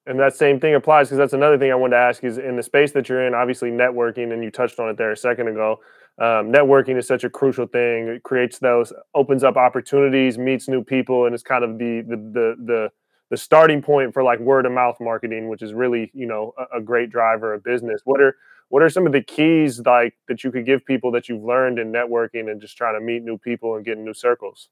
And 0.07 0.19
that 0.19 0.35
same 0.35 0.59
thing 0.59 0.75
applies 0.75 1.07
because 1.07 1.17
that's 1.17 1.33
another 1.33 1.57
thing 1.57 1.71
I 1.71 1.75
wanted 1.75 1.95
to 1.95 2.01
ask 2.01 2.23
is 2.23 2.37
in 2.37 2.55
the 2.55 2.63
space 2.63 2.91
that 2.91 3.09
you're 3.09 3.25
in, 3.25 3.33
obviously 3.33 3.71
networking, 3.71 4.33
and 4.33 4.43
you 4.43 4.51
touched 4.51 4.79
on 4.79 4.89
it 4.89 4.97
there 4.97 5.11
a 5.11 5.17
second 5.17 5.47
ago. 5.47 5.79
Um, 6.17 6.51
networking 6.51 6.97
is 6.97 7.07
such 7.07 7.23
a 7.23 7.29
crucial 7.29 7.65
thing. 7.65 8.07
It 8.07 8.23
creates 8.23 8.59
those, 8.59 8.93
opens 9.15 9.43
up 9.43 9.57
opportunities, 9.57 10.37
meets 10.37 10.67
new 10.67 10.83
people, 10.83 11.25
and 11.25 11.33
it's 11.33 11.43
kind 11.43 11.63
of 11.63 11.77
the 11.77 12.01
the 12.07 12.15
the 12.15 12.55
the, 12.63 12.91
the 13.31 13.37
starting 13.37 13.81
point 13.81 14.13
for 14.13 14.23
like 14.23 14.39
word 14.39 14.65
of 14.65 14.71
mouth 14.71 14.97
marketing, 15.01 15.49
which 15.49 15.61
is 15.61 15.73
really 15.73 16.11
you 16.13 16.27
know 16.27 16.53
a, 16.57 16.77
a 16.77 16.81
great 16.81 17.09
driver 17.09 17.53
of 17.53 17.63
business. 17.63 18.01
What 18.05 18.21
are 18.21 18.35
what 18.69 18.83
are 18.83 18.89
some 18.89 19.05
of 19.07 19.11
the 19.11 19.21
keys 19.21 19.81
like 19.85 20.13
that 20.27 20.43
you 20.43 20.51
could 20.51 20.65
give 20.65 20.85
people 20.85 21.11
that 21.11 21.27
you've 21.27 21.43
learned 21.43 21.79
in 21.79 21.91
networking 21.91 22.49
and 22.49 22.61
just 22.61 22.77
trying 22.77 22.93
to 22.93 23.01
meet 23.03 23.23
new 23.23 23.37
people 23.37 23.75
and 23.75 23.83
get 23.83 23.97
in 23.97 24.05
new 24.05 24.13
circles? 24.13 24.69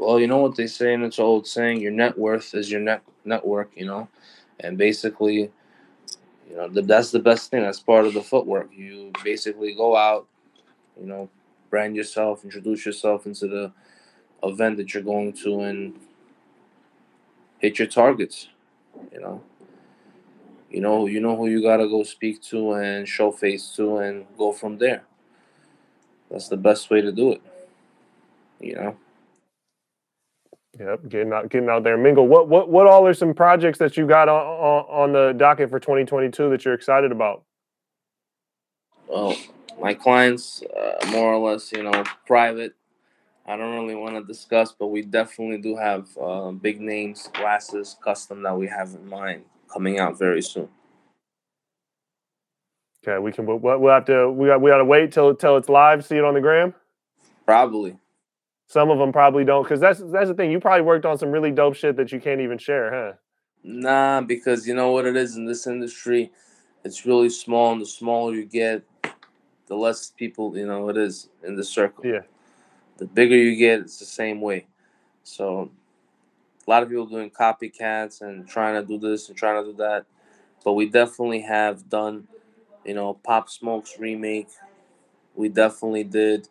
Well, 0.00 0.18
you 0.18 0.28
know 0.28 0.38
what 0.38 0.56
they 0.56 0.66
say, 0.66 0.94
and 0.94 1.04
it's 1.04 1.18
old 1.18 1.46
saying: 1.46 1.82
your 1.82 1.92
net 1.92 2.16
worth 2.16 2.54
is 2.54 2.70
your 2.70 2.80
net 2.80 3.02
network. 3.26 3.70
You 3.76 3.84
know, 3.84 4.08
and 4.58 4.78
basically, 4.78 5.52
you 6.48 6.56
know, 6.56 6.68
that's 6.68 7.10
the 7.10 7.18
best 7.18 7.50
thing. 7.50 7.60
That's 7.64 7.80
part 7.80 8.06
of 8.06 8.14
the 8.14 8.22
footwork. 8.22 8.70
You 8.74 9.12
basically 9.22 9.74
go 9.74 9.94
out, 9.94 10.26
you 10.98 11.06
know, 11.06 11.28
brand 11.68 11.96
yourself, 11.96 12.44
introduce 12.44 12.86
yourself 12.86 13.26
into 13.26 13.46
the 13.46 13.72
event 14.42 14.78
that 14.78 14.94
you're 14.94 15.02
going 15.02 15.34
to, 15.44 15.60
and 15.60 16.00
hit 17.58 17.78
your 17.78 17.88
targets. 17.88 18.48
You 19.12 19.20
know, 19.20 19.42
you 20.70 20.80
know, 20.80 21.08
you 21.08 21.20
know 21.20 21.36
who 21.36 21.48
you 21.48 21.60
gotta 21.60 21.86
go 21.86 22.04
speak 22.04 22.40
to 22.44 22.72
and 22.72 23.06
show 23.06 23.32
face 23.32 23.76
to, 23.76 23.98
and 23.98 24.24
go 24.38 24.50
from 24.52 24.78
there. 24.78 25.02
That's 26.30 26.48
the 26.48 26.56
best 26.56 26.88
way 26.88 27.02
to 27.02 27.12
do 27.12 27.32
it. 27.32 27.42
You 28.60 28.76
know. 28.76 28.96
Yep, 30.80 31.10
getting 31.10 31.32
out, 31.34 31.50
getting 31.50 31.68
out 31.68 31.84
there, 31.84 31.98
mingle. 31.98 32.26
What, 32.26 32.48
what, 32.48 32.70
what 32.70 32.86
all 32.86 33.06
are 33.06 33.12
some 33.12 33.34
projects 33.34 33.78
that 33.80 33.98
you 33.98 34.06
got 34.06 34.30
on, 34.30 34.40
on, 34.40 34.84
on 34.88 35.12
the 35.12 35.34
docket 35.36 35.68
for 35.68 35.78
2022 35.78 36.48
that 36.48 36.64
you're 36.64 36.72
excited 36.72 37.12
about? 37.12 37.42
Well, 39.06 39.36
my 39.78 39.92
clients, 39.92 40.62
uh, 40.62 41.06
more 41.10 41.34
or 41.34 41.50
less, 41.50 41.70
you 41.70 41.82
know, 41.82 42.02
private. 42.26 42.72
I 43.46 43.58
don't 43.58 43.74
really 43.74 43.94
want 43.94 44.14
to 44.14 44.24
discuss, 44.24 44.72
but 44.72 44.86
we 44.86 45.02
definitely 45.02 45.58
do 45.58 45.76
have 45.76 46.08
uh, 46.18 46.50
big 46.52 46.80
names, 46.80 47.28
glasses, 47.34 47.96
custom 48.02 48.42
that 48.44 48.56
we 48.56 48.66
have 48.68 48.94
in 48.94 49.06
mind 49.06 49.44
coming 49.70 49.98
out 49.98 50.18
very 50.18 50.40
soon. 50.40 50.68
Okay, 53.06 53.18
we 53.18 53.32
can. 53.32 53.44
We'll, 53.44 53.58
we'll 53.58 53.92
have 53.92 54.06
to. 54.06 54.30
We 54.30 54.48
got. 54.48 54.60
We 54.60 54.70
got 54.70 54.78
to 54.78 54.84
wait 54.84 55.10
till 55.10 55.34
till 55.34 55.56
it's 55.56 55.70
live. 55.70 56.04
See 56.04 56.16
it 56.16 56.24
on 56.24 56.34
the 56.34 56.40
gram. 56.40 56.74
Probably. 57.46 57.96
Some 58.70 58.88
of 58.88 59.00
them 59.00 59.10
probably 59.10 59.44
don't, 59.44 59.64
because 59.64 59.80
that's 59.80 59.98
that's 59.98 60.28
the 60.28 60.34
thing. 60.34 60.52
You 60.52 60.60
probably 60.60 60.82
worked 60.82 61.04
on 61.04 61.18
some 61.18 61.32
really 61.32 61.50
dope 61.50 61.74
shit 61.74 61.96
that 61.96 62.12
you 62.12 62.20
can't 62.20 62.40
even 62.40 62.56
share, 62.56 62.92
huh? 62.94 63.12
Nah, 63.64 64.20
because 64.20 64.64
you 64.64 64.74
know 64.74 64.92
what 64.92 65.06
it 65.06 65.16
is 65.16 65.34
in 65.34 65.44
this 65.44 65.66
industry, 65.66 66.30
it's 66.84 67.04
really 67.04 67.30
small, 67.30 67.72
and 67.72 67.80
the 67.80 67.86
smaller 67.86 68.32
you 68.32 68.44
get, 68.44 68.84
the 69.66 69.74
less 69.74 70.12
people 70.16 70.56
you 70.56 70.68
know 70.68 70.88
it 70.88 70.96
is 70.96 71.30
in 71.42 71.56
the 71.56 71.64
circle. 71.64 72.06
Yeah. 72.06 72.20
The 72.98 73.06
bigger 73.06 73.34
you 73.34 73.56
get, 73.56 73.80
it's 73.80 73.98
the 73.98 74.04
same 74.04 74.40
way. 74.40 74.68
So 75.24 75.72
a 76.64 76.70
lot 76.70 76.84
of 76.84 76.90
people 76.90 77.06
doing 77.06 77.30
copycats 77.30 78.20
and 78.20 78.46
trying 78.46 78.80
to 78.80 78.86
do 78.86 78.98
this 79.00 79.28
and 79.28 79.36
trying 79.36 79.64
to 79.64 79.72
do 79.72 79.76
that, 79.78 80.06
but 80.64 80.74
we 80.74 80.88
definitely 80.88 81.40
have 81.40 81.88
done, 81.88 82.28
you 82.84 82.94
know, 82.94 83.14
Pop 83.14 83.50
Smoke's 83.50 83.98
remake. 83.98 84.50
We 85.34 85.48
definitely 85.48 86.04
did 86.04 86.48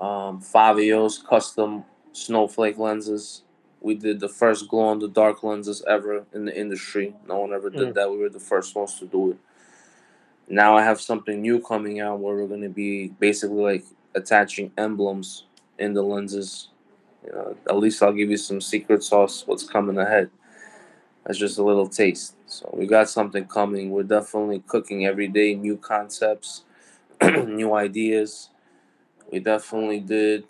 um, 0.00 0.40
Fabio's 0.40 1.18
custom 1.18 1.84
snowflake 2.12 2.78
lenses. 2.78 3.42
We 3.80 3.94
did 3.94 4.20
the 4.20 4.28
first 4.28 4.68
glow 4.68 4.92
in 4.92 4.98
the 4.98 5.08
dark 5.08 5.42
lenses 5.42 5.82
ever 5.86 6.24
in 6.32 6.46
the 6.46 6.58
industry. 6.58 7.14
No 7.28 7.38
one 7.40 7.52
ever 7.52 7.70
did 7.70 7.90
Mm. 7.90 7.94
that. 7.94 8.10
We 8.10 8.18
were 8.18 8.30
the 8.30 8.40
first 8.40 8.74
ones 8.74 8.98
to 8.98 9.06
do 9.06 9.32
it. 9.32 9.38
Now 10.48 10.76
I 10.76 10.82
have 10.82 11.00
something 11.00 11.40
new 11.40 11.60
coming 11.60 12.00
out 12.00 12.20
where 12.20 12.34
we're 12.36 12.46
going 12.46 12.62
to 12.62 12.68
be 12.68 13.08
basically 13.08 13.62
like 13.62 13.84
attaching 14.14 14.72
emblems 14.76 15.44
in 15.78 15.94
the 15.94 16.02
lenses. 16.02 16.68
You 17.24 17.32
know, 17.32 17.56
at 17.68 17.76
least 17.76 18.02
I'll 18.02 18.12
give 18.12 18.30
you 18.30 18.36
some 18.36 18.60
secret 18.60 19.02
sauce. 19.02 19.46
What's 19.46 19.64
coming 19.68 19.98
ahead? 19.98 20.30
That's 21.24 21.38
just 21.38 21.58
a 21.58 21.62
little 21.64 21.88
taste. 21.88 22.34
So 22.46 22.70
we 22.74 22.86
got 22.86 23.08
something 23.08 23.46
coming. 23.46 23.90
We're 23.90 24.02
definitely 24.02 24.62
cooking 24.66 25.06
every 25.06 25.28
day, 25.28 25.54
new 25.54 25.76
concepts, 25.76 26.64
new 27.22 27.74
ideas. 27.74 28.50
We 29.30 29.40
definitely 29.40 30.00
did. 30.00 30.44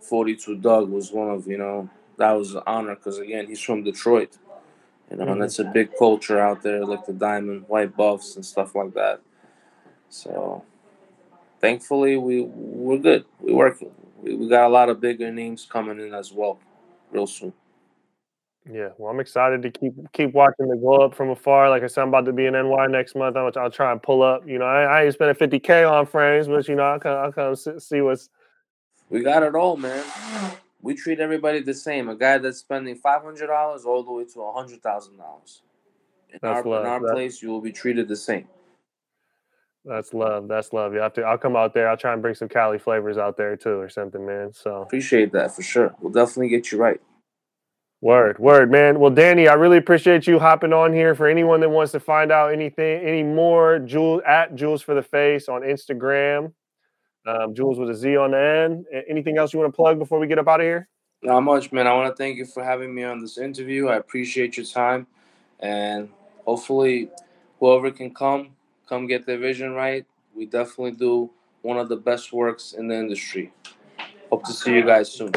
42 0.00 0.56
Dugg 0.56 0.88
was 0.88 1.12
one 1.12 1.30
of, 1.30 1.46
you 1.46 1.58
know, 1.58 1.88
that 2.18 2.32
was 2.32 2.54
an 2.54 2.62
honor 2.66 2.94
because, 2.94 3.18
again, 3.18 3.46
he's 3.46 3.60
from 3.60 3.82
Detroit. 3.82 4.38
You 5.10 5.18
know, 5.18 5.24
and 5.32 5.40
Mhm. 5.40 5.44
it's 5.46 5.58
a 5.60 5.64
big 5.64 5.96
culture 5.98 6.40
out 6.40 6.62
there, 6.62 6.84
like 6.84 7.06
the 7.06 7.12
diamond, 7.12 7.66
white 7.68 7.96
buffs, 7.96 8.36
and 8.36 8.44
stuff 8.46 8.74
like 8.74 8.94
that. 8.94 9.20
So 10.10 10.64
thankfully 11.60 12.16
we 12.16 12.42
we're 12.42 12.98
good. 12.98 13.24
We're 13.40 13.56
working. 13.56 13.92
We, 14.22 14.34
we 14.36 14.48
got 14.48 14.66
a 14.66 14.72
lot 14.72 14.88
of 14.90 15.00
bigger 15.00 15.32
names 15.32 15.66
coming 15.70 16.00
in 16.00 16.14
as 16.14 16.32
well, 16.32 16.58
real 17.12 17.26
soon. 17.26 17.52
Yeah, 18.70 18.88
well, 18.98 19.10
I'm 19.12 19.20
excited 19.20 19.62
to 19.62 19.70
keep 19.70 19.92
keep 20.12 20.34
watching 20.34 20.68
the 20.68 20.76
glow 20.76 21.04
up 21.06 21.14
from 21.14 21.30
afar. 21.30 21.70
Like 21.70 21.84
I 21.84 21.86
said, 21.86 22.02
I'm 22.02 22.08
about 22.08 22.24
to 22.24 22.32
be 22.32 22.46
in 22.46 22.54
NY 22.54 22.86
next 22.88 23.14
month. 23.14 23.36
I'll, 23.36 23.52
I'll 23.56 23.70
try 23.70 23.92
and 23.92 24.02
pull 24.02 24.22
up. 24.22 24.46
You 24.46 24.58
know, 24.58 24.64
I, 24.64 24.82
I 24.82 25.04
ain't 25.04 25.14
spending 25.14 25.36
50k 25.36 25.88
on 25.88 26.04
frames, 26.06 26.48
but 26.48 26.66
you 26.66 26.74
know, 26.74 26.82
I'll 26.82 26.98
come, 26.98 27.16
I'll 27.16 27.32
come 27.32 27.54
see 27.54 28.00
what's. 28.00 28.28
We 29.08 29.20
got 29.22 29.44
it 29.44 29.54
all, 29.54 29.76
man. 29.76 30.04
We 30.82 30.94
treat 30.94 31.20
everybody 31.20 31.60
the 31.60 31.74
same. 31.74 32.08
A 32.08 32.16
guy 32.16 32.38
that's 32.38 32.58
spending 32.58 32.96
five 32.96 33.22
hundred 33.22 33.46
dollars 33.46 33.84
all 33.84 34.02
the 34.02 34.10
way 34.12 34.24
to 34.24 34.42
a 34.42 34.52
hundred 34.52 34.82
thousand 34.82 35.16
dollars. 35.18 35.62
In 36.30 36.40
That's 36.42 36.64
our, 36.66 36.72
love. 36.72 36.80
in 36.84 36.90
our 36.90 37.00
That- 37.00 37.12
place, 37.12 37.40
you 37.42 37.50
will 37.50 37.60
be 37.60 37.72
treated 37.72 38.08
the 38.08 38.16
same. 38.16 38.48
That's 39.84 40.12
love. 40.12 40.48
That's 40.48 40.72
love. 40.72 40.92
You 40.94 40.98
have 40.98 41.12
to. 41.12 41.22
I'll 41.22 41.38
come 41.38 41.54
out 41.54 41.72
there. 41.72 41.88
I'll 41.88 41.96
try 41.96 42.12
and 42.12 42.20
bring 42.20 42.34
some 42.34 42.48
Cali 42.48 42.76
flavors 42.80 43.18
out 43.18 43.36
there 43.36 43.56
too, 43.56 43.78
or 43.78 43.88
something, 43.88 44.26
man. 44.26 44.52
So 44.52 44.82
Appreciate 44.82 45.30
that 45.32 45.54
for 45.54 45.62
sure. 45.62 45.94
We'll 46.00 46.12
definitely 46.12 46.48
get 46.48 46.72
you 46.72 46.78
right. 46.78 47.00
Word, 48.00 48.38
word, 48.38 48.70
man. 48.70 48.98
Well, 48.98 49.10
Danny, 49.10 49.48
I 49.48 49.54
really 49.54 49.78
appreciate 49.78 50.26
you 50.26 50.38
hopping 50.38 50.72
on 50.72 50.92
here. 50.92 51.14
For 51.14 51.26
anyone 51.26 51.60
that 51.60 51.70
wants 51.70 51.92
to 51.92 52.00
find 52.00 52.30
out 52.30 52.52
anything, 52.52 53.02
any 53.04 53.22
more, 53.22 53.78
Jules 53.78 54.22
at 54.26 54.54
Jules 54.54 54.82
for 54.82 54.94
the 54.94 55.02
Face 55.02 55.48
on 55.48 55.62
Instagram. 55.62 56.52
Um, 57.26 57.54
Jules 57.54 57.78
with 57.78 57.90
a 57.90 57.94
Z 57.94 58.16
on 58.16 58.30
the 58.30 58.38
end. 58.38 58.86
Anything 59.08 59.36
else 59.36 59.52
you 59.52 59.58
want 59.58 59.72
to 59.72 59.76
plug 59.76 59.98
before 59.98 60.20
we 60.20 60.26
get 60.26 60.38
up 60.38 60.46
out 60.46 60.60
of 60.60 60.64
here? 60.64 60.88
Not 61.22 61.40
much, 61.40 61.72
man. 61.72 61.86
I 61.86 61.92
want 61.92 62.08
to 62.08 62.16
thank 62.16 62.36
you 62.36 62.46
for 62.46 62.62
having 62.62 62.94
me 62.94 63.02
on 63.02 63.20
this 63.20 63.38
interview. 63.38 63.88
I 63.88 63.96
appreciate 63.96 64.56
your 64.56 64.66
time, 64.66 65.08
and 65.58 66.08
hopefully, 66.44 67.10
whoever 67.58 67.90
can 67.90 68.14
come, 68.14 68.50
come 68.88 69.06
get 69.08 69.26
their 69.26 69.38
vision 69.38 69.72
right. 69.72 70.06
We 70.36 70.46
definitely 70.46 70.92
do 70.92 71.30
one 71.62 71.78
of 71.78 71.88
the 71.88 71.96
best 71.96 72.32
works 72.32 72.74
in 72.74 72.86
the 72.86 72.94
industry. 72.94 73.52
Hope 74.30 74.44
to 74.44 74.52
see 74.52 74.74
you 74.74 74.84
guys 74.84 75.10
soon. 75.10 75.32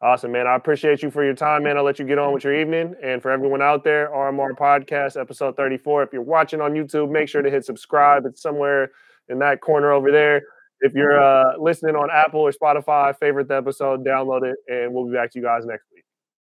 Awesome, 0.00 0.30
man. 0.30 0.46
I 0.46 0.54
appreciate 0.54 1.02
you 1.02 1.10
for 1.10 1.24
your 1.24 1.34
time, 1.34 1.64
man. 1.64 1.76
I'll 1.76 1.82
let 1.82 1.98
you 1.98 2.04
get 2.04 2.18
on 2.18 2.32
with 2.32 2.44
your 2.44 2.54
evening. 2.54 2.94
And 3.02 3.20
for 3.20 3.32
everyone 3.32 3.60
out 3.60 3.82
there, 3.82 4.08
RMR 4.10 4.56
Podcast, 4.56 5.20
episode 5.20 5.56
34. 5.56 6.04
If 6.04 6.12
you're 6.12 6.22
watching 6.22 6.60
on 6.60 6.72
YouTube, 6.74 7.10
make 7.10 7.28
sure 7.28 7.42
to 7.42 7.50
hit 7.50 7.64
subscribe. 7.64 8.24
It's 8.24 8.40
somewhere 8.40 8.92
in 9.28 9.40
that 9.40 9.60
corner 9.60 9.90
over 9.90 10.12
there. 10.12 10.42
If 10.80 10.94
you're 10.94 11.20
uh, 11.20 11.56
listening 11.58 11.96
on 11.96 12.10
Apple 12.12 12.40
or 12.40 12.52
Spotify, 12.52 13.18
favorite 13.18 13.48
the 13.48 13.56
episode, 13.56 14.04
download 14.04 14.44
it, 14.44 14.56
and 14.68 14.94
we'll 14.94 15.06
be 15.06 15.14
back 15.14 15.32
to 15.32 15.38
you 15.40 15.44
guys 15.44 15.66
next 15.66 15.86
week. 15.92 15.97